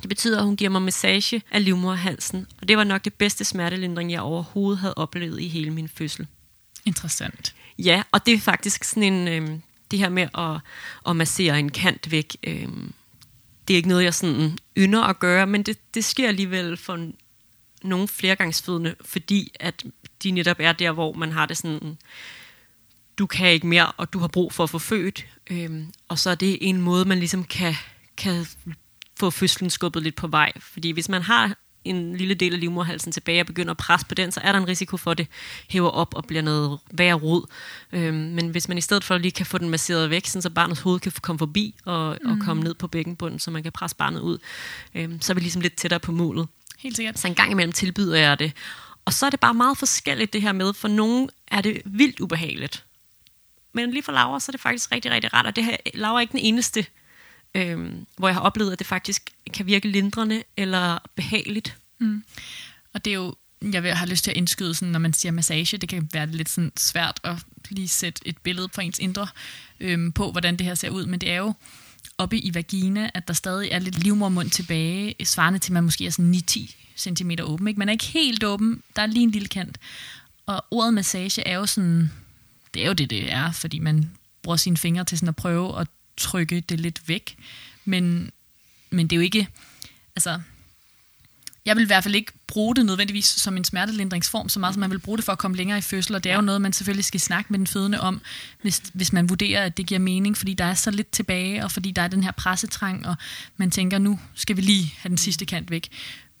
Det 0.00 0.08
betyder, 0.08 0.38
at 0.38 0.44
hun 0.44 0.56
giver 0.56 0.70
mig 0.70 0.82
massage 0.82 1.42
af 1.50 1.64
livmorhalsen, 1.64 2.46
og 2.60 2.68
det 2.68 2.76
var 2.76 2.84
nok 2.84 3.04
det 3.04 3.14
bedste 3.14 3.44
smertelindring, 3.44 4.12
jeg 4.12 4.20
overhovedet 4.20 4.80
havde 4.80 4.94
oplevet 4.94 5.40
i 5.40 5.48
hele 5.48 5.70
min 5.70 5.88
fødsel. 5.88 6.26
Interessant. 6.84 7.54
Ja, 7.78 8.02
og 8.12 8.26
det 8.26 8.34
er 8.34 8.38
faktisk 8.38 8.84
sådan 8.84 9.02
en, 9.02 9.28
øh, 9.28 9.58
det 9.90 9.98
her 9.98 10.08
med 10.08 10.28
at, 10.38 10.60
at 11.10 11.16
massere 11.16 11.58
en 11.58 11.68
kant 11.68 12.10
væk, 12.10 12.36
øh, 12.44 12.68
det 13.68 13.74
er 13.74 13.76
ikke 13.76 13.88
noget, 13.88 14.04
jeg 14.04 14.14
sådan 14.14 14.58
ynder 14.78 15.02
at 15.02 15.18
gøre, 15.18 15.46
men 15.46 15.62
det, 15.62 15.94
det 15.94 16.04
sker 16.04 16.28
alligevel 16.28 16.76
for 16.76 17.08
nogle 17.82 18.08
flergangsfødende, 18.08 18.94
fordi 19.04 19.52
at 19.60 19.84
de 20.22 20.30
netop 20.30 20.56
er 20.60 20.72
der, 20.72 20.92
hvor 20.92 21.12
man 21.12 21.32
har 21.32 21.46
det 21.46 21.56
sådan, 21.56 21.98
du 23.18 23.26
kan 23.26 23.50
ikke 23.50 23.66
mere, 23.66 23.92
og 23.92 24.12
du 24.12 24.18
har 24.18 24.28
brug 24.28 24.52
for 24.52 24.64
at 24.64 24.70
få 24.70 24.78
født. 24.78 25.26
Øhm, 25.50 25.92
og 26.08 26.18
så 26.18 26.30
er 26.30 26.34
det 26.34 26.58
en 26.60 26.80
måde, 26.80 27.04
man 27.04 27.18
ligesom 27.18 27.44
kan, 27.44 27.74
kan 28.16 28.46
få 29.18 29.30
fødslen 29.30 29.70
skubbet 29.70 30.02
lidt 30.02 30.16
på 30.16 30.26
vej. 30.26 30.52
Fordi 30.60 30.90
hvis 30.90 31.08
man 31.08 31.22
har 31.22 31.56
en 31.84 32.16
lille 32.16 32.34
del 32.34 32.54
af 32.54 32.60
livmorhalsen 32.60 33.12
tilbage 33.12 33.40
og 33.40 33.46
begynder 33.46 33.70
at 33.70 33.76
presse 33.76 34.06
på 34.06 34.14
den, 34.14 34.32
så 34.32 34.40
er 34.44 34.52
der 34.52 34.58
en 34.58 34.68
risiko 34.68 34.96
for, 34.96 35.10
at 35.10 35.18
det 35.18 35.26
hæver 35.68 35.88
op 35.88 36.14
og 36.14 36.24
bliver 36.24 36.42
noget 36.42 36.78
værre 36.90 37.14
rod. 37.14 37.46
Øhm, 37.92 38.14
men 38.14 38.48
hvis 38.48 38.68
man 38.68 38.78
i 38.78 38.80
stedet 38.80 39.04
for 39.04 39.18
lige 39.18 39.32
kan 39.32 39.46
få 39.46 39.58
den 39.58 39.70
masseret 39.70 40.10
væk, 40.10 40.26
så 40.26 40.50
barnets 40.54 40.80
hoved 40.80 41.00
kan 41.00 41.12
komme 41.22 41.38
forbi 41.38 41.74
og, 41.84 42.18
mm. 42.22 42.30
og 42.30 42.38
komme 42.44 42.62
ned 42.62 42.74
på 42.74 42.86
bækkenbunden, 42.86 43.38
så 43.38 43.50
man 43.50 43.62
kan 43.62 43.72
presse 43.72 43.96
barnet 43.96 44.20
ud, 44.20 44.38
øhm, 44.94 45.20
så 45.20 45.32
er 45.32 45.34
vi 45.34 45.40
ligesom 45.40 45.62
lidt 45.62 45.74
tættere 45.74 46.00
på 46.00 46.12
målet. 46.12 46.48
Helt 46.78 46.96
sikkert. 46.96 47.18
Så 47.18 47.28
en 47.28 47.34
gang 47.34 47.50
imellem 47.50 47.72
tilbyder 47.72 48.18
jeg 48.18 48.38
det. 48.38 48.52
Og 49.04 49.12
så 49.12 49.26
er 49.26 49.30
det 49.30 49.40
bare 49.40 49.54
meget 49.54 49.78
forskelligt 49.78 50.32
det 50.32 50.42
her 50.42 50.52
med, 50.52 50.72
for 50.72 50.88
nogen 50.88 51.30
er 51.48 51.60
det 51.60 51.82
vildt 51.84 52.20
ubehageligt. 52.20 52.84
Men 53.72 53.90
lige 53.90 54.02
for 54.02 54.12
Laura, 54.12 54.40
så 54.40 54.50
er 54.50 54.52
det 54.52 54.60
faktisk 54.60 54.92
rigtig, 54.92 55.10
rigtig 55.10 55.34
rart. 55.34 55.46
Og 55.46 55.56
det 55.56 55.64
her, 55.64 55.76
Laura 55.94 56.16
er 56.16 56.20
ikke 56.20 56.32
den 56.32 56.40
eneste, 56.40 56.86
øhm, 57.54 58.06
hvor 58.16 58.28
jeg 58.28 58.34
har 58.34 58.40
oplevet, 58.40 58.72
at 58.72 58.78
det 58.78 58.86
faktisk 58.86 59.30
kan 59.54 59.66
virke 59.66 59.88
lindrende 59.88 60.42
eller 60.56 60.98
behageligt. 61.14 61.76
Mm. 61.98 62.24
Og 62.94 63.04
det 63.04 63.10
er 63.10 63.14
jo, 63.14 63.34
jeg 63.72 63.98
har 63.98 64.06
lyst 64.06 64.24
til 64.24 64.30
at 64.30 64.36
indskyde, 64.36 64.74
sådan, 64.74 64.92
når 64.92 64.98
man 64.98 65.12
siger 65.12 65.32
massage, 65.32 65.78
det 65.78 65.88
kan 65.88 66.08
være 66.12 66.26
lidt 66.26 66.48
sådan 66.48 66.72
svært 66.76 67.20
at 67.24 67.36
lige 67.70 67.88
sætte 67.88 68.28
et 68.28 68.38
billede 68.38 68.68
på 68.68 68.80
ens 68.80 68.98
indre 68.98 69.28
øhm, 69.80 70.12
på, 70.12 70.30
hvordan 70.30 70.56
det 70.56 70.66
her 70.66 70.74
ser 70.74 70.90
ud. 70.90 71.06
Men 71.06 71.20
det 71.20 71.30
er 71.30 71.36
jo 71.36 71.52
oppe 72.18 72.38
i 72.38 72.54
vagina, 72.54 73.10
at 73.14 73.28
der 73.28 73.34
stadig 73.34 73.68
er 73.70 73.78
lidt 73.78 73.98
livmormund 73.98 74.50
tilbage, 74.50 75.14
svarende 75.24 75.58
til, 75.58 75.70
at 75.70 75.74
man 75.74 75.84
måske 75.84 76.06
er 76.06 76.10
sådan 76.10 76.34
9-10 76.34 76.74
cm 76.96 77.30
åben. 77.42 77.68
Ikke? 77.68 77.78
Man 77.78 77.88
er 77.88 77.92
ikke 77.92 78.04
helt 78.04 78.44
åben, 78.44 78.82
der 78.96 79.02
er 79.02 79.06
lige 79.06 79.22
en 79.22 79.30
lille 79.30 79.48
kant. 79.48 79.78
Og 80.46 80.64
ordet 80.70 80.94
massage 80.94 81.48
er 81.48 81.54
jo 81.54 81.66
sådan, 81.66 82.12
det 82.74 82.82
er 82.82 82.86
jo 82.86 82.92
det, 82.92 83.10
det 83.10 83.32
er, 83.32 83.52
fordi 83.52 83.78
man 83.78 84.10
bruger 84.42 84.56
sine 84.56 84.76
fingre 84.76 85.04
til 85.04 85.18
sådan 85.18 85.28
at 85.28 85.36
prøve 85.36 85.80
at 85.80 85.88
trykke 86.22 86.60
det 86.60 86.80
lidt 86.80 87.08
væk. 87.08 87.36
Men, 87.84 88.30
men 88.90 89.06
det 89.06 89.16
er 89.16 89.18
jo 89.18 89.22
ikke, 89.22 89.48
altså, 90.16 90.40
jeg 91.64 91.76
vil 91.76 91.82
i 91.82 91.86
hvert 91.86 92.04
fald 92.04 92.14
ikke 92.14 92.32
bruge 92.46 92.74
det 92.74 92.86
nødvendigvis 92.86 93.24
som 93.26 93.56
en 93.56 93.64
smertelindringsform, 93.64 94.48
så 94.48 94.60
meget 94.60 94.74
som 94.74 94.80
man 94.80 94.90
vil 94.90 94.98
bruge 94.98 95.18
det 95.18 95.24
for 95.24 95.32
at 95.32 95.38
komme 95.38 95.56
længere 95.56 95.78
i 95.78 95.80
fødsel, 95.80 96.14
og 96.14 96.24
det 96.24 96.32
er 96.32 96.36
jo 96.36 96.40
noget, 96.40 96.60
man 96.60 96.72
selvfølgelig 96.72 97.04
skal 97.04 97.20
snakke 97.20 97.52
med 97.52 97.58
den 97.58 97.66
fødende 97.66 98.00
om, 98.00 98.20
hvis, 98.62 98.82
hvis 98.92 99.12
man 99.12 99.28
vurderer, 99.28 99.64
at 99.64 99.76
det 99.76 99.86
giver 99.86 100.00
mening, 100.00 100.36
fordi 100.36 100.54
der 100.54 100.64
er 100.64 100.74
så 100.74 100.90
lidt 100.90 101.10
tilbage, 101.10 101.64
og 101.64 101.72
fordi 101.72 101.90
der 101.90 102.02
er 102.02 102.08
den 102.08 102.22
her 102.22 102.30
pressetrang, 102.30 103.06
og 103.06 103.14
man 103.56 103.70
tænker, 103.70 103.98
nu 103.98 104.20
skal 104.34 104.56
vi 104.56 104.60
lige 104.60 104.94
have 104.98 105.08
den 105.08 105.18
sidste 105.18 105.46
kant 105.46 105.70
væk. 105.70 105.88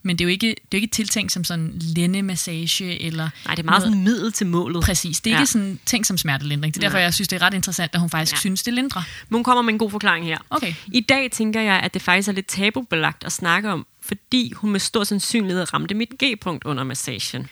Men 0.02 0.18
det 0.18 0.24
er 0.24 0.26
jo 0.26 0.30
ikke, 0.30 0.46
det 0.46 0.54
er 0.54 0.78
jo 0.78 0.82
ikke 0.82 0.92
tiltænkt 0.92 1.32
som 1.32 1.44
sådan 1.44 1.72
lændemassage 1.74 3.02
eller... 3.02 3.30
Nej, 3.46 3.54
det 3.54 3.62
er 3.62 3.64
meget 3.64 3.64
noget. 3.64 3.82
sådan 3.82 4.04
middel 4.04 4.32
til 4.32 4.46
målet. 4.46 4.84
Præcis. 4.84 5.20
Det 5.20 5.30
er 5.30 5.34
ja. 5.34 5.40
ikke 5.40 5.50
sådan 5.50 5.80
ting 5.86 6.06
som 6.06 6.18
smertelindring. 6.18 6.74
Det 6.74 6.80
er 6.80 6.84
derfor, 6.84 6.98
jeg 6.98 7.14
synes, 7.14 7.28
det 7.28 7.36
er 7.36 7.42
ret 7.42 7.54
interessant, 7.54 7.94
at 7.94 8.00
hun 8.00 8.10
faktisk 8.10 8.32
ja. 8.32 8.38
synes, 8.38 8.62
det 8.62 8.74
lindrer. 8.74 9.02
Men 9.28 9.36
hun 9.36 9.44
kommer 9.44 9.62
med 9.62 9.72
en 9.72 9.78
god 9.78 9.90
forklaring 9.90 10.26
her. 10.26 10.38
Okay. 10.50 10.74
I 10.92 11.00
dag 11.00 11.30
tænker 11.30 11.60
jeg, 11.60 11.74
at 11.74 11.94
det 11.94 12.02
faktisk 12.02 12.28
er 12.28 12.32
lidt 12.32 12.46
tabubelagt 12.46 13.24
at 13.24 13.32
snakke 13.32 13.70
om, 13.70 13.86
fordi 14.00 14.52
hun 14.52 14.70
med 14.70 14.80
stor 14.80 15.04
sandsynlighed 15.04 15.74
ramte 15.74 15.94
mit 15.94 16.10
G-punkt 16.24 16.64
under 16.64 16.84
massagen. 16.84 17.48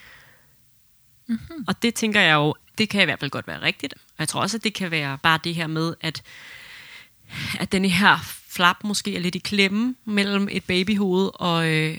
Mm-hmm. 1.28 1.64
Og 1.68 1.82
det 1.82 1.94
tænker 1.94 2.20
jeg 2.20 2.34
jo, 2.34 2.54
det 2.78 2.88
kan 2.88 3.02
i 3.02 3.04
hvert 3.04 3.20
fald 3.20 3.30
godt 3.30 3.46
være 3.46 3.62
rigtigt. 3.62 3.94
Og 3.94 4.16
jeg 4.18 4.28
tror 4.28 4.40
også, 4.40 4.56
at 4.56 4.64
det 4.64 4.74
kan 4.74 4.90
være 4.90 5.18
bare 5.22 5.38
det 5.44 5.54
her 5.54 5.66
med, 5.66 5.94
at, 6.00 6.22
at 7.60 7.72
den 7.72 7.84
her 7.84 8.18
flap 8.48 8.76
måske 8.84 9.16
er 9.16 9.20
lidt 9.20 9.34
i 9.34 9.38
klemme 9.38 9.94
mellem 10.04 10.48
et 10.50 10.64
babyhoved 10.64 11.30
og, 11.34 11.68
øh, 11.68 11.98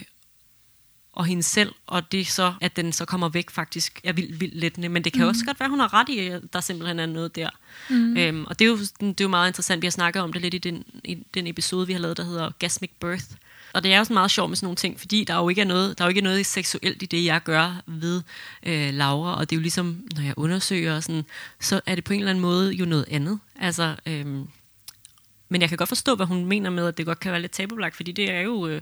og 1.12 1.26
hende 1.26 1.42
selv, 1.42 1.74
og 1.86 2.12
det 2.12 2.26
så, 2.26 2.54
at 2.60 2.76
den 2.76 2.92
så 2.92 3.04
kommer 3.04 3.28
væk 3.28 3.50
faktisk 3.50 4.00
er 4.04 4.12
vildt, 4.12 4.40
vildt 4.40 4.54
lettende. 4.54 4.88
Men 4.88 5.04
det 5.04 5.12
kan 5.12 5.22
mm. 5.22 5.28
også 5.28 5.44
godt 5.44 5.60
være, 5.60 5.64
at 5.64 5.70
hun 5.70 5.80
har 5.80 5.94
ret 5.94 6.08
i, 6.08 6.18
at 6.18 6.42
der 6.52 6.60
simpelthen 6.60 6.98
er 6.98 7.06
noget 7.06 7.36
der. 7.36 7.50
Mm. 7.90 8.16
Øhm, 8.16 8.44
og 8.44 8.58
det 8.58 8.64
er, 8.64 8.68
jo, 8.68 8.76
det 9.00 9.20
er 9.20 9.24
jo 9.24 9.28
meget 9.28 9.48
interessant. 9.48 9.82
Vi 9.82 9.86
har 9.86 9.90
snakket 9.90 10.22
om 10.22 10.32
det 10.32 10.42
lidt 10.42 10.54
i 10.54 10.58
den, 10.58 10.84
i 11.04 11.14
den 11.34 11.46
episode, 11.46 11.86
vi 11.86 11.92
har 11.92 12.00
lavet, 12.00 12.16
der 12.16 12.24
hedder 12.24 12.50
Gasmic 12.58 12.90
Birth. 13.00 13.24
Og 13.72 13.82
det 13.82 13.92
er 13.92 13.98
jo 13.98 14.04
sådan 14.04 14.14
meget 14.14 14.30
sjovt 14.30 14.50
med 14.50 14.56
sådan 14.56 14.66
nogle 14.66 14.76
ting, 14.76 15.00
fordi 15.00 15.24
der 15.24 15.34
er 15.34 15.38
jo 15.38 15.48
ikke 15.48 15.60
er 15.60 15.64
noget, 15.64 15.98
der 15.98 16.04
er 16.04 16.06
jo 16.06 16.08
ikke 16.08 16.20
noget 16.20 16.46
seksuelt 16.46 17.02
i 17.02 17.06
det, 17.06 17.24
jeg 17.24 17.42
gør 17.44 17.82
ved 17.86 18.22
øh, 18.62 18.94
Laura. 18.94 19.34
Og 19.36 19.50
det 19.50 19.56
er 19.56 19.58
jo 19.58 19.62
ligesom, 19.62 20.08
når 20.16 20.22
jeg 20.22 20.34
undersøger, 20.36 21.00
sådan, 21.00 21.24
så 21.60 21.80
er 21.86 21.94
det 21.94 22.04
på 22.04 22.12
en 22.12 22.18
eller 22.18 22.30
anden 22.30 22.42
måde 22.42 22.72
jo 22.72 22.84
noget 22.84 23.06
andet. 23.10 23.38
Altså, 23.60 23.96
øhm, 24.06 24.48
men 25.48 25.60
jeg 25.60 25.68
kan 25.68 25.78
godt 25.78 25.88
forstå, 25.88 26.14
hvad 26.14 26.26
hun 26.26 26.44
mener 26.44 26.70
med, 26.70 26.86
at 26.86 26.98
det 26.98 27.06
godt 27.06 27.20
kan 27.20 27.32
være 27.32 27.40
lidt 27.40 27.52
tabubelagt, 27.52 27.96
fordi 27.96 28.12
det 28.12 28.30
er 28.30 28.40
jo... 28.40 28.66
Øh, 28.66 28.80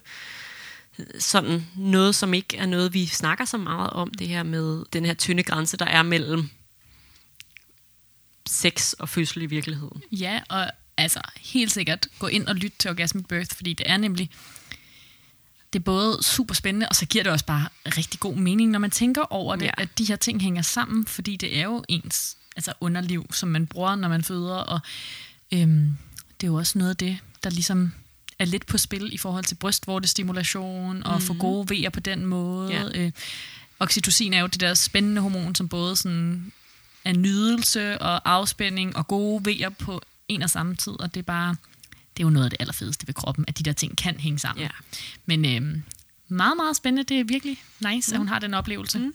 sådan 1.18 1.66
noget, 1.76 2.14
som 2.14 2.34
ikke 2.34 2.56
er 2.56 2.66
noget, 2.66 2.94
vi 2.94 3.06
snakker 3.06 3.44
så 3.44 3.56
meget 3.56 3.90
om, 3.90 4.10
det 4.10 4.28
her 4.28 4.42
med 4.42 4.84
den 4.92 5.04
her 5.04 5.14
tynde 5.14 5.42
grænse, 5.42 5.76
der 5.76 5.86
er 5.86 6.02
mellem 6.02 6.48
sex 8.48 8.92
og 8.92 9.08
fødsel 9.08 9.42
i 9.42 9.46
virkeligheden. 9.46 10.02
Ja, 10.12 10.40
og 10.48 10.70
altså 10.96 11.20
helt 11.36 11.72
sikkert 11.72 12.08
gå 12.18 12.26
ind 12.26 12.46
og 12.46 12.54
lytte 12.54 12.78
til 12.78 12.90
Orgasmic 12.90 13.24
Birth, 13.28 13.56
fordi 13.56 13.72
det 13.72 13.90
er 13.90 13.96
nemlig 13.96 14.30
det 15.72 15.78
er 15.78 15.84
både 15.84 16.22
super 16.22 16.54
spændende, 16.54 16.88
og 16.88 16.96
så 16.96 17.06
giver 17.06 17.24
det 17.24 17.32
også 17.32 17.44
bare 17.44 17.68
rigtig 17.86 18.20
god 18.20 18.36
mening, 18.36 18.70
når 18.70 18.78
man 18.78 18.90
tænker 18.90 19.22
over 19.22 19.56
det, 19.56 19.64
ja. 19.66 19.70
at 19.78 19.98
de 19.98 20.04
her 20.04 20.16
ting 20.16 20.42
hænger 20.42 20.62
sammen, 20.62 21.06
fordi 21.06 21.36
det 21.36 21.58
er 21.58 21.62
jo 21.62 21.84
ens 21.88 22.36
altså 22.56 22.72
underliv, 22.80 23.26
som 23.32 23.48
man 23.48 23.66
bruger, 23.66 23.94
når 23.94 24.08
man 24.08 24.24
føder, 24.24 24.54
og 24.54 24.80
øhm, 25.52 25.96
det 26.40 26.46
er 26.46 26.50
jo 26.50 26.54
også 26.54 26.78
noget 26.78 26.90
af 26.90 26.96
det, 26.96 27.18
der 27.42 27.50
ligesom 27.50 27.92
er 28.40 28.44
lidt 28.44 28.66
på 28.66 28.78
spil 28.78 29.14
i 29.14 29.18
forhold 29.18 29.44
til 29.44 29.54
brystvortestimulation 29.54 31.02
og 31.02 31.14
mm. 31.14 31.26
få 31.26 31.32
mhm. 31.32 31.40
gode 31.40 31.70
vejer 31.70 31.90
på 31.90 32.00
den 32.00 32.26
måde. 32.26 32.72
Ja. 32.72 33.00
Øh, 33.00 33.12
oxytocin 33.80 34.34
er 34.34 34.40
jo 34.40 34.46
det 34.46 34.60
der 34.60 34.74
spændende 34.74 35.20
hormon, 35.20 35.54
som 35.54 35.68
både 35.68 35.96
sådan 35.96 36.52
er 37.04 37.12
nydelse 37.12 37.98
og 38.02 38.30
afspænding 38.30 38.96
og 38.96 39.08
gode 39.08 39.44
vejer 39.44 39.68
på 39.68 40.02
en 40.28 40.42
og 40.42 40.50
samme 40.50 40.74
tid, 40.74 40.92
og 40.92 41.14
det 41.14 41.20
er 41.20 41.24
bare 41.24 41.56
det 42.16 42.22
er 42.22 42.26
jo 42.26 42.30
noget 42.30 42.44
af 42.44 42.50
det 42.50 42.60
allerfedeste 42.60 43.06
ved 43.06 43.14
kroppen, 43.14 43.44
at 43.48 43.58
de 43.58 43.62
der 43.62 43.72
ting 43.72 43.96
kan 43.96 44.20
hænge 44.20 44.38
sammen. 44.38 44.62
Ja. 44.62 44.68
Men 45.26 45.44
øh, 45.44 45.78
meget, 46.28 46.56
meget 46.56 46.76
spændende. 46.76 47.14
Det 47.14 47.20
er 47.20 47.24
virkelig 47.24 47.62
nice, 47.80 48.10
mm. 48.10 48.14
at 48.14 48.18
hun 48.18 48.28
har 48.28 48.38
den 48.38 48.54
oplevelse. 48.54 48.98
Mm. 48.98 49.14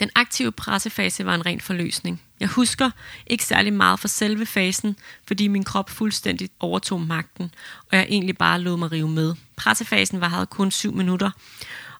Den 0.00 0.10
aktive 0.14 0.52
pressefase 0.52 1.24
var 1.24 1.34
en 1.34 1.46
ren 1.46 1.60
forløsning. 1.60 2.22
Jeg 2.40 2.48
husker 2.48 2.90
ikke 3.26 3.44
særlig 3.44 3.72
meget 3.72 4.00
fra 4.00 4.08
selve 4.08 4.46
fasen, 4.46 4.96
fordi 5.26 5.48
min 5.48 5.64
krop 5.64 5.90
fuldstændig 5.90 6.50
overtog 6.60 7.00
magten, 7.00 7.54
og 7.90 7.96
jeg 7.96 8.06
egentlig 8.08 8.38
bare 8.38 8.60
lod 8.60 8.76
mig 8.76 8.92
rive 8.92 9.08
med. 9.08 9.34
Pressefasen 9.56 10.20
var 10.20 10.28
havde 10.28 10.46
kun 10.46 10.70
syv 10.70 10.92
minutter, 10.92 11.30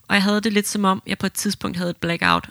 og 0.08 0.14
jeg 0.14 0.22
havde 0.22 0.40
det 0.40 0.52
lidt 0.52 0.68
som 0.68 0.84
om, 0.84 1.02
jeg 1.06 1.18
på 1.18 1.26
et 1.26 1.32
tidspunkt 1.32 1.76
havde 1.76 1.90
et 1.90 1.96
blackout. 1.96 2.50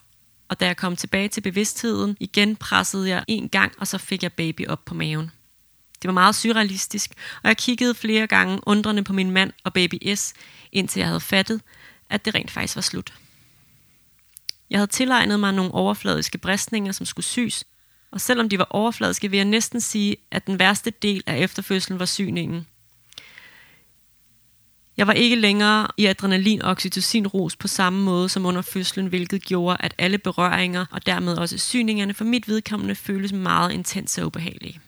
Og 0.49 0.59
da 0.59 0.65
jeg 0.65 0.77
kom 0.77 0.95
tilbage 0.95 1.27
til 1.27 1.41
bevidstheden, 1.41 2.17
igen 2.19 2.55
pressede 2.55 3.09
jeg 3.09 3.23
en 3.27 3.49
gang, 3.49 3.71
og 3.77 3.87
så 3.87 3.97
fik 3.97 4.23
jeg 4.23 4.33
baby 4.33 4.67
op 4.67 4.85
på 4.85 4.93
maven. 4.93 5.31
Det 6.01 6.07
var 6.07 6.13
meget 6.13 6.35
surrealistisk, 6.35 7.11
og 7.43 7.47
jeg 7.47 7.57
kiggede 7.57 7.95
flere 7.95 8.27
gange 8.27 8.59
undrende 8.67 9.03
på 9.03 9.13
min 9.13 9.31
mand 9.31 9.53
og 9.63 9.73
baby 9.73 10.15
S, 10.15 10.33
indtil 10.71 10.99
jeg 10.99 11.07
havde 11.07 11.21
fattet, 11.21 11.61
at 12.09 12.25
det 12.25 12.35
rent 12.35 12.51
faktisk 12.51 12.75
var 12.75 12.81
slut. 12.81 13.13
Jeg 14.69 14.79
havde 14.79 14.91
tilegnet 14.91 15.39
mig 15.39 15.53
nogle 15.53 15.73
overfladiske 15.73 16.37
bristninger, 16.37 16.91
som 16.91 17.05
skulle 17.05 17.25
sys, 17.25 17.63
og 18.11 18.21
selvom 18.21 18.49
de 18.49 18.57
var 18.57 18.67
overfladiske, 18.69 19.29
vil 19.29 19.37
jeg 19.37 19.45
næsten 19.45 19.81
sige, 19.81 20.15
at 20.31 20.47
den 20.47 20.59
værste 20.59 20.89
del 20.89 21.23
af 21.25 21.37
efterfødslen 21.37 21.99
var 21.99 22.05
syningen. 22.05 22.67
Jeg 24.97 25.07
var 25.07 25.13
ikke 25.13 25.35
længere 25.35 25.87
i 25.97 26.05
adrenalin- 26.05 26.61
og 26.61 26.71
oxytocin-ros 26.71 27.55
på 27.55 27.67
samme 27.67 28.03
måde 28.03 28.29
som 28.29 28.45
under 28.45 28.61
fødslen, 28.61 29.07
hvilket 29.07 29.43
gjorde, 29.43 29.77
at 29.79 29.95
alle 29.97 30.17
berøringer 30.17 30.85
og 30.91 31.05
dermed 31.05 31.37
også 31.37 31.57
syningerne 31.57 32.13
for 32.13 32.23
mit 32.23 32.47
vedkommende 32.47 32.95
føles 32.95 33.31
meget 33.31 33.71
intense 33.71 34.21
og 34.21 34.27
ubehagelige. 34.27 34.79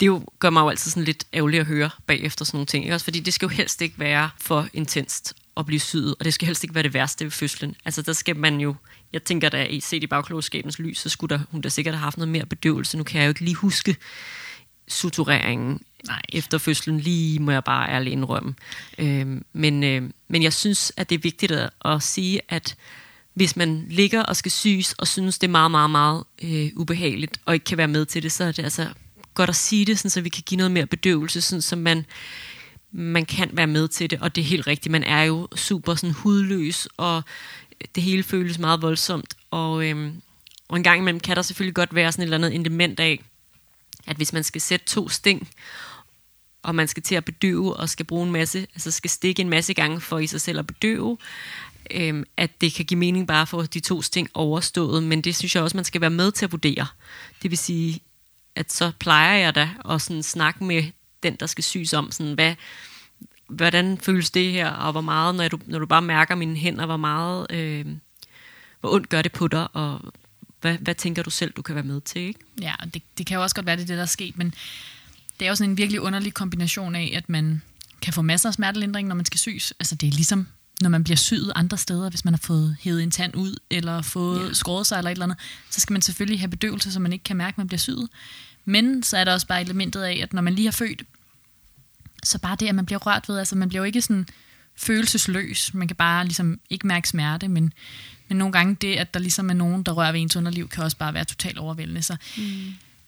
det 0.00 0.06
jo 0.06 0.24
gør 0.38 0.50
mig 0.50 0.60
jo 0.60 0.68
altid 0.68 0.90
sådan 0.90 1.04
lidt 1.04 1.24
ærgerligt 1.34 1.60
at 1.60 1.66
høre 1.66 1.90
bagefter 2.06 2.44
sådan 2.44 2.56
nogle 2.56 2.66
ting. 2.66 2.84
Ikke? 2.84 2.94
Også 2.94 3.04
fordi 3.04 3.20
det 3.20 3.34
skal 3.34 3.46
jo 3.46 3.50
helst 3.50 3.82
ikke 3.82 3.98
være 3.98 4.30
for 4.38 4.68
intenst 4.72 5.34
at 5.56 5.66
blive 5.66 5.80
syet, 5.80 6.14
og 6.18 6.24
det 6.24 6.34
skal 6.34 6.46
helst 6.46 6.64
ikke 6.64 6.74
være 6.74 6.82
det 6.82 6.94
værste 6.94 7.24
ved 7.24 7.30
fødslen. 7.30 7.76
Altså 7.84 8.02
der 8.02 8.12
skal 8.12 8.36
man 8.36 8.60
jo, 8.60 8.74
jeg 9.12 9.22
tænker 9.22 9.48
da 9.48 9.64
i 9.64 9.80
set 9.80 10.02
i 10.02 10.06
bagklogskabens 10.06 10.78
lys, 10.78 10.98
så 10.98 11.08
skulle 11.08 11.36
der, 11.36 11.42
hun 11.50 11.60
da 11.60 11.68
sikkert 11.68 11.94
have 11.94 12.02
haft 12.02 12.16
noget 12.16 12.28
mere 12.28 12.46
bedøvelse. 12.46 12.96
Nu 12.96 13.04
kan 13.04 13.20
jeg 13.20 13.26
jo 13.26 13.30
ikke 13.30 13.44
lige 13.44 13.54
huske 13.54 13.96
sutureringen 14.88 15.80
Nej. 16.06 16.22
efter 16.28 16.58
fødslen, 16.58 17.00
lige 17.00 17.38
må 17.38 17.50
jeg 17.50 17.64
bare 17.64 17.88
ærligt 17.88 18.12
indrømme. 18.12 18.54
Øh, 18.98 19.26
men, 19.52 19.84
øh, 19.84 20.10
men 20.28 20.42
jeg 20.42 20.52
synes, 20.52 20.92
at 20.96 21.10
det 21.10 21.14
er 21.14 21.20
vigtigt 21.22 21.52
at, 21.52 21.70
at 21.84 22.02
sige, 22.02 22.40
at 22.48 22.76
hvis 23.34 23.56
man 23.56 23.86
ligger 23.90 24.22
og 24.22 24.36
skal 24.36 24.52
syes, 24.52 24.92
og 24.92 25.08
synes, 25.08 25.38
det 25.38 25.46
er 25.46 25.50
meget, 25.50 25.70
meget, 25.70 25.90
meget 25.90 26.24
øh, 26.42 26.70
ubehageligt, 26.76 27.40
og 27.44 27.54
ikke 27.54 27.64
kan 27.64 27.78
være 27.78 27.88
med 27.88 28.06
til 28.06 28.22
det, 28.22 28.32
så 28.32 28.44
er 28.44 28.52
det 28.52 28.62
altså 28.62 28.88
godt 29.34 29.50
at 29.50 29.56
sige 29.56 29.84
det, 29.84 29.98
sådan, 29.98 30.10
så 30.10 30.20
vi 30.20 30.28
kan 30.28 30.42
give 30.46 30.56
noget 30.56 30.70
mere 30.70 30.86
bedøvelse, 30.86 31.40
sådan, 31.40 31.62
så 31.62 31.76
man, 31.76 32.06
man 32.92 33.24
kan 33.24 33.50
være 33.52 33.66
med 33.66 33.88
til 33.88 34.10
det, 34.10 34.20
og 34.20 34.36
det 34.36 34.42
er 34.42 34.46
helt 34.46 34.66
rigtigt. 34.66 34.92
Man 34.92 35.04
er 35.04 35.22
jo 35.22 35.48
super 35.56 35.94
sådan, 35.94 36.14
hudløs, 36.14 36.88
og 36.96 37.22
det 37.94 38.02
hele 38.02 38.22
føles 38.22 38.58
meget 38.58 38.82
voldsomt, 38.82 39.36
og, 39.50 39.86
øhm, 39.86 40.22
og 40.68 40.76
en 40.76 40.82
gang 40.82 41.00
imellem 41.00 41.20
kan 41.20 41.36
der 41.36 41.42
selvfølgelig 41.42 41.74
godt 41.74 41.94
være 41.94 42.12
sådan 42.12 42.22
et 42.22 42.26
eller 42.26 42.36
andet 42.36 42.60
element 42.60 43.00
af, 43.00 43.24
at 44.06 44.16
hvis 44.16 44.32
man 44.32 44.44
skal 44.44 44.60
sætte 44.60 44.86
to 44.86 45.08
sting, 45.08 45.48
og 46.62 46.74
man 46.74 46.88
skal 46.88 47.02
til 47.02 47.14
at 47.14 47.24
bedøve 47.24 47.76
og 47.76 47.88
skal 47.88 48.06
bruge 48.06 48.26
en 48.26 48.32
masse, 48.32 48.58
altså 48.58 48.90
skal 48.90 49.10
stikke 49.10 49.42
en 49.42 49.48
masse 49.48 49.74
gange 49.74 50.00
for 50.00 50.18
i 50.18 50.26
sig 50.26 50.40
selv 50.40 50.58
at 50.58 50.66
bedøve, 50.66 51.18
øhm, 51.90 52.24
at 52.36 52.60
det 52.60 52.74
kan 52.74 52.84
give 52.84 52.98
mening 52.98 53.28
bare 53.28 53.46
for 53.46 53.62
de 53.62 53.80
to 53.80 54.02
sting 54.02 54.30
overstået, 54.34 55.02
men 55.02 55.20
det 55.20 55.36
synes 55.36 55.54
jeg 55.54 55.62
også, 55.62 55.76
man 55.76 55.84
skal 55.84 56.00
være 56.00 56.10
med 56.10 56.32
til 56.32 56.44
at 56.44 56.52
vurdere. 56.52 56.86
Det 57.42 57.50
vil 57.50 57.58
sige, 57.58 58.00
at 58.54 58.72
så 58.72 58.92
plejer 58.98 59.38
jeg 59.38 59.54
da 59.54 59.70
at 59.90 60.02
sådan 60.02 60.22
snakke 60.22 60.64
med 60.64 60.82
den, 61.22 61.36
der 61.40 61.46
skal 61.46 61.64
syes 61.64 61.92
om, 61.92 62.12
sådan, 62.12 62.32
hvad, 62.32 62.54
hvordan 63.48 63.98
føles 63.98 64.30
det 64.30 64.52
her, 64.52 64.70
og 64.70 64.92
hvor 64.92 65.00
meget, 65.00 65.34
når 65.34 65.48
du, 65.48 65.58
når 65.66 65.78
du 65.78 65.86
bare 65.86 66.02
mærker 66.02 66.34
mine 66.34 66.56
hænder, 66.56 66.86
hvor 66.86 66.96
meget, 66.96 67.46
øh, 67.50 67.86
hvor 68.80 68.94
ondt 68.94 69.08
gør 69.08 69.22
det 69.22 69.32
på 69.32 69.48
dig, 69.48 69.68
og 69.72 70.00
hvad, 70.60 70.78
hvad 70.78 70.94
tænker 70.94 71.22
du 71.22 71.30
selv, 71.30 71.52
du 71.52 71.62
kan 71.62 71.74
være 71.74 71.84
med 71.84 72.00
til, 72.00 72.22
ikke? 72.22 72.40
Ja, 72.60 72.74
det, 72.94 73.02
det 73.18 73.26
kan 73.26 73.34
jo 73.34 73.42
også 73.42 73.56
godt 73.56 73.66
være, 73.66 73.76
det 73.76 73.82
er 73.82 73.86
det, 73.86 73.96
der 73.96 74.02
er 74.02 74.06
sket, 74.06 74.38
men 74.38 74.54
det 75.40 75.46
er 75.46 75.48
jo 75.48 75.54
sådan 75.54 75.70
en 75.70 75.76
virkelig 75.76 76.00
underlig 76.00 76.34
kombination 76.34 76.94
af, 76.94 77.12
at 77.14 77.28
man 77.28 77.62
kan 78.02 78.12
få 78.12 78.22
masser 78.22 78.48
af 78.48 78.54
smertelindring, 78.54 79.08
når 79.08 79.14
man 79.14 79.24
skal 79.24 79.38
syes. 79.40 79.72
Altså 79.80 79.94
det 79.94 80.06
er 80.06 80.10
ligesom, 80.10 80.46
når 80.80 80.88
man 80.88 81.04
bliver 81.04 81.16
syet 81.16 81.52
andre 81.54 81.76
steder, 81.78 82.10
hvis 82.10 82.24
man 82.24 82.34
har 82.34 82.40
fået 82.42 82.76
hævet 82.80 83.02
en 83.02 83.10
tand 83.10 83.36
ud, 83.36 83.56
eller 83.70 84.02
fået 84.02 84.48
ja. 84.48 84.54
skåret 84.54 84.86
sig 84.86 84.98
eller 84.98 85.10
et 85.10 85.14
eller 85.14 85.26
andet, 85.26 85.38
så 85.70 85.80
skal 85.80 85.92
man 85.92 86.02
selvfølgelig 86.02 86.40
have 86.40 86.48
bedøvelse, 86.48 86.92
så 86.92 87.00
man 87.00 87.12
ikke 87.12 87.22
kan 87.22 87.36
mærke, 87.36 87.54
at 87.54 87.58
man 87.58 87.66
bliver 87.66 87.78
syet. 87.78 88.08
Men 88.66 89.02
så 89.02 89.16
er 89.16 89.24
der 89.24 89.32
også 89.32 89.46
bare 89.46 89.60
elementet 89.60 90.02
af, 90.02 90.20
at 90.22 90.32
når 90.32 90.42
man 90.42 90.52
lige 90.52 90.66
har 90.66 90.72
født, 90.72 91.02
så 92.24 92.38
bare 92.38 92.56
det, 92.60 92.68
at 92.68 92.74
man 92.74 92.86
bliver 92.86 92.98
rørt 92.98 93.28
ved, 93.28 93.38
altså 93.38 93.56
man 93.56 93.68
bliver 93.68 93.80
jo 93.80 93.84
ikke 93.84 94.02
sådan 94.02 94.26
følelsesløs. 94.76 95.74
Man 95.74 95.88
kan 95.88 95.96
bare 95.96 96.24
ligesom 96.24 96.60
ikke 96.70 96.86
mærke 96.86 97.08
smerte, 97.08 97.48
men, 97.48 97.72
men 98.28 98.38
nogle 98.38 98.52
gange 98.52 98.74
det, 98.80 98.96
at 98.96 99.14
der 99.14 99.20
ligesom 99.20 99.50
er 99.50 99.54
nogen, 99.54 99.82
der 99.82 99.92
rører 99.92 100.12
ved 100.12 100.20
ens 100.20 100.36
underliv, 100.36 100.68
kan 100.68 100.84
også 100.84 100.96
bare 100.96 101.14
være 101.14 101.24
totalt 101.24 101.58
overvældende. 101.58 102.02
Så 102.02 102.16
mm. 102.36 102.42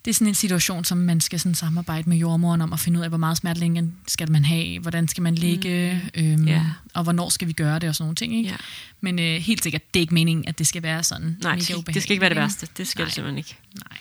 det 0.04 0.10
er 0.10 0.14
sådan 0.14 0.28
en 0.28 0.34
situation, 0.34 0.84
som 0.84 0.98
man 0.98 1.20
skal 1.20 1.40
sådan 1.40 1.54
samarbejde 1.54 2.08
med 2.08 2.16
jordmoren 2.16 2.60
om 2.60 2.72
at 2.72 2.80
finde 2.80 2.98
ud 2.98 3.04
af, 3.04 3.10
hvor 3.10 3.18
meget 3.18 3.36
smertelingen 3.36 3.96
skal 4.06 4.30
man 4.30 4.44
have, 4.44 4.78
hvordan 4.78 5.08
skal 5.08 5.22
man 5.22 5.34
ligge, 5.34 6.02
mm. 6.16 6.22
øhm, 6.24 6.48
yeah. 6.48 6.66
og 6.94 7.02
hvornår 7.02 7.28
skal 7.28 7.48
vi 7.48 7.52
gøre 7.52 7.78
det 7.78 7.88
og 7.88 7.94
sådan 7.94 8.04
nogle 8.04 8.16
ting. 8.16 8.36
Ikke? 8.36 8.48
Yeah. 8.48 8.58
Men 9.00 9.18
øh, 9.18 9.40
helt 9.40 9.62
sikkert, 9.62 9.94
det 9.94 10.00
er 10.00 10.02
ikke 10.02 10.14
meningen, 10.14 10.48
at 10.48 10.58
det 10.58 10.66
skal 10.66 10.82
være 10.82 11.04
sådan 11.04 11.36
Nej, 11.42 11.52
mega 11.52 11.92
det 11.92 12.02
skal 12.02 12.12
ikke 12.12 12.20
være 12.20 12.30
det 12.30 12.36
værste. 12.36 12.68
Det 12.76 12.88
skal 12.88 13.00
Nej. 13.00 13.04
det 13.04 13.14
simpelthen 13.14 13.38
ikke. 13.38 13.56
Nej. 13.74 13.98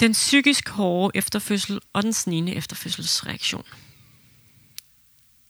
Den 0.00 0.12
psykisk 0.12 0.68
hårde 0.68 1.18
efterfødsel 1.18 1.80
og 1.92 2.02
den 2.02 2.12
snigende 2.12 2.54
efterfødselsreaktion. 2.54 3.64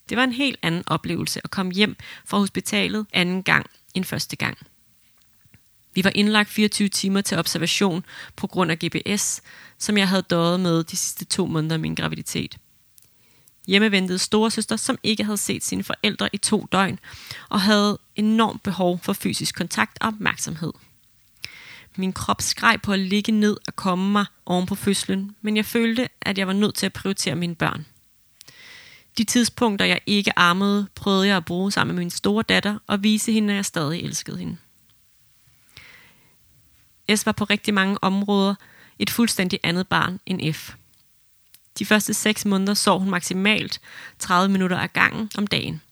Det 0.08 0.16
var 0.16 0.24
en 0.24 0.32
helt 0.32 0.58
anden 0.62 0.82
oplevelse 0.86 1.40
at 1.44 1.50
komme 1.50 1.72
hjem 1.72 1.96
fra 2.24 2.38
hospitalet 2.38 3.06
anden 3.12 3.42
gang 3.42 3.66
end 3.94 4.04
første 4.04 4.36
gang. 4.36 4.58
Vi 5.94 6.04
var 6.04 6.12
indlagt 6.14 6.48
24 6.48 6.88
timer 6.88 7.20
til 7.20 7.38
observation 7.38 8.04
på 8.36 8.46
grund 8.46 8.70
af 8.70 8.78
GPS, 8.78 9.42
som 9.78 9.98
jeg 9.98 10.08
havde 10.08 10.22
døjet 10.22 10.60
med 10.60 10.84
de 10.84 10.96
sidste 10.96 11.24
to 11.24 11.46
måneder 11.46 11.74
af 11.74 11.80
min 11.80 11.94
graviditet. 11.94 12.58
Hjemme 13.66 13.90
ventede 13.90 14.18
storesøster, 14.18 14.76
som 14.76 14.98
ikke 15.02 15.24
havde 15.24 15.36
set 15.36 15.64
sine 15.64 15.84
forældre 15.84 16.28
i 16.32 16.36
to 16.36 16.66
døgn, 16.72 16.98
og 17.48 17.60
havde 17.60 17.98
enormt 18.16 18.62
behov 18.62 19.00
for 19.02 19.12
fysisk 19.12 19.54
kontakt 19.54 19.98
og 20.00 20.08
opmærksomhed. 20.08 20.72
Min 22.00 22.12
krop 22.12 22.42
skreg 22.42 22.78
på 22.82 22.92
at 22.92 22.98
ligge 22.98 23.32
ned 23.32 23.56
og 23.66 23.76
komme 23.76 24.12
mig 24.12 24.24
oven 24.46 24.66
på 24.66 24.74
fødslen, 24.74 25.36
men 25.40 25.56
jeg 25.56 25.64
følte, 25.64 26.08
at 26.20 26.38
jeg 26.38 26.46
var 26.46 26.52
nødt 26.52 26.74
til 26.74 26.86
at 26.86 26.92
prioritere 26.92 27.34
mine 27.34 27.54
børn. 27.54 27.86
De 29.18 29.24
tidspunkter, 29.24 29.86
jeg 29.86 30.00
ikke 30.06 30.38
armede, 30.38 30.88
prøvede 30.94 31.26
jeg 31.26 31.36
at 31.36 31.44
bruge 31.44 31.72
sammen 31.72 31.94
med 31.94 32.02
min 32.02 32.10
store 32.10 32.42
datter 32.42 32.78
og 32.86 33.02
vise 33.02 33.32
hende, 33.32 33.52
at 33.52 33.56
jeg 33.56 33.64
stadig 33.64 34.02
elskede 34.02 34.38
hende. 34.38 34.56
S 37.16 37.26
var 37.26 37.32
på 37.32 37.44
rigtig 37.44 37.74
mange 37.74 38.04
områder 38.04 38.54
et 38.98 39.10
fuldstændig 39.10 39.60
andet 39.62 39.88
barn 39.88 40.20
end 40.26 40.54
F. 40.54 40.74
De 41.78 41.86
første 41.86 42.14
seks 42.14 42.44
måneder 42.44 42.74
sov 42.74 43.00
hun 43.00 43.10
maksimalt 43.10 43.80
30 44.18 44.52
minutter 44.52 44.78
ad 44.78 44.88
gangen 44.88 45.30
om 45.38 45.46
dagen. 45.46 45.82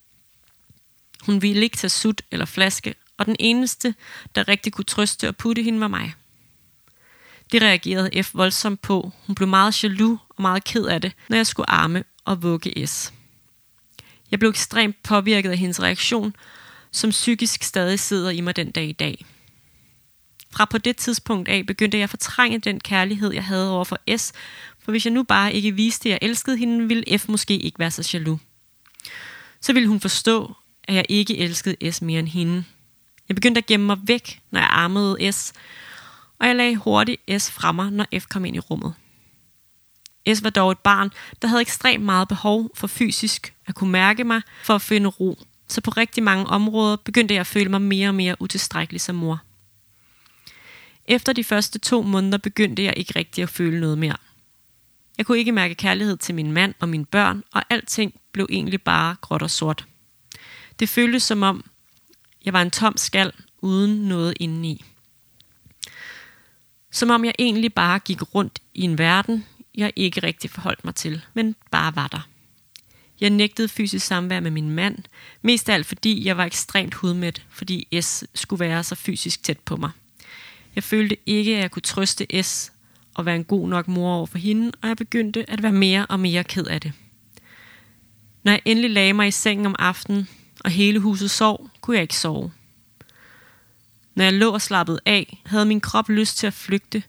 Hun 1.23 1.42
ville 1.42 1.62
ikke 1.62 1.77
tage 1.77 1.90
sut 1.90 2.23
eller 2.31 2.47
flaske, 2.47 2.95
og 3.18 3.26
den 3.26 3.37
eneste, 3.38 3.94
der 4.35 4.48
rigtig 4.48 4.72
kunne 4.72 4.85
trøste 4.85 5.29
og 5.29 5.37
putte 5.37 5.62
hende, 5.62 5.81
var 5.81 5.88
mig. 5.88 6.14
Det 7.52 7.62
reagerede 7.62 8.22
F 8.22 8.35
voldsomt 8.35 8.83
på. 8.83 9.12
Hun 9.26 9.35
blev 9.35 9.48
meget 9.48 9.85
jaloux 9.85 10.18
og 10.29 10.42
meget 10.42 10.64
ked 10.64 10.85
af 10.85 11.00
det, 11.00 11.12
når 11.29 11.37
jeg 11.37 11.46
skulle 11.46 11.70
arme 11.70 12.05
og 12.24 12.42
vugge 12.42 12.87
S. 12.87 13.12
Jeg 14.31 14.38
blev 14.38 14.50
ekstremt 14.50 15.02
påvirket 15.02 15.50
af 15.50 15.59
hendes 15.59 15.83
reaktion, 15.83 16.37
som 16.90 17.11
psykisk 17.11 17.62
stadig 17.62 18.00
sidder 18.00 18.31
i 18.31 18.40
mig 18.40 18.57
den 18.57 18.70
dag 18.70 18.85
i 18.85 18.92
dag. 18.92 19.26
Fra 20.50 20.64
på 20.64 20.79
det 20.79 20.96
tidspunkt 20.96 21.48
af 21.48 21.66
begyndte 21.66 21.98
jeg 21.98 22.05
at 22.05 22.11
fortrænge 22.11 22.59
den 22.59 22.81
kærlighed, 22.81 23.33
jeg 23.33 23.44
havde 23.44 23.70
over 23.70 23.85
for 23.85 24.16
S, 24.16 24.33
for 24.79 24.90
hvis 24.90 25.05
jeg 25.05 25.12
nu 25.12 25.22
bare 25.22 25.52
ikke 25.52 25.72
viste, 25.72 26.09
at 26.09 26.11
jeg 26.11 26.18
elskede 26.22 26.57
hende, 26.57 26.88
ville 26.88 27.18
F 27.18 27.29
måske 27.29 27.59
ikke 27.59 27.79
være 27.79 27.90
så 27.90 28.11
jaloux. 28.14 28.40
Så 29.61 29.72
ville 29.72 29.88
hun 29.88 30.00
forstå, 30.00 30.55
at 30.85 30.94
jeg 30.94 31.07
ikke 31.09 31.38
elskede 31.38 31.92
S 31.92 32.02
mere 32.02 32.18
end 32.18 32.29
hende, 32.29 32.64
jeg 33.29 33.35
begyndte 33.35 33.59
at 33.59 33.67
gemme 33.67 33.87
mig 33.87 33.99
væk, 34.07 34.41
når 34.51 34.61
jeg 34.61 34.69
armede 34.71 35.33
S, 35.33 35.53
og 36.39 36.47
jeg 36.47 36.57
lagde 36.57 36.77
hurtigt 36.77 37.43
S 37.43 37.51
fra 37.51 37.73
mig, 37.73 37.91
når 37.91 38.07
F 38.19 38.27
kom 38.27 38.45
ind 38.45 38.57
i 38.57 38.59
rummet. 38.59 38.95
S 40.35 40.43
var 40.43 40.51
dog 40.51 40.73
et 40.73 40.79
barn, 40.79 41.11
der 41.43 41.49
havde 41.49 41.61
ekstremt 41.61 42.05
meget 42.05 42.29
behov 42.29 42.71
for 42.75 42.87
fysisk 42.87 43.55
at 43.67 43.75
kunne 43.75 43.93
mærke 43.93 44.25
mig 44.25 44.43
for 44.65 44.75
at 44.75 44.83
finde 44.83 45.09
ro, 45.09 45.39
så 45.69 45.81
på 45.81 45.91
rigtig 45.91 46.23
mange 46.23 46.47
områder 46.47 46.97
begyndte 46.97 47.35
jeg 47.35 47.41
at 47.41 47.47
føle 47.47 47.71
mig 47.71 47.83
mere 47.83 48.09
og 48.09 48.15
mere 48.15 48.37
utilstrækkelig 48.41 49.01
som 49.01 49.15
mor. 49.15 49.41
Efter 51.05 51.33
de 51.33 51.45
første 51.45 51.79
to 51.79 52.03
måneder 52.03 52.39
begyndte 52.39 52.85
jeg 52.85 52.95
ikke 52.97 53.12
rigtig 53.17 53.43
at 53.43 53.49
føle 53.49 53.81
noget 53.81 53.99
mere. 53.99 54.17
Jeg 55.19 55.27
kunne 55.27 55.39
ikke 55.39 55.53
mærke 55.53 55.75
kærlighed 55.75 56.17
til 56.17 56.35
min 56.35 56.53
mand 56.53 56.75
og 56.81 56.89
mine 56.89 57.05
børn, 57.07 57.43
og 57.53 57.62
alting 57.71 58.15
blev 58.33 58.47
egentlig 58.51 58.83
bare 58.83 59.17
gråt 59.21 59.43
og 59.43 59.51
sort. 59.51 59.87
Det 60.79 60.89
føltes 60.89 61.23
som 61.23 61.43
om, 61.43 61.65
jeg 62.46 62.52
var 62.52 62.62
en 62.62 62.70
tom 62.70 62.96
skal 62.96 63.32
uden 63.59 64.09
noget 64.09 64.35
indeni. 64.40 64.85
Som 66.90 67.11
om 67.11 67.24
jeg 67.24 67.35
egentlig 67.38 67.74
bare 67.74 67.98
gik 67.98 68.35
rundt 68.35 68.59
i 68.74 68.82
en 68.82 68.98
verden, 68.98 69.46
jeg 69.74 69.92
ikke 69.96 70.22
rigtig 70.22 70.50
forholdt 70.50 70.85
mig 70.85 70.94
til, 70.94 71.24
men 71.35 71.56
bare 71.70 71.96
var 71.96 72.09
der. 72.09 72.28
Jeg 73.20 73.30
nægtede 73.30 73.68
fysisk 73.68 74.06
samvær 74.06 74.40
med 74.40 74.50
min 74.50 74.70
mand, 74.70 74.98
mest 75.42 75.68
af 75.68 75.74
alt 75.74 75.87
fordi 75.87 76.26
jeg 76.26 76.37
var 76.37 76.44
ekstremt 76.44 76.94
hudmæt, 76.94 77.46
fordi 77.50 78.00
S 78.00 78.24
skulle 78.35 78.61
være 78.61 78.85
så 78.85 78.94
fysisk 78.94 79.42
tæt 79.42 79.59
på 79.59 79.76
mig. 79.76 79.90
Jeg 80.74 80.85
følte 80.85 81.16
ikke, 81.26 81.56
at 81.56 81.61
jeg 81.61 81.70
kunne 81.70 81.82
trøste 81.82 82.42
S 82.42 82.72
og 83.14 83.26
være 83.26 83.37
en 83.37 83.44
god 83.44 83.68
nok 83.68 83.88
mor 83.88 84.14
over 84.14 84.26
for 84.26 84.38
hende, 84.38 84.72
og 84.82 84.88
jeg 84.88 84.96
begyndte 84.96 85.50
at 85.50 85.62
være 85.62 85.72
mere 85.72 86.06
og 86.06 86.20
mere 86.20 86.44
ked 86.44 86.64
af 86.64 86.80
det. 86.80 86.92
Når 88.42 88.52
jeg 88.52 88.61
endelig 88.64 88.90
lagde 88.90 89.12
mig 89.12 89.28
i 89.28 89.30
sengen 89.30 89.66
om 89.66 89.76
aftenen, 89.78 90.28
og 90.66 90.72
hele 90.72 90.98
huset 90.98 91.31
sov, 91.31 91.70
kunne 91.81 91.96
jeg 91.96 92.02
ikke 92.02 92.16
sove. 92.16 92.52
Når 94.14 94.24
jeg 94.24 94.33
lå 94.33 94.50
og 94.50 94.62
slappede 94.62 95.00
af, 95.07 95.42
havde 95.46 95.64
min 95.66 95.81
krop 95.81 96.09
lyst 96.09 96.38
til 96.38 96.46
at 96.46 96.55
flygte, 96.55 97.02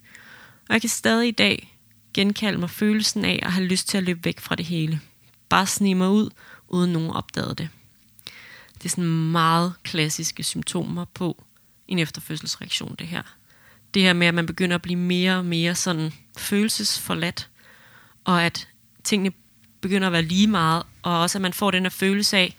og 0.69 0.73
jeg 0.73 0.81
kan 0.81 0.89
stadig 0.89 1.27
i 1.27 1.31
dag 1.31 1.77
genkalde 2.13 2.57
mig 2.57 2.69
følelsen 2.69 3.25
af 3.25 3.39
at 3.43 3.51
have 3.51 3.65
lyst 3.65 3.87
til 3.87 3.97
at 3.97 4.03
løbe 4.03 4.25
væk 4.25 4.39
fra 4.39 4.55
det 4.55 4.65
hele. 4.65 5.01
Bare 5.49 5.65
snige 5.65 5.95
mig 5.95 6.09
ud, 6.09 6.29
uden 6.67 6.93
nogen 6.93 7.09
opdagede 7.09 7.55
det. 7.55 7.69
Det 8.73 8.85
er 8.85 8.89
sådan 8.89 9.31
meget 9.31 9.73
klassiske 9.83 10.43
symptomer 10.43 11.05
på 11.05 11.43
en 11.87 11.99
efterfødselsreaktion, 11.99 12.95
det 12.99 13.07
her. 13.07 13.21
Det 13.93 14.01
her 14.01 14.13
med, 14.13 14.27
at 14.27 14.33
man 14.33 14.45
begynder 14.45 14.75
at 14.75 14.81
blive 14.81 14.99
mere 14.99 15.37
og 15.37 15.45
mere 15.45 15.75
sådan 15.75 16.13
følelsesforladt, 16.37 17.49
og 18.23 18.43
at 18.43 18.67
tingene 19.03 19.31
begynder 19.81 20.07
at 20.07 20.13
være 20.13 20.21
lige 20.21 20.47
meget, 20.47 20.83
og 21.01 21.19
også 21.19 21.37
at 21.37 21.41
man 21.41 21.53
får 21.53 21.71
den 21.71 21.83
her 21.83 21.89
følelse 21.89 22.37
af, 22.37 22.55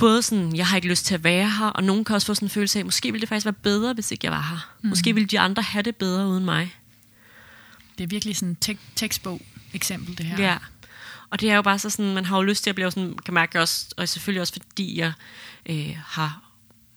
både 0.00 0.22
sådan, 0.22 0.56
jeg 0.56 0.66
har 0.66 0.76
ikke 0.76 0.88
lyst 0.88 1.06
til 1.06 1.14
at 1.14 1.24
være 1.24 1.50
her, 1.50 1.66
og 1.66 1.84
nogen 1.84 2.04
kan 2.04 2.14
også 2.14 2.26
få 2.26 2.34
sådan 2.34 2.46
en 2.46 2.50
følelse 2.50 2.78
af, 2.78 2.84
måske 2.84 3.12
ville 3.12 3.20
det 3.20 3.28
faktisk 3.28 3.46
være 3.46 3.52
bedre, 3.52 3.92
hvis 3.92 4.10
ikke 4.10 4.24
jeg 4.24 4.32
var 4.32 4.40
her. 4.50 4.70
Mm. 4.82 4.88
Måske 4.88 5.14
ville 5.14 5.26
de 5.26 5.40
andre 5.40 5.62
have 5.62 5.82
det 5.82 5.96
bedre 5.96 6.26
uden 6.26 6.44
mig. 6.44 6.74
Det 7.98 8.04
er 8.04 8.08
virkelig 8.08 8.36
sådan 8.36 8.52
et 8.52 8.58
tek- 8.60 8.96
tekstbog 8.96 9.40
eksempel, 9.74 10.18
det 10.18 10.26
her. 10.26 10.44
Ja. 10.44 10.56
Og 11.30 11.40
det 11.40 11.50
er 11.50 11.56
jo 11.56 11.62
bare 11.62 11.78
så 11.78 11.90
sådan, 11.90 12.14
man 12.14 12.24
har 12.24 12.36
jo 12.36 12.42
lyst 12.42 12.62
til 12.62 12.70
at 12.70 12.74
blive 12.74 12.90
sådan, 12.90 13.14
kan 13.24 13.34
mærke 13.34 13.60
også, 13.60 13.86
og 13.96 14.08
selvfølgelig 14.08 14.40
også 14.40 14.52
fordi 14.52 14.98
jeg 14.98 15.12
øh, 15.66 15.96
har 16.06 16.42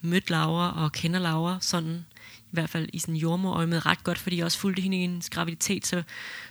mødt 0.02 0.30
Laura 0.30 0.84
og 0.84 0.92
kender 0.92 1.20
Laura 1.20 1.58
sådan, 1.62 2.06
i 2.38 2.52
hvert 2.52 2.70
fald 2.70 2.90
i 2.94 3.00
sådan 3.00 3.16
jordmor 3.16 3.66
med 3.66 3.86
ret 3.86 4.04
godt, 4.04 4.18
fordi 4.18 4.38
jeg 4.38 4.46
også 4.46 4.60
fulgte 4.60 4.82
hende 4.82 4.98
i 4.98 5.02
hendes 5.02 5.30
graviditet, 5.30 5.88
så, 5.88 6.04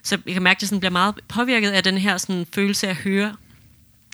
så 0.02 0.18
jeg 0.26 0.34
kan 0.34 0.42
mærke, 0.42 0.58
at 0.58 0.62
jeg 0.62 0.68
sådan 0.68 0.80
bliver 0.80 0.90
meget 0.92 1.20
påvirket 1.28 1.70
af 1.70 1.84
den 1.84 1.98
her 1.98 2.18
sådan, 2.18 2.46
følelse 2.54 2.86
af 2.86 2.90
at 2.90 2.96
høre 2.96 3.36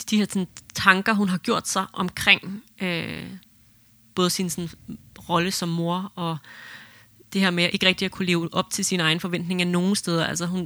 de 0.05 0.17
her 0.17 0.27
sådan, 0.29 0.49
tanker, 0.75 1.13
hun 1.13 1.29
har 1.29 1.39
gjort 1.39 1.69
sig 1.69 1.87
omkring 1.93 2.63
øh, 2.83 3.27
både 4.15 4.31
sin 4.31 4.51
sådan, 4.51 4.71
rolle 5.29 5.51
som 5.51 5.69
mor 5.69 6.13
og 6.15 6.39
det 7.33 7.41
her 7.41 7.51
med 7.51 7.69
ikke 7.73 7.87
rigtig 7.87 8.07
at 8.07 8.13
kunne 8.13 8.27
leve 8.27 8.49
op 8.55 8.71
til 8.71 8.85
sine 8.85 9.03
egne 9.03 9.21
forventninger 9.21 9.65
nogen 9.65 9.97
steder. 9.97 10.27
Altså 10.27 10.47
hun, 10.47 10.61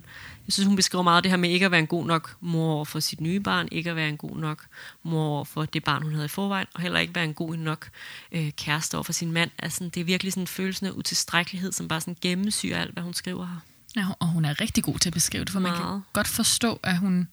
jeg 0.46 0.52
synes, 0.52 0.66
hun 0.66 0.76
beskriver 0.76 1.02
meget 1.02 1.24
det 1.24 1.30
her 1.30 1.36
med 1.36 1.50
ikke 1.50 1.64
at 1.66 1.70
være 1.70 1.80
en 1.80 1.86
god 1.86 2.06
nok 2.06 2.36
mor 2.40 2.74
over 2.74 2.84
for 2.84 3.00
sit 3.00 3.20
nye 3.20 3.40
barn, 3.40 3.68
ikke 3.72 3.90
at 3.90 3.96
være 3.96 4.08
en 4.08 4.16
god 4.16 4.36
nok 4.36 4.66
mor 5.02 5.26
over 5.26 5.44
for 5.44 5.64
det 5.64 5.84
barn, 5.84 6.02
hun 6.02 6.12
havde 6.12 6.24
i 6.24 6.28
forvejen, 6.28 6.66
og 6.74 6.80
heller 6.80 7.00
ikke 7.00 7.14
være 7.14 7.24
en 7.24 7.34
god 7.34 7.56
nok 7.56 7.88
øh, 8.32 8.50
kæreste 8.50 8.94
over 8.94 9.02
for 9.02 9.12
sin 9.12 9.32
mand. 9.32 9.50
Altså, 9.58 9.84
det 9.84 10.00
er 10.00 10.04
virkelig 10.04 10.32
sådan 10.32 10.42
en 10.42 10.46
følelse 10.46 10.86
af 10.86 10.90
utilstrækkelighed, 10.90 11.72
som 11.72 11.88
bare 11.88 12.00
sådan 12.00 12.16
gennemsyrer 12.20 12.80
alt, 12.80 12.92
hvad 12.92 13.02
hun 13.02 13.14
skriver 13.14 13.46
her. 13.46 13.56
Ja, 13.96 14.06
og 14.18 14.28
hun 14.28 14.44
er 14.44 14.60
rigtig 14.60 14.84
god 14.84 14.98
til 14.98 15.08
at 15.08 15.14
beskrive 15.14 15.44
det, 15.44 15.50
for 15.50 15.60
man 15.60 15.72
kan 15.72 15.84
Meget. 15.84 16.02
godt 16.12 16.28
forstå, 16.28 16.80
at 16.82 16.98
hun 16.98 17.28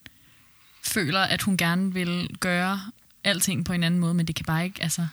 føler, 0.83 1.19
at 1.19 1.41
hun 1.41 1.57
gerne 1.57 1.93
vil 1.93 2.29
gøre 2.39 2.81
alting 3.23 3.65
på 3.65 3.73
en 3.73 3.83
anden 3.83 3.99
måde, 3.99 4.13
men 4.13 4.27
det 4.27 4.35
kan 4.35 4.45
bare 4.45 4.65
ikke, 4.65 4.83
altså, 4.83 5.07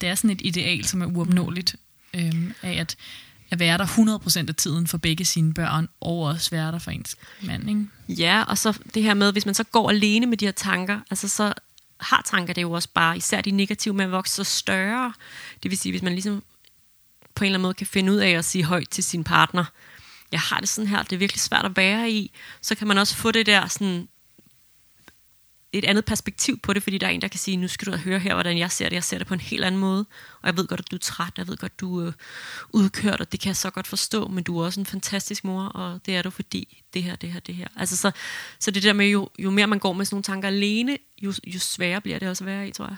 det 0.00 0.08
er 0.08 0.14
sådan 0.14 0.30
et 0.30 0.40
ideal, 0.44 0.84
som 0.84 1.02
er 1.02 1.06
uopnåeligt, 1.06 1.76
øhm, 2.14 2.54
af 2.62 2.72
at, 2.72 2.96
at 3.50 3.58
være 3.58 3.78
der 3.78 3.86
100% 4.44 4.48
af 4.48 4.54
tiden 4.54 4.86
for 4.86 4.98
begge 4.98 5.24
sine 5.24 5.54
børn, 5.54 5.88
og 6.00 6.18
også 6.18 6.50
være 6.50 6.72
der 6.72 6.78
for 6.78 6.90
ens 6.90 7.16
mand, 7.42 7.68
ikke? 7.68 7.86
Ja, 8.22 8.42
og 8.42 8.58
så 8.58 8.78
det 8.94 9.02
her 9.02 9.14
med, 9.14 9.32
hvis 9.32 9.46
man 9.46 9.54
så 9.54 9.64
går 9.64 9.90
alene 9.90 10.26
med 10.26 10.36
de 10.36 10.44
her 10.44 10.52
tanker, 10.52 11.00
altså 11.10 11.28
så 11.28 11.54
har 12.00 12.22
tanker 12.26 12.54
det 12.54 12.62
jo 12.62 12.72
også 12.72 12.88
bare, 12.94 13.16
især 13.16 13.40
de 13.40 13.50
negative, 13.50 13.94
man 13.94 14.12
vokser 14.12 14.44
så 14.44 14.56
større. 14.58 15.12
Det 15.62 15.70
vil 15.70 15.78
sige, 15.78 15.92
hvis 15.92 16.02
man 16.02 16.12
ligesom 16.12 16.42
på 17.34 17.44
en 17.44 17.46
eller 17.46 17.56
anden 17.56 17.62
måde 17.62 17.74
kan 17.74 17.86
finde 17.86 18.12
ud 18.12 18.16
af 18.16 18.30
at 18.30 18.44
sige 18.44 18.64
højt 18.64 18.88
til 18.88 19.04
sin 19.04 19.24
partner, 19.24 19.64
jeg 20.32 20.40
har 20.40 20.60
det 20.60 20.68
sådan 20.68 20.88
her, 20.88 21.02
det 21.02 21.12
er 21.12 21.18
virkelig 21.18 21.40
svært 21.40 21.64
at 21.64 21.76
være 21.76 22.10
i, 22.10 22.32
så 22.60 22.74
kan 22.74 22.86
man 22.86 22.98
også 22.98 23.16
få 23.16 23.30
det 23.30 23.46
der 23.46 23.66
sådan 23.66 24.08
et 25.72 25.84
andet 25.84 26.04
perspektiv 26.04 26.60
på 26.60 26.72
det, 26.72 26.82
fordi 26.82 26.98
der 26.98 27.06
er 27.06 27.10
en, 27.10 27.22
der 27.22 27.28
kan 27.28 27.40
sige, 27.40 27.56
nu 27.56 27.68
skal 27.68 27.92
du 27.92 27.96
høre 27.96 28.18
her, 28.18 28.34
hvordan 28.34 28.58
jeg 28.58 28.70
ser 28.70 28.88
det. 28.88 28.96
Jeg 28.96 29.04
ser 29.04 29.18
det 29.18 29.26
på 29.26 29.34
en 29.34 29.40
helt 29.40 29.64
anden 29.64 29.80
måde, 29.80 30.06
og 30.42 30.46
jeg 30.46 30.56
ved 30.56 30.66
godt, 30.66 30.80
at 30.80 30.90
du 30.90 30.96
er 30.96 31.00
træt, 31.00 31.32
jeg 31.36 31.48
ved 31.48 31.56
godt, 31.56 31.72
at 31.72 31.80
du 31.80 32.00
er 32.00 32.06
øh, 32.06 32.12
udkørt, 32.70 33.20
og 33.20 33.32
det 33.32 33.40
kan 33.40 33.48
jeg 33.48 33.56
så 33.56 33.70
godt 33.70 33.86
forstå, 33.86 34.28
men 34.28 34.44
du 34.44 34.58
er 34.58 34.64
også 34.64 34.80
en 34.80 34.86
fantastisk 34.86 35.44
mor, 35.44 35.64
og 35.64 36.00
det 36.06 36.16
er 36.16 36.22
du, 36.22 36.30
fordi 36.30 36.82
det 36.94 37.02
her, 37.02 37.16
det 37.16 37.32
her, 37.32 37.40
det 37.40 37.54
her. 37.54 37.68
Altså 37.76 37.96
så, 37.96 38.10
så 38.58 38.70
det 38.70 38.82
der 38.82 38.92
med, 38.92 39.06
jo, 39.08 39.28
jo 39.38 39.50
mere 39.50 39.66
man 39.66 39.78
går 39.78 39.92
med 39.92 40.04
sådan 40.04 40.14
nogle 40.14 40.24
tanker 40.24 40.48
alene, 40.48 40.98
jo, 41.22 41.34
jo 41.46 41.58
sværere 41.58 42.00
bliver 42.00 42.18
det 42.18 42.28
også 42.28 42.44
at 42.44 42.46
være 42.46 42.68
i, 42.68 42.72
tror 42.72 42.86
jeg. 42.86 42.96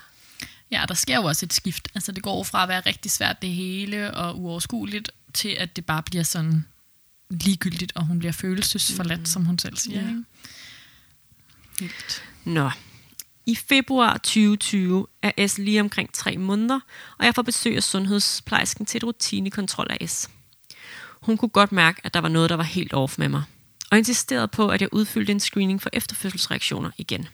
Ja, 0.70 0.84
der 0.88 0.94
sker 0.94 1.16
jo 1.16 1.24
også 1.24 1.46
et 1.46 1.52
skift. 1.52 1.88
Altså, 1.94 2.12
det 2.12 2.22
går 2.22 2.44
fra 2.44 2.62
at 2.62 2.68
være 2.68 2.80
rigtig 2.80 3.10
svært 3.10 3.42
det 3.42 3.50
hele 3.50 4.14
og 4.14 4.40
uoverskueligt, 4.40 5.10
til 5.34 5.48
at 5.48 5.76
det 5.76 5.86
bare 5.86 6.02
bliver 6.02 6.24
sådan 6.24 6.64
ligegyldigt, 7.30 7.92
og 7.94 8.06
hun 8.06 8.18
bliver 8.18 8.32
følelsesforladt, 8.32 9.20
mm. 9.20 9.26
som 9.26 9.44
hun 9.44 9.58
selv 9.58 9.76
siger. 9.76 10.00
Ja. 10.00 10.06
Ja. 10.06 10.14
Vildt. 11.78 12.24
Nå. 12.44 12.70
I 13.46 13.54
februar 13.54 14.12
2020 14.16 15.06
er 15.22 15.46
S 15.46 15.58
lige 15.58 15.80
omkring 15.80 16.12
tre 16.12 16.36
måneder, 16.36 16.80
og 17.18 17.26
jeg 17.26 17.34
får 17.34 17.42
besøg 17.42 17.76
af 17.76 17.82
sundhedsplejersken 17.82 18.86
til 18.86 18.98
et 18.98 19.04
rutinekontrol 19.04 19.86
af 19.90 20.08
S. 20.08 20.30
Hun 21.22 21.36
kunne 21.36 21.48
godt 21.48 21.72
mærke, 21.72 22.00
at 22.04 22.14
der 22.14 22.20
var 22.20 22.28
noget, 22.28 22.50
der 22.50 22.56
var 22.56 22.62
helt 22.62 22.92
off 22.92 23.18
med 23.18 23.28
mig, 23.28 23.42
og 23.90 23.98
insisterede 23.98 24.48
på, 24.48 24.68
at 24.68 24.80
jeg 24.80 24.88
udfyldte 24.92 25.32
en 25.32 25.40
screening 25.40 25.82
for 25.82 25.90
efterfødselsreaktioner 25.92 26.90
igen. 26.98 27.28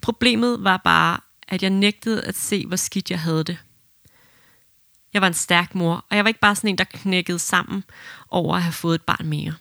Problemet 0.00 0.64
var 0.64 0.76
bare, 0.76 1.20
at 1.48 1.62
jeg 1.62 1.70
nægtede 1.70 2.24
at 2.24 2.36
se, 2.36 2.66
hvor 2.66 2.76
skidt 2.76 3.10
jeg 3.10 3.20
havde 3.20 3.44
det. 3.44 3.58
Jeg 5.12 5.22
var 5.22 5.26
en 5.26 5.34
stærk 5.34 5.74
mor, 5.74 6.06
og 6.10 6.16
jeg 6.16 6.24
var 6.24 6.28
ikke 6.28 6.40
bare 6.40 6.56
sådan 6.56 6.70
en, 6.70 6.78
der 6.78 6.84
knækkede 6.84 7.38
sammen 7.38 7.84
over 8.28 8.56
at 8.56 8.62
have 8.62 8.72
fået 8.72 8.94
et 8.94 9.02
barn 9.02 9.26
mere. 9.26 9.54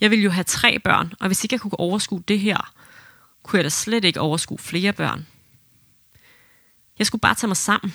Jeg 0.00 0.10
ville 0.10 0.24
jo 0.24 0.30
have 0.30 0.44
tre 0.44 0.78
børn, 0.78 1.12
og 1.20 1.26
hvis 1.26 1.44
ikke 1.44 1.54
jeg 1.54 1.60
kunne 1.60 1.80
overskue 1.80 2.22
det 2.28 2.40
her, 2.40 2.74
kunne 3.42 3.56
jeg 3.56 3.64
da 3.64 3.68
slet 3.68 4.04
ikke 4.04 4.20
overskue 4.20 4.58
flere 4.58 4.92
børn. 4.92 5.26
Jeg 6.98 7.06
skulle 7.06 7.20
bare 7.20 7.34
tage 7.34 7.48
mig 7.48 7.56
sammen. 7.56 7.94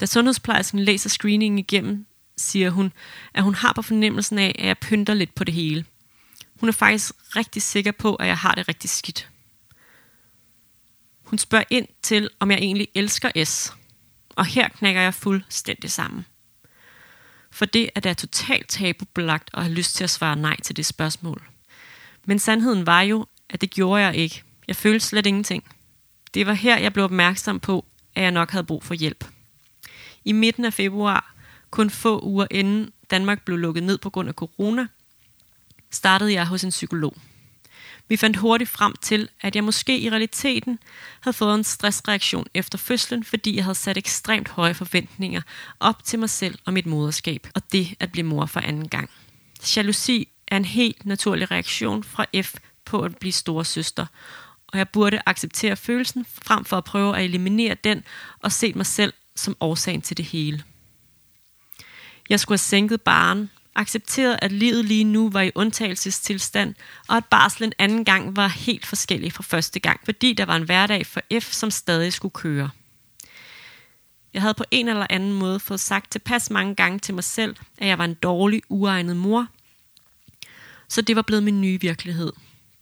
Da 0.00 0.06
sundhedsplejersken 0.06 0.80
læser 0.80 1.08
screeningen 1.08 1.58
igennem, 1.58 2.06
siger 2.36 2.70
hun, 2.70 2.92
at 3.34 3.42
hun 3.42 3.54
har 3.54 3.72
på 3.72 3.82
fornemmelsen 3.82 4.38
af, 4.38 4.56
at 4.58 4.66
jeg 4.66 4.78
pynter 4.78 5.14
lidt 5.14 5.34
på 5.34 5.44
det 5.44 5.54
hele. 5.54 5.84
Hun 6.60 6.68
er 6.68 6.72
faktisk 6.72 7.12
rigtig 7.36 7.62
sikker 7.62 7.92
på, 7.92 8.14
at 8.14 8.26
jeg 8.26 8.38
har 8.38 8.54
det 8.54 8.68
rigtig 8.68 8.90
skidt. 8.90 9.30
Hun 11.22 11.38
spørger 11.38 11.64
ind 11.70 11.88
til, 12.02 12.30
om 12.40 12.50
jeg 12.50 12.58
egentlig 12.58 12.88
elsker 12.94 13.44
S. 13.44 13.72
Og 14.28 14.46
her 14.46 14.68
knækker 14.68 15.00
jeg 15.00 15.14
fuldstændig 15.14 15.90
sammen. 15.90 16.26
For 17.56 17.64
det 17.64 17.90
er 17.94 18.14
totalt 18.14 18.68
tabubelagt 18.68 19.50
at 19.54 19.62
have 19.62 19.74
lyst 19.74 19.96
til 19.96 20.04
at 20.04 20.10
svare 20.10 20.36
nej 20.36 20.56
til 20.60 20.76
det 20.76 20.86
spørgsmål. 20.86 21.42
Men 22.24 22.38
sandheden 22.38 22.86
var 22.86 23.00
jo, 23.00 23.26
at 23.50 23.60
det 23.60 23.70
gjorde 23.70 24.02
jeg 24.02 24.16
ikke. 24.16 24.42
Jeg 24.68 24.76
følte 24.76 25.06
slet 25.06 25.26
ingenting. 25.26 25.64
Det 26.34 26.46
var 26.46 26.52
her, 26.52 26.78
jeg 26.78 26.92
blev 26.92 27.04
opmærksom 27.04 27.60
på, 27.60 27.84
at 28.14 28.22
jeg 28.22 28.30
nok 28.30 28.50
havde 28.50 28.64
brug 28.64 28.84
for 28.84 28.94
hjælp. 28.94 29.24
I 30.24 30.32
midten 30.32 30.64
af 30.64 30.72
februar, 30.72 31.34
kun 31.70 31.90
få 31.90 32.20
uger 32.24 32.46
inden 32.50 32.92
Danmark 33.10 33.44
blev 33.44 33.58
lukket 33.58 33.82
ned 33.82 33.98
på 33.98 34.10
grund 34.10 34.28
af 34.28 34.34
corona, 34.34 34.86
startede 35.90 36.32
jeg 36.32 36.46
hos 36.46 36.64
en 36.64 36.70
psykolog. 36.70 37.16
Vi 38.08 38.16
fandt 38.16 38.36
hurtigt 38.36 38.70
frem 38.70 38.94
til, 39.02 39.28
at 39.40 39.56
jeg 39.56 39.64
måske 39.64 39.98
i 39.98 40.10
realiteten 40.10 40.78
havde 41.20 41.36
fået 41.36 41.54
en 41.54 41.64
stressreaktion 41.64 42.46
efter 42.54 42.78
fødslen, 42.78 43.24
fordi 43.24 43.56
jeg 43.56 43.64
havde 43.64 43.74
sat 43.74 43.96
ekstremt 43.96 44.48
høje 44.48 44.74
forventninger 44.74 45.42
op 45.80 46.04
til 46.04 46.18
mig 46.18 46.30
selv 46.30 46.58
og 46.64 46.72
mit 46.72 46.86
moderskab, 46.86 47.46
og 47.54 47.72
det 47.72 47.94
at 48.00 48.12
blive 48.12 48.26
mor 48.26 48.46
for 48.46 48.60
anden 48.60 48.88
gang. 48.88 49.10
Jalousi 49.76 50.28
er 50.48 50.56
en 50.56 50.64
helt 50.64 51.06
naturlig 51.06 51.50
reaktion 51.50 52.04
fra 52.04 52.26
F 52.42 52.54
på 52.84 53.00
at 53.00 53.16
blive 53.16 53.32
store 53.32 53.64
søster, 53.64 54.06
og 54.66 54.78
jeg 54.78 54.88
burde 54.88 55.22
acceptere 55.26 55.76
følelsen 55.76 56.26
frem 56.42 56.64
for 56.64 56.76
at 56.76 56.84
prøve 56.84 57.16
at 57.16 57.24
eliminere 57.24 57.76
den 57.84 58.04
og 58.42 58.52
se 58.52 58.72
mig 58.72 58.86
selv 58.86 59.12
som 59.36 59.56
årsagen 59.60 60.02
til 60.02 60.16
det 60.16 60.24
hele. 60.24 60.62
Jeg 62.28 62.40
skulle 62.40 62.54
have 62.54 62.58
sænket 62.58 63.00
baren, 63.00 63.50
accepteret, 63.76 64.38
at 64.42 64.52
livet 64.52 64.84
lige 64.84 65.04
nu 65.04 65.30
var 65.30 65.40
i 65.40 65.50
undtagelsestilstand, 65.54 66.74
og 67.08 67.16
at 67.16 67.24
barslen 67.24 67.72
anden 67.78 68.04
gang 68.04 68.36
var 68.36 68.48
helt 68.48 68.86
forskellig 68.86 69.32
fra 69.32 69.42
første 69.42 69.80
gang, 69.80 70.00
fordi 70.04 70.32
der 70.32 70.44
var 70.44 70.56
en 70.56 70.62
hverdag 70.62 71.06
for 71.06 71.20
F, 71.40 71.52
som 71.52 71.70
stadig 71.70 72.12
skulle 72.12 72.32
køre. 72.32 72.70
Jeg 74.34 74.42
havde 74.42 74.54
på 74.54 74.64
en 74.70 74.88
eller 74.88 75.06
anden 75.10 75.32
måde 75.32 75.60
fået 75.60 75.80
sagt 75.80 76.10
tilpas 76.10 76.50
mange 76.50 76.74
gange 76.74 76.98
til 76.98 77.14
mig 77.14 77.24
selv, 77.24 77.56
at 77.78 77.88
jeg 77.88 77.98
var 77.98 78.04
en 78.04 78.14
dårlig, 78.14 78.62
uegnet 78.68 79.16
mor, 79.16 79.46
så 80.88 81.02
det 81.02 81.16
var 81.16 81.22
blevet 81.22 81.42
min 81.42 81.60
nye 81.60 81.80
virkelighed. 81.80 82.32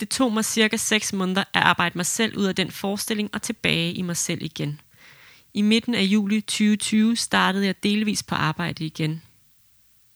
Det 0.00 0.08
tog 0.08 0.32
mig 0.32 0.44
cirka 0.44 0.76
6 0.76 1.12
måneder 1.12 1.40
at 1.40 1.62
arbejde 1.62 1.98
mig 1.98 2.06
selv 2.06 2.36
ud 2.36 2.44
af 2.44 2.54
den 2.54 2.70
forestilling 2.70 3.30
og 3.32 3.42
tilbage 3.42 3.92
i 3.92 4.02
mig 4.02 4.16
selv 4.16 4.42
igen. 4.42 4.80
I 5.54 5.62
midten 5.62 5.94
af 5.94 6.02
juli 6.02 6.40
2020 6.40 7.16
startede 7.16 7.66
jeg 7.66 7.82
delvis 7.82 8.22
på 8.22 8.34
arbejde 8.34 8.86
igen. 8.86 9.22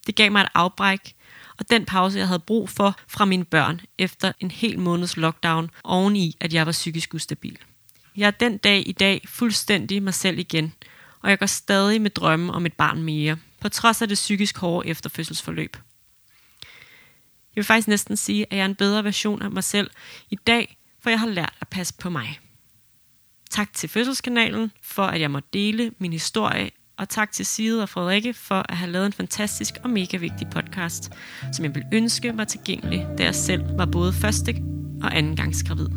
Det 0.08 0.16
gav 0.16 0.32
mig 0.32 0.40
et 0.40 0.48
afbræk, 0.54 1.14
og 1.58 1.70
den 1.70 1.84
pause, 1.84 2.18
jeg 2.18 2.26
havde 2.26 2.38
brug 2.38 2.68
for 2.68 2.96
fra 3.08 3.24
mine 3.24 3.44
børn 3.44 3.80
efter 3.98 4.32
en 4.40 4.50
hel 4.50 4.78
måneds 4.78 5.16
lockdown, 5.16 5.70
oveni 5.84 6.36
at 6.40 6.52
jeg 6.52 6.66
var 6.66 6.72
psykisk 6.72 7.14
ustabil. 7.14 7.58
Jeg 8.16 8.26
er 8.26 8.30
den 8.30 8.58
dag 8.58 8.88
i 8.88 8.92
dag 8.92 9.22
fuldstændig 9.26 10.02
mig 10.02 10.14
selv 10.14 10.38
igen, 10.38 10.74
og 11.22 11.30
jeg 11.30 11.38
går 11.38 11.46
stadig 11.46 12.02
med 12.02 12.10
drømme 12.10 12.52
om 12.52 12.66
et 12.66 12.72
barn 12.72 13.02
mere, 13.02 13.36
på 13.60 13.68
trods 13.68 14.02
af 14.02 14.08
det 14.08 14.14
psykisk 14.14 14.58
hårde 14.58 14.88
efterfødselsforløb. 14.88 15.76
Jeg 17.56 17.60
vil 17.60 17.64
faktisk 17.64 17.88
næsten 17.88 18.16
sige, 18.16 18.46
at 18.50 18.56
jeg 18.56 18.62
er 18.62 18.66
en 18.66 18.74
bedre 18.74 19.04
version 19.04 19.42
af 19.42 19.50
mig 19.50 19.64
selv 19.64 19.90
i 20.30 20.36
dag, 20.46 20.78
for 21.00 21.10
jeg 21.10 21.20
har 21.20 21.28
lært 21.28 21.54
at 21.60 21.68
passe 21.68 21.94
på 22.00 22.10
mig. 22.10 22.40
Tak 23.50 23.72
til 23.72 23.88
Fødselskanalen 23.88 24.72
for, 24.82 25.06
at 25.06 25.20
jeg 25.20 25.30
må 25.30 25.40
dele 25.52 25.92
min 25.98 26.12
historie, 26.12 26.70
og 26.98 27.08
tak 27.08 27.32
til 27.32 27.46
Side 27.46 27.82
og 27.82 27.88
Frederikke 27.88 28.34
for 28.34 28.66
at 28.68 28.76
have 28.76 28.90
lavet 28.90 29.06
en 29.06 29.12
fantastisk 29.12 29.78
og 29.84 29.90
mega 29.90 30.16
vigtig 30.16 30.48
podcast, 30.50 31.10
som 31.52 31.64
jeg 31.64 31.74
vil 31.74 31.84
ønske 31.92 32.36
var 32.36 32.44
tilgængelig, 32.44 33.06
da 33.18 33.24
jeg 33.24 33.34
selv 33.34 33.78
var 33.78 33.86
både 33.86 34.12
første 34.12 34.54
og 35.02 35.16
anden 35.16 35.36
gangs 35.36 35.62
gravid. 35.62 35.88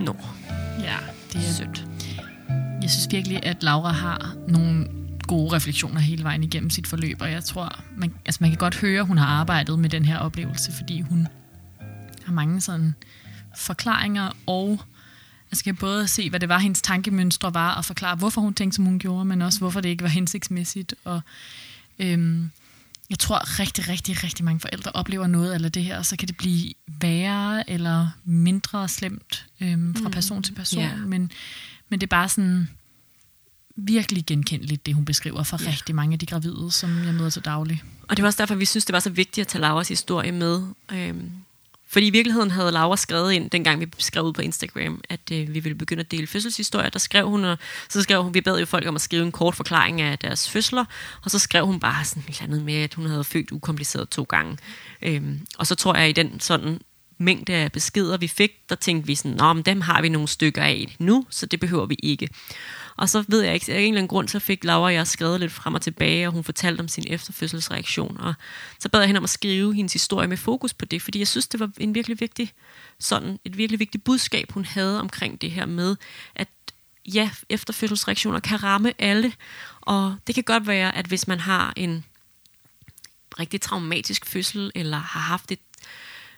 Nå, 0.00 0.16
Ja, 0.80 0.96
det 1.32 1.36
er 1.36 1.52
sødt. 1.52 1.86
Jeg 2.82 2.90
synes 2.90 3.08
virkelig, 3.10 3.46
at 3.46 3.62
Laura 3.62 3.92
har 3.92 4.34
nogle 4.48 4.86
gode 5.26 5.56
refleksioner 5.56 6.00
hele 6.00 6.24
vejen 6.24 6.42
igennem 6.42 6.70
sit 6.70 6.86
forløb, 6.86 7.16
og 7.20 7.30
jeg 7.30 7.44
tror, 7.44 7.80
man, 7.96 8.12
altså 8.26 8.38
man 8.40 8.50
kan 8.50 8.58
godt 8.58 8.80
høre, 8.80 9.00
at 9.00 9.06
hun 9.06 9.18
har 9.18 9.26
arbejdet 9.26 9.78
med 9.78 9.88
den 9.88 10.04
her 10.04 10.18
oplevelse, 10.18 10.72
fordi 10.72 11.00
hun 11.00 11.26
har 12.30 12.34
mange 12.34 12.60
sådan 12.60 12.94
forklaringer 13.56 14.30
og 14.46 14.80
Jeg 15.50 15.56
skal 15.56 15.74
både 15.74 16.08
se, 16.08 16.30
hvad 16.30 16.40
det 16.40 16.48
var, 16.48 16.58
hendes 16.58 16.82
tankemønstre 16.82 17.54
var, 17.54 17.74
og 17.74 17.84
forklare, 17.84 18.16
hvorfor 18.16 18.40
hun 18.40 18.54
tænkte, 18.54 18.76
som 18.76 18.84
hun 18.84 18.98
gjorde, 18.98 19.24
men 19.24 19.42
også, 19.42 19.58
hvorfor 19.58 19.80
det 19.80 19.88
ikke 19.88 20.02
var 20.02 20.08
hensigtsmæssigt. 20.08 20.94
Og 21.04 21.20
øhm, 21.98 22.50
jeg 23.10 23.18
tror 23.18 23.58
rigtig, 23.60 23.88
rigtig, 23.88 24.24
rigtig 24.24 24.44
mange 24.44 24.60
forældre 24.60 24.90
oplever 24.92 25.26
noget 25.26 25.64
af 25.64 25.72
det 25.72 25.84
her, 25.84 25.98
og 25.98 26.06
så 26.06 26.16
kan 26.16 26.28
det 26.28 26.36
blive 26.36 26.72
værre 26.86 27.70
eller 27.70 28.08
mindre 28.24 28.88
slemt 28.88 29.46
øhm, 29.60 29.94
fra 29.94 30.08
person 30.08 30.42
til 30.42 30.52
person. 30.52 30.82
Ja. 30.82 30.96
Men, 30.96 31.32
men 31.88 32.00
det 32.00 32.06
er 32.06 32.16
bare 32.16 32.28
sådan 32.28 32.68
virkelig 33.76 34.26
genkendeligt, 34.26 34.86
det 34.86 34.94
hun 34.94 35.04
beskriver 35.04 35.42
for 35.42 35.58
Ja. 35.62 35.70
rigtig 35.70 35.94
mange 35.94 36.12
af 36.12 36.18
de 36.18 36.26
gravide, 36.26 36.70
som 36.70 37.04
jeg 37.04 37.14
møder 37.14 37.30
til 37.30 37.44
daglig. 37.44 37.82
Og 38.08 38.16
det 38.16 38.22
var 38.22 38.28
også 38.28 38.38
derfor, 38.42 38.54
vi 38.54 38.64
synes, 38.64 38.84
det 38.84 38.92
var 38.92 39.00
så 39.00 39.10
vigtigt 39.10 39.44
at 39.44 39.48
tage 39.48 39.62
Lauras 39.62 39.88
historie 39.88 40.32
med. 40.32 40.62
Øhm, 40.92 41.30
fordi 41.92 42.06
i 42.06 42.10
virkeligheden 42.10 42.50
havde 42.50 42.72
Laura 42.72 42.96
skrevet 42.96 43.32
ind, 43.32 43.50
dengang 43.50 43.80
vi 43.80 43.86
skrev 43.98 44.22
ud 44.24 44.32
på 44.32 44.42
Instagram, 44.42 45.00
at 45.08 45.20
øh, 45.32 45.54
vi 45.54 45.60
ville 45.60 45.74
begynde 45.74 46.00
at 46.00 46.10
dele 46.10 46.26
fødselshistorier. 46.26 46.88
Der 46.88 46.98
skrev 46.98 47.28
hun, 47.28 47.44
og 47.44 47.58
så 47.88 48.02
skrev 48.02 48.22
hun, 48.22 48.34
vi 48.34 48.40
bad 48.40 48.58
jo 48.58 48.66
folk 48.66 48.86
om 48.86 48.94
at 48.94 49.00
skrive 49.00 49.24
en 49.24 49.32
kort 49.32 49.54
forklaring 49.54 50.00
af 50.00 50.18
deres 50.18 50.50
fødsler, 50.50 50.84
og 51.24 51.30
så 51.30 51.38
skrev 51.38 51.66
hun 51.66 51.80
bare 51.80 52.04
sådan 52.04 52.22
et 52.28 52.28
eller 52.28 52.42
andet 52.42 52.64
med, 52.64 52.74
at 52.74 52.94
hun 52.94 53.06
havde 53.06 53.24
født 53.24 53.52
ukompliceret 53.52 54.08
to 54.08 54.22
gange. 54.22 54.58
Øhm, 55.02 55.40
og 55.58 55.66
så 55.66 55.74
tror 55.74 55.96
jeg, 55.96 56.08
i 56.08 56.12
den 56.12 56.40
sådan 56.40 56.80
mængde 57.18 57.52
af 57.52 57.72
beskeder, 57.72 58.16
vi 58.16 58.28
fik, 58.28 58.50
der 58.68 58.74
tænkte 58.74 59.06
vi 59.06 59.14
sådan, 59.14 59.36
Nå, 59.36 59.52
men 59.52 59.62
dem 59.62 59.80
har 59.80 60.02
vi 60.02 60.08
nogle 60.08 60.28
stykker 60.28 60.62
af 60.62 60.96
nu, 60.98 61.26
så 61.30 61.46
det 61.46 61.60
behøver 61.60 61.86
vi 61.86 61.96
ikke. 62.02 62.28
Og 63.00 63.08
så 63.08 63.24
ved 63.28 63.40
jeg 63.42 63.54
ikke, 63.54 63.72
af 63.72 63.80
en 63.80 63.84
eller 63.84 63.98
anden 63.98 64.08
grund, 64.08 64.28
så 64.28 64.38
fik 64.38 64.64
Laura 64.64 64.84
og 64.84 64.94
jeg 64.94 65.06
skrevet 65.06 65.40
lidt 65.40 65.52
frem 65.52 65.74
og 65.74 65.82
tilbage, 65.82 66.26
og 66.26 66.32
hun 66.32 66.44
fortalte 66.44 66.80
om 66.80 66.88
sin 66.88 67.04
efterfødselsreaktion. 67.06 68.16
Og 68.20 68.34
så 68.78 68.88
bad 68.88 69.00
jeg 69.00 69.06
hende 69.06 69.18
om 69.18 69.24
at 69.24 69.30
skrive 69.30 69.74
hendes 69.74 69.92
historie 69.92 70.28
med 70.28 70.36
fokus 70.36 70.74
på 70.74 70.84
det, 70.84 71.02
fordi 71.02 71.18
jeg 71.18 71.28
synes, 71.28 71.48
det 71.48 71.60
var 71.60 71.70
en 71.78 71.94
virkelig 71.94 72.20
vigtig, 72.20 72.52
sådan 72.98 73.38
et 73.44 73.56
virkelig 73.56 73.80
vigtigt 73.80 74.04
budskab, 74.04 74.52
hun 74.52 74.64
havde 74.64 75.00
omkring 75.00 75.40
det 75.40 75.50
her 75.50 75.66
med, 75.66 75.96
at 76.34 76.48
ja, 77.14 77.30
efterfødselsreaktioner 77.48 78.40
kan 78.40 78.62
ramme 78.62 78.92
alle, 78.98 79.32
og 79.80 80.16
det 80.26 80.34
kan 80.34 80.44
godt 80.44 80.66
være, 80.66 80.96
at 80.96 81.06
hvis 81.06 81.28
man 81.28 81.40
har 81.40 81.72
en 81.76 82.04
rigtig 83.38 83.60
traumatisk 83.60 84.26
fødsel, 84.26 84.72
eller 84.74 84.98
har 84.98 85.20
haft 85.20 85.52
et 85.52 85.60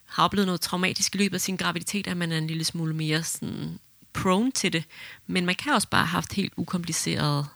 har 0.04 0.24
oplevet 0.24 0.46
noget 0.46 0.60
traumatisk 0.60 1.14
i 1.14 1.18
løbet 1.18 1.34
af 1.34 1.40
sin 1.40 1.56
graviditet, 1.56 2.06
at 2.06 2.16
man 2.16 2.32
er 2.32 2.38
en 2.38 2.46
lille 2.46 2.64
smule 2.64 2.94
mere 2.94 3.22
sådan 3.22 3.78
prone 4.12 4.50
til 4.52 4.72
det. 4.72 4.84
Men 5.26 5.46
man 5.46 5.54
kan 5.54 5.72
også 5.72 5.88
bare 5.88 6.04
have 6.06 6.10
haft 6.10 6.32
helt 6.32 6.52
ukomplicerede 6.56 7.46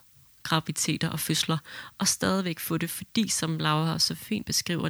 graviditeter 0.42 1.08
og 1.08 1.20
fødsler, 1.20 1.58
og 1.98 2.08
stadigvæk 2.08 2.58
få 2.60 2.78
det, 2.78 2.90
fordi, 2.90 3.28
som 3.28 3.58
Laura 3.58 3.92
også 3.92 4.06
så 4.06 4.14
fint 4.14 4.46
beskriver, 4.46 4.88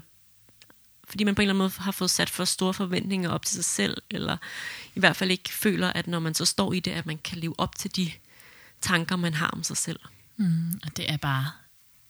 fordi 1.08 1.24
man 1.24 1.34
på 1.34 1.42
en 1.42 1.48
eller 1.48 1.52
anden 1.54 1.58
måde 1.76 1.84
har 1.84 1.92
fået 1.92 2.10
sat 2.10 2.30
for 2.30 2.44
store 2.44 2.74
forventninger 2.74 3.30
op 3.30 3.44
til 3.44 3.54
sig 3.54 3.64
selv, 3.64 4.02
eller 4.10 4.36
i 4.94 5.00
hvert 5.00 5.16
fald 5.16 5.30
ikke 5.30 5.52
føler, 5.52 5.92
at 5.92 6.06
når 6.06 6.18
man 6.18 6.34
så 6.34 6.44
står 6.44 6.72
i 6.72 6.80
det, 6.80 6.90
at 6.90 7.06
man 7.06 7.18
kan 7.18 7.38
leve 7.38 7.54
op 7.58 7.76
til 7.76 7.96
de 7.96 8.10
tanker, 8.80 9.16
man 9.16 9.34
har 9.34 9.46
om 9.48 9.62
sig 9.62 9.76
selv. 9.76 10.00
Mm, 10.36 10.80
og 10.84 10.96
det 10.96 11.10
er 11.12 11.16
bare 11.16 11.50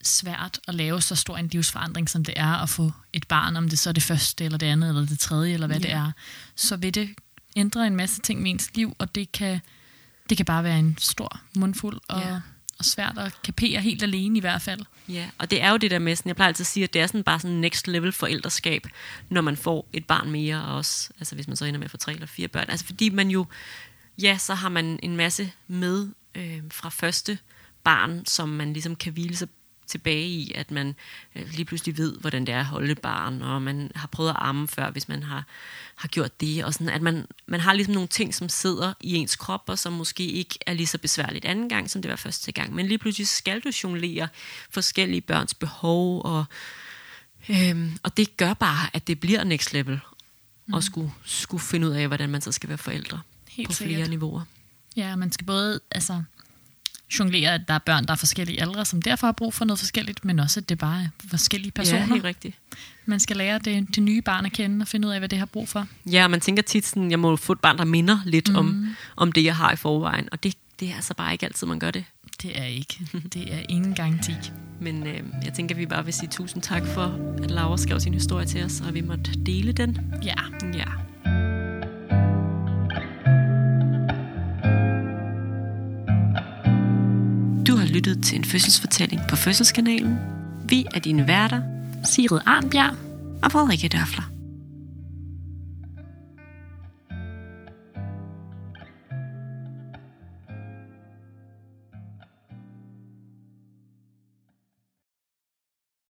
svært 0.02 0.60
at 0.68 0.74
lave 0.74 1.00
så 1.02 1.14
stor 1.14 1.36
en 1.36 1.48
livsforandring, 1.48 2.08
som 2.10 2.24
det 2.24 2.34
er 2.36 2.52
at 2.62 2.68
få 2.68 2.92
et 3.12 3.28
barn, 3.28 3.56
om 3.56 3.68
det 3.68 3.78
så 3.78 3.88
er 3.88 3.92
det 3.92 4.02
første, 4.02 4.44
eller 4.44 4.58
det 4.58 4.66
andet, 4.66 4.88
eller 4.88 5.06
det 5.06 5.18
tredje, 5.18 5.54
eller 5.54 5.66
hvad 5.66 5.76
Ja. 5.80 5.82
det 5.82 5.92
er. 5.92 6.12
Så 6.56 6.76
vil 6.76 6.94
det 6.94 7.14
ændre 7.56 7.86
en 7.86 7.96
masse 7.96 8.20
ting 8.20 8.48
i 8.48 8.50
ens 8.50 8.70
liv, 8.74 8.96
og 8.98 9.14
det 9.14 9.32
kan, 9.32 9.60
det 10.28 10.36
kan 10.36 10.46
bare 10.46 10.64
være 10.64 10.78
en 10.78 10.96
stor 10.98 11.40
mundfuld, 11.56 12.00
og, 12.08 12.20
Ja. 12.20 12.40
og 12.78 12.84
svært 12.84 13.18
at 13.18 13.42
kapere 13.42 13.80
helt 13.80 14.02
alene 14.02 14.36
i 14.36 14.40
hvert 14.40 14.62
fald. 14.62 14.80
Ja, 15.08 15.26
og 15.38 15.50
det 15.50 15.62
er 15.62 15.70
jo 15.70 15.76
det 15.76 15.90
der 15.90 15.98
med, 15.98 16.16
sådan, 16.16 16.28
jeg 16.28 16.36
plejer 16.36 16.48
altid 16.48 16.62
at 16.62 16.66
sige, 16.66 16.84
at 16.84 16.92
det 16.94 17.02
er 17.02 17.06
sådan 17.06 17.22
bare 17.24 17.40
sådan 17.40 17.56
next 17.56 17.86
level 17.88 18.12
forældreskab, 18.12 18.86
når 19.28 19.40
man 19.40 19.56
får 19.56 19.88
et 19.92 20.04
barn 20.06 20.30
mere, 20.30 20.64
og 20.64 20.76
også, 20.76 21.10
altså 21.18 21.34
hvis 21.34 21.48
man 21.48 21.56
så 21.56 21.64
ender 21.64 21.78
med 21.78 21.84
at 21.84 21.90
få 21.90 21.96
tre 21.96 22.12
eller 22.12 22.26
fire 22.26 22.48
børn. 22.48 22.66
Altså 22.70 22.86
fordi 22.86 23.08
man 23.08 23.28
jo, 23.30 23.46
ja, 24.22 24.38
så 24.38 24.54
har 24.54 24.68
man 24.68 24.98
en 25.02 25.16
masse 25.16 25.52
med 25.68 26.08
øh, 26.34 26.58
fra 26.72 26.88
første 26.88 27.38
barn, 27.84 28.26
som 28.26 28.48
man 28.48 28.72
ligesom 28.72 28.96
kan 28.96 29.12
hvile 29.12 29.36
sig 29.36 29.48
tilbage 29.86 30.26
i, 30.26 30.52
at 30.54 30.70
man 30.70 30.94
øh, 31.36 31.48
lige 31.52 31.64
pludselig 31.64 31.98
ved, 31.98 32.16
hvordan 32.20 32.46
det 32.46 32.54
er 32.54 32.60
at 32.60 32.64
holde 32.66 32.94
barn, 32.94 33.42
og 33.42 33.62
man 33.62 33.90
har 33.94 34.06
prøvet 34.06 34.30
at 34.30 34.36
amme 34.38 34.68
før, 34.68 34.90
hvis 34.90 35.08
man 35.08 35.22
har, 35.22 35.44
har 35.94 36.08
gjort 36.08 36.40
det, 36.40 36.64
og 36.64 36.72
sådan, 36.72 36.88
at 36.88 37.02
man, 37.02 37.26
man 37.46 37.60
har 37.60 37.72
ligesom 37.72 37.94
nogle 37.94 38.08
ting, 38.08 38.34
som 38.34 38.48
sidder 38.48 38.92
i 39.00 39.14
ens 39.14 39.36
krop, 39.36 39.62
og 39.66 39.78
som 39.78 39.92
måske 39.92 40.24
ikke 40.24 40.58
er 40.66 40.74
lige 40.74 40.86
så 40.86 40.98
besværligt 40.98 41.44
anden 41.44 41.68
gang, 41.68 41.90
som 41.90 42.02
det 42.02 42.10
var 42.10 42.16
første 42.16 42.52
gang. 42.52 42.74
Men 42.74 42.86
lige 42.86 42.98
pludselig 42.98 43.28
skal 43.28 43.60
du 43.60 43.70
jonglere 43.84 44.28
forskellige 44.70 45.20
børns 45.20 45.54
behov, 45.54 46.22
og, 46.24 46.44
øhm, 47.48 47.98
og 48.02 48.16
det 48.16 48.36
gør 48.36 48.54
bare, 48.54 48.90
at 48.92 49.06
det 49.06 49.20
bliver 49.20 49.44
next 49.44 49.72
level, 49.72 50.00
mm. 50.66 50.74
at 50.74 50.84
skulle, 50.84 51.12
skulle 51.24 51.62
finde 51.62 51.86
ud 51.86 51.92
af, 51.92 52.06
hvordan 52.06 52.30
man 52.30 52.40
så 52.40 52.52
skal 52.52 52.68
være 52.68 52.78
forældre 52.78 53.20
Helt 53.48 53.68
på 53.68 53.74
flere 53.74 53.90
sikkert. 53.90 54.10
niveauer. 54.10 54.42
Ja, 54.96 55.16
man 55.16 55.32
skal 55.32 55.46
både 55.46 55.80
altså, 55.90 56.22
jonglere, 57.18 57.54
at 57.54 57.60
der 57.68 57.74
er 57.74 57.78
børn, 57.78 58.04
der 58.04 58.12
er 58.12 58.16
forskellige 58.16 58.62
aldre, 58.62 58.84
som 58.84 59.02
derfor 59.02 59.26
har 59.26 59.32
brug 59.32 59.54
for 59.54 59.64
noget 59.64 59.78
forskelligt, 59.78 60.24
men 60.24 60.38
også, 60.40 60.60
at 60.60 60.68
det 60.68 60.78
bare 60.78 61.02
er 61.02 61.08
forskellige 61.30 61.70
personer. 61.70 62.00
Ja, 62.00 62.06
helt 62.06 62.24
rigtigt. 62.24 62.56
Man 63.06 63.20
skal 63.20 63.36
lære 63.36 63.58
det, 63.58 63.94
det 63.94 64.02
nye 64.02 64.22
barn 64.22 64.46
at 64.46 64.52
kende 64.52 64.82
og 64.82 64.88
finde 64.88 65.08
ud 65.08 65.12
af, 65.12 65.18
hvad 65.18 65.28
det 65.28 65.38
har 65.38 65.46
brug 65.46 65.68
for. 65.68 65.86
Ja, 66.10 66.24
og 66.24 66.30
man 66.30 66.40
tænker 66.40 66.62
tit 66.62 66.86
sådan, 66.86 67.10
jeg 67.10 67.18
må 67.18 67.36
få 67.36 67.52
et 67.52 67.60
barn, 67.60 67.78
der 67.78 67.84
minder 67.84 68.18
lidt 68.24 68.48
mm. 68.48 68.56
om, 68.56 68.96
om 69.16 69.32
det, 69.32 69.44
jeg 69.44 69.56
har 69.56 69.72
i 69.72 69.76
forvejen. 69.76 70.28
Og 70.32 70.42
det, 70.42 70.54
det 70.80 70.90
er 70.90 70.94
altså 70.94 71.14
bare 71.14 71.32
ikke 71.32 71.46
altid, 71.46 71.66
man 71.66 71.78
gør 71.78 71.90
det. 71.90 72.04
Det 72.42 72.60
er 72.60 72.64
ikke. 72.64 72.98
Det 73.32 73.54
er 73.54 73.58
ingen 73.68 73.94
garanti. 73.94 74.32
Men 74.80 75.06
øh, 75.06 75.20
jeg 75.44 75.52
tænker, 75.52 75.74
at 75.74 75.78
vi 75.78 75.86
bare 75.86 76.04
vil 76.04 76.14
sige 76.14 76.28
tusind 76.28 76.62
tak 76.62 76.86
for, 76.86 77.36
at 77.42 77.50
Laura 77.50 77.76
skrev 77.76 78.00
sin 78.00 78.14
historie 78.14 78.46
til 78.46 78.64
os, 78.64 78.80
og 78.80 78.94
vi 78.94 79.00
måtte 79.00 79.32
dele 79.46 79.72
den. 79.72 79.98
Ja. 80.22 80.34
Ja. 80.74 80.84
Lyttet 87.96 88.24
til 88.24 88.38
en 88.38 88.44
fødselsfortælling 88.44 89.20
på 89.28 89.36
Fødselskanalen. 89.36 90.18
Vi 90.68 90.86
er 90.94 91.00
dine 91.00 91.28
værter, 91.28 91.62
Sigrid 92.04 92.40
Arnbjerg. 92.46 92.94
og 93.42 93.52
Frederikke 93.52 93.88
Dørfler. 93.88 94.35